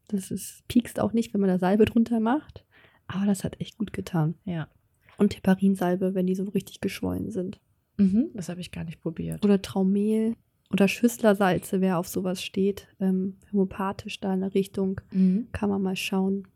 Das 0.07 0.31
ist, 0.31 0.67
piekst 0.67 0.99
auch 0.99 1.13
nicht, 1.13 1.33
wenn 1.33 1.41
man 1.41 1.49
da 1.49 1.59
Salbe 1.59 1.85
drunter 1.85 2.19
macht. 2.19 2.65
Aber 3.07 3.25
das 3.25 3.43
hat 3.43 3.59
echt 3.59 3.77
gut 3.77 3.93
getan. 3.93 4.35
Ja. 4.45 4.67
Und 5.17 5.35
Heparinsalbe, 5.35 6.15
wenn 6.15 6.27
die 6.27 6.35
so 6.35 6.43
richtig 6.45 6.81
geschwollen 6.81 7.31
sind. 7.31 7.59
Mhm, 7.97 8.29
das 8.33 8.49
habe 8.49 8.61
ich 8.61 8.71
gar 8.71 8.83
nicht 8.83 9.01
probiert. 9.01 9.43
Oder 9.43 9.61
Traumehl 9.61 10.35
oder 10.71 10.87
Schüsslersalze, 10.87 11.81
wer 11.81 11.99
auf 11.99 12.07
sowas 12.07 12.41
steht. 12.41 12.87
Ähm, 12.99 13.37
homöopathisch 13.51 14.19
da 14.19 14.33
in 14.33 14.39
der 14.39 14.53
Richtung. 14.53 15.01
Mhm. 15.11 15.47
Kann 15.51 15.69
man 15.69 15.81
mal 15.81 15.97
schauen. 15.97 16.47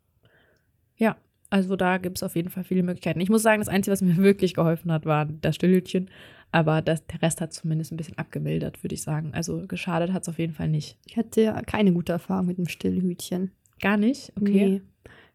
Ja, 0.95 1.17
also 1.56 1.76
da 1.78 1.97
gibt 1.97 2.18
es 2.18 2.24
auf 2.24 2.36
jeden 2.36 2.49
Fall 2.49 2.64
viele 2.66 2.84
Möglichkeiten. 2.84 3.22
Ich 3.22 3.30
muss 3.30 3.41
sagen, 3.43 3.62
das 3.62 3.70
Einzige, 3.70 3.93
was 3.93 4.01
mir 4.01 4.18
wirklich 4.18 4.53
geholfen 4.53 4.91
hat, 4.91 5.06
war 5.06 5.26
das 5.26 5.56
Stillhütchen. 5.56 6.10
Aber 6.51 6.82
das, 6.82 7.06
der 7.08 7.22
Rest 7.22 7.41
hat 7.41 7.53
zumindest 7.53 7.91
ein 7.91 7.97
bisschen 7.97 8.18
abgemildert, 8.18 8.84
würde 8.84 8.93
ich 8.95 9.01
sagen. 9.01 9.32
Also 9.34 9.66
geschadet 9.68 10.12
hat 10.14 10.24
es 10.24 10.30
auf 10.30 10.38
jeden 10.39 10.53
Fall 10.53 10.68
nicht. 10.70 10.97
Ich 11.06 11.18
hatte 11.18 11.41
ja 11.41 11.62
keine 11.62 11.93
gute 11.93 12.12
Erfahrung 12.12 12.45
mit 12.47 12.58
dem 12.58 12.68
Stillhütchen. 12.68 13.51
Gar 13.82 13.97
nicht? 13.97 14.32
Okay. 14.39 14.51
Nee, 14.51 14.82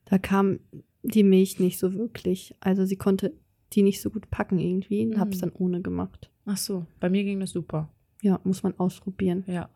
da 0.05 0.19
kam 0.19 0.61
die 1.03 1.23
Milch 1.23 1.59
nicht 1.59 1.79
so 1.79 1.93
wirklich. 1.95 2.55
Also 2.61 2.85
sie 2.85 2.97
konnte 2.97 3.33
die 3.73 3.83
nicht 3.83 4.01
so 4.03 4.11
gut 4.11 4.31
packen 4.31 4.59
irgendwie 4.59 5.07
und 5.07 5.19
habe 5.19 5.31
es 5.31 5.37
Mhm. 5.37 5.41
dann 5.41 5.53
ohne 5.53 5.81
gemacht. 5.81 6.31
Ach 6.47 6.57
so, 6.57 6.87
bei 7.01 7.09
mir 7.11 7.25
ging 7.25 7.41
das 7.41 7.51
super. 7.51 7.89
Ja, 8.23 8.41
muss 8.45 8.63
man 8.63 8.79
ausprobieren. 8.79 9.45
Ja. 9.47 9.69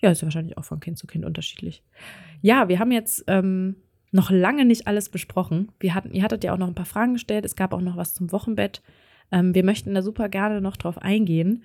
Ja, 0.00 0.10
ist 0.10 0.22
ja 0.22 0.26
wahrscheinlich 0.26 0.56
auch 0.56 0.64
von 0.64 0.80
Kind 0.80 0.96
zu 0.98 1.06
Kind 1.06 1.24
unterschiedlich. 1.24 1.82
Ja, 2.40 2.68
wir 2.68 2.78
haben 2.78 2.90
jetzt 2.90 3.22
ähm, 3.26 3.76
noch 4.12 4.30
lange 4.30 4.64
nicht 4.64 4.86
alles 4.86 5.08
besprochen. 5.08 5.70
Wir 5.78 5.94
hatten, 5.94 6.12
ihr 6.12 6.22
hattet 6.22 6.44
ja 6.44 6.52
auch 6.52 6.58
noch 6.58 6.68
ein 6.68 6.74
paar 6.74 6.86
Fragen 6.86 7.14
gestellt. 7.14 7.44
Es 7.44 7.56
gab 7.56 7.72
auch 7.72 7.80
noch 7.80 7.96
was 7.96 8.14
zum 8.14 8.32
Wochenbett. 8.32 8.82
Ähm, 9.30 9.54
wir 9.54 9.64
möchten 9.64 9.94
da 9.94 10.02
super 10.02 10.28
gerne 10.28 10.60
noch 10.60 10.76
drauf 10.76 10.98
eingehen. 10.98 11.62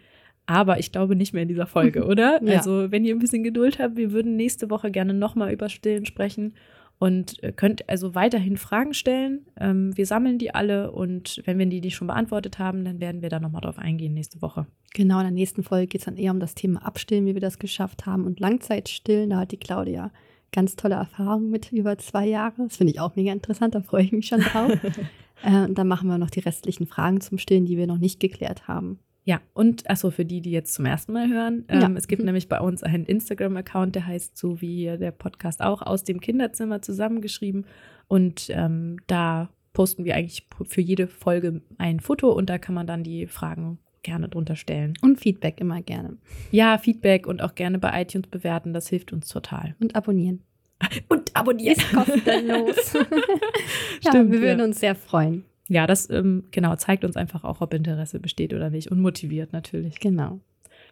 Aber 0.48 0.78
ich 0.78 0.92
glaube 0.92 1.16
nicht 1.16 1.34
mehr 1.34 1.42
in 1.42 1.48
dieser 1.48 1.66
Folge, 1.66 2.06
oder? 2.08 2.40
Ja. 2.44 2.58
Also, 2.58 2.92
wenn 2.92 3.04
ihr 3.04 3.16
ein 3.16 3.20
bisschen 3.20 3.44
Geduld 3.44 3.80
habt, 3.80 3.98
wir 3.98 4.12
würden 4.12 4.36
nächste 4.36 4.70
Woche 4.70 4.92
gerne 4.92 5.14
nochmal 5.14 5.52
über 5.52 5.70
Stillen 5.70 6.06
sprechen 6.06 6.54
und 6.98 7.44
äh, 7.44 7.52
könnt 7.52 7.90
also 7.90 8.16
weiterhin 8.16 8.58
Fragen 8.58 8.94
stellen. 8.94 9.46
Ähm, 9.60 9.98
wir 9.98 10.06
sammeln 10.06 10.38
die 10.38 10.54
alle 10.54 10.92
und 10.92 11.42
wenn 11.46 11.58
wir 11.58 11.66
die, 11.66 11.82
die 11.82 11.92
schon 11.92 12.08
beantwortet 12.08 12.60
haben, 12.60 12.86
dann 12.86 13.02
werden 13.02 13.22
wir 13.22 13.30
da 13.30 13.40
nochmal 13.40 13.62
drauf 13.62 13.80
eingehen 13.80 14.14
nächste 14.14 14.42
Woche. 14.42 14.68
Genau, 14.94 15.18
in 15.18 15.26
der 15.26 15.32
nächsten 15.32 15.64
Folge 15.64 15.88
geht 15.88 16.02
es 16.02 16.06
dann 16.06 16.18
eher 16.18 16.32
um 16.32 16.40
das 16.40 16.56
Thema 16.56 16.86
Abstillen, 16.86 17.26
wie 17.26 17.34
wir 17.34 17.42
das 17.42 17.60
geschafft 17.60 18.06
haben. 18.06 18.26
Und 18.26 18.40
Langzeitstillen, 18.40 19.32
da 19.32 19.40
hat 19.40 19.52
die 19.52 19.58
Claudia 19.58 20.12
ganz 20.56 20.76
tolle 20.76 20.96
Erfahrungen 20.96 21.50
mit 21.52 21.72
über 21.72 21.98
zwei 21.98 22.26
Jahre. 22.26 22.64
Das 22.64 22.78
finde 22.78 22.94
ich 22.94 23.00
auch 23.00 23.16
mega 23.16 23.32
interessant, 23.32 23.76
da 23.76 23.82
freue 23.82 24.04
ich 24.04 24.12
mich 24.12 24.28
schon 24.28 24.40
drauf. 24.42 24.72
äh, 25.44 25.64
und 25.66 25.78
dann 25.78 25.88
machen 25.88 26.08
wir 26.10 26.18
noch 26.18 26.30
die 26.32 26.40
restlichen 26.40 26.88
Fragen 26.88 27.22
zum 27.22 27.38
Stillen, 27.38 27.66
die 27.66 27.78
wir 27.78 27.88
noch 27.88 27.98
nicht 28.00 28.20
geklärt 28.20 28.68
haben. 28.68 29.00
Ja, 29.28 29.42
und 29.54 29.90
achso, 29.90 30.12
für 30.12 30.24
die, 30.24 30.40
die 30.42 30.52
jetzt 30.52 30.74
zum 30.76 30.86
ersten 30.86 31.12
Mal 31.14 31.28
hören, 31.30 31.66
ähm, 31.68 31.82
Ja. 31.82 31.92
es 31.96 32.08
gibt 32.08 32.22
Mhm. 32.22 32.26
nämlich 32.28 32.48
bei 32.48 32.60
uns 32.60 32.84
einen 32.84 33.06
Instagram-Account, 33.06 33.96
der 33.96 34.06
heißt 34.08 34.38
so 34.38 34.62
wie 34.62 34.86
der 35.00 35.12
Podcast 35.12 35.62
auch 35.62 35.82
aus 35.82 36.04
dem 36.04 36.22
Kinderzimmer 36.22 36.82
zusammengeschrieben. 36.82 37.66
Und 38.08 38.48
ähm, 38.52 38.98
da 39.08 39.50
posten 39.74 40.06
wir 40.06 40.16
eigentlich 40.16 40.48
für 40.68 40.82
jede 40.82 41.08
Folge 41.08 41.62
ein 41.80 42.00
Foto 42.00 42.32
und 42.32 42.50
da 42.50 42.58
kann 42.60 42.76
man 42.76 42.86
dann 42.88 43.04
die 43.04 43.26
Fragen 43.28 43.80
gerne 44.06 44.30
drunter 44.30 44.56
stellen. 44.56 44.94
Und 45.02 45.20
Feedback 45.20 45.60
immer 45.60 45.82
gerne. 45.82 46.18
Ja, 46.52 46.78
Feedback 46.78 47.28
und 47.28 47.42
auch 47.42 47.56
gerne 47.56 47.80
bei 47.80 48.02
iTunes 48.02 48.28
bewerten, 48.28 48.72
das 48.72 48.88
hilft 48.88 49.12
uns 49.12 49.28
total. 49.28 49.76
Und 49.82 49.96
abonnieren. 49.96 50.42
Und 51.10 51.34
abonnieren. 51.36 51.78
Ist 51.78 51.92
kostenlos. 51.94 52.94
ja, 54.04 54.10
Stimmt, 54.10 54.32
wir 54.32 54.42
würden 54.42 54.60
ja. 54.60 54.66
uns 54.66 54.80
sehr 54.80 54.94
freuen. 54.94 55.46
Ja, 55.70 55.88
das 55.88 56.10
ähm, 56.10 56.44
genau 56.52 56.76
zeigt 56.76 57.06
uns 57.06 57.16
einfach 57.16 57.44
auch, 57.46 57.62
ob 57.62 57.74
Interesse 57.74 58.20
besteht 58.20 58.54
oder 58.54 58.70
nicht 58.70 58.92
und 58.92 59.00
motiviert 59.00 59.54
natürlich. 59.54 60.00
Genau. 60.00 60.42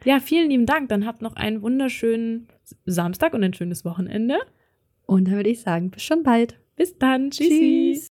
Ja, 0.05 0.19
vielen 0.19 0.49
lieben 0.49 0.65
Dank. 0.65 0.89
Dann 0.89 1.05
habt 1.05 1.21
noch 1.21 1.35
einen 1.35 1.61
wunderschönen 1.61 2.47
Samstag 2.85 3.33
und 3.33 3.43
ein 3.43 3.53
schönes 3.53 3.85
Wochenende. 3.85 4.37
Und 5.05 5.27
dann 5.27 5.35
würde 5.35 5.49
ich 5.49 5.61
sagen, 5.61 5.91
bis 5.91 6.03
schon 6.03 6.23
bald. 6.23 6.57
Bis 6.75 6.97
dann. 6.97 7.29
Tschüssi. 7.29 7.93
Tschüss. 7.93 8.07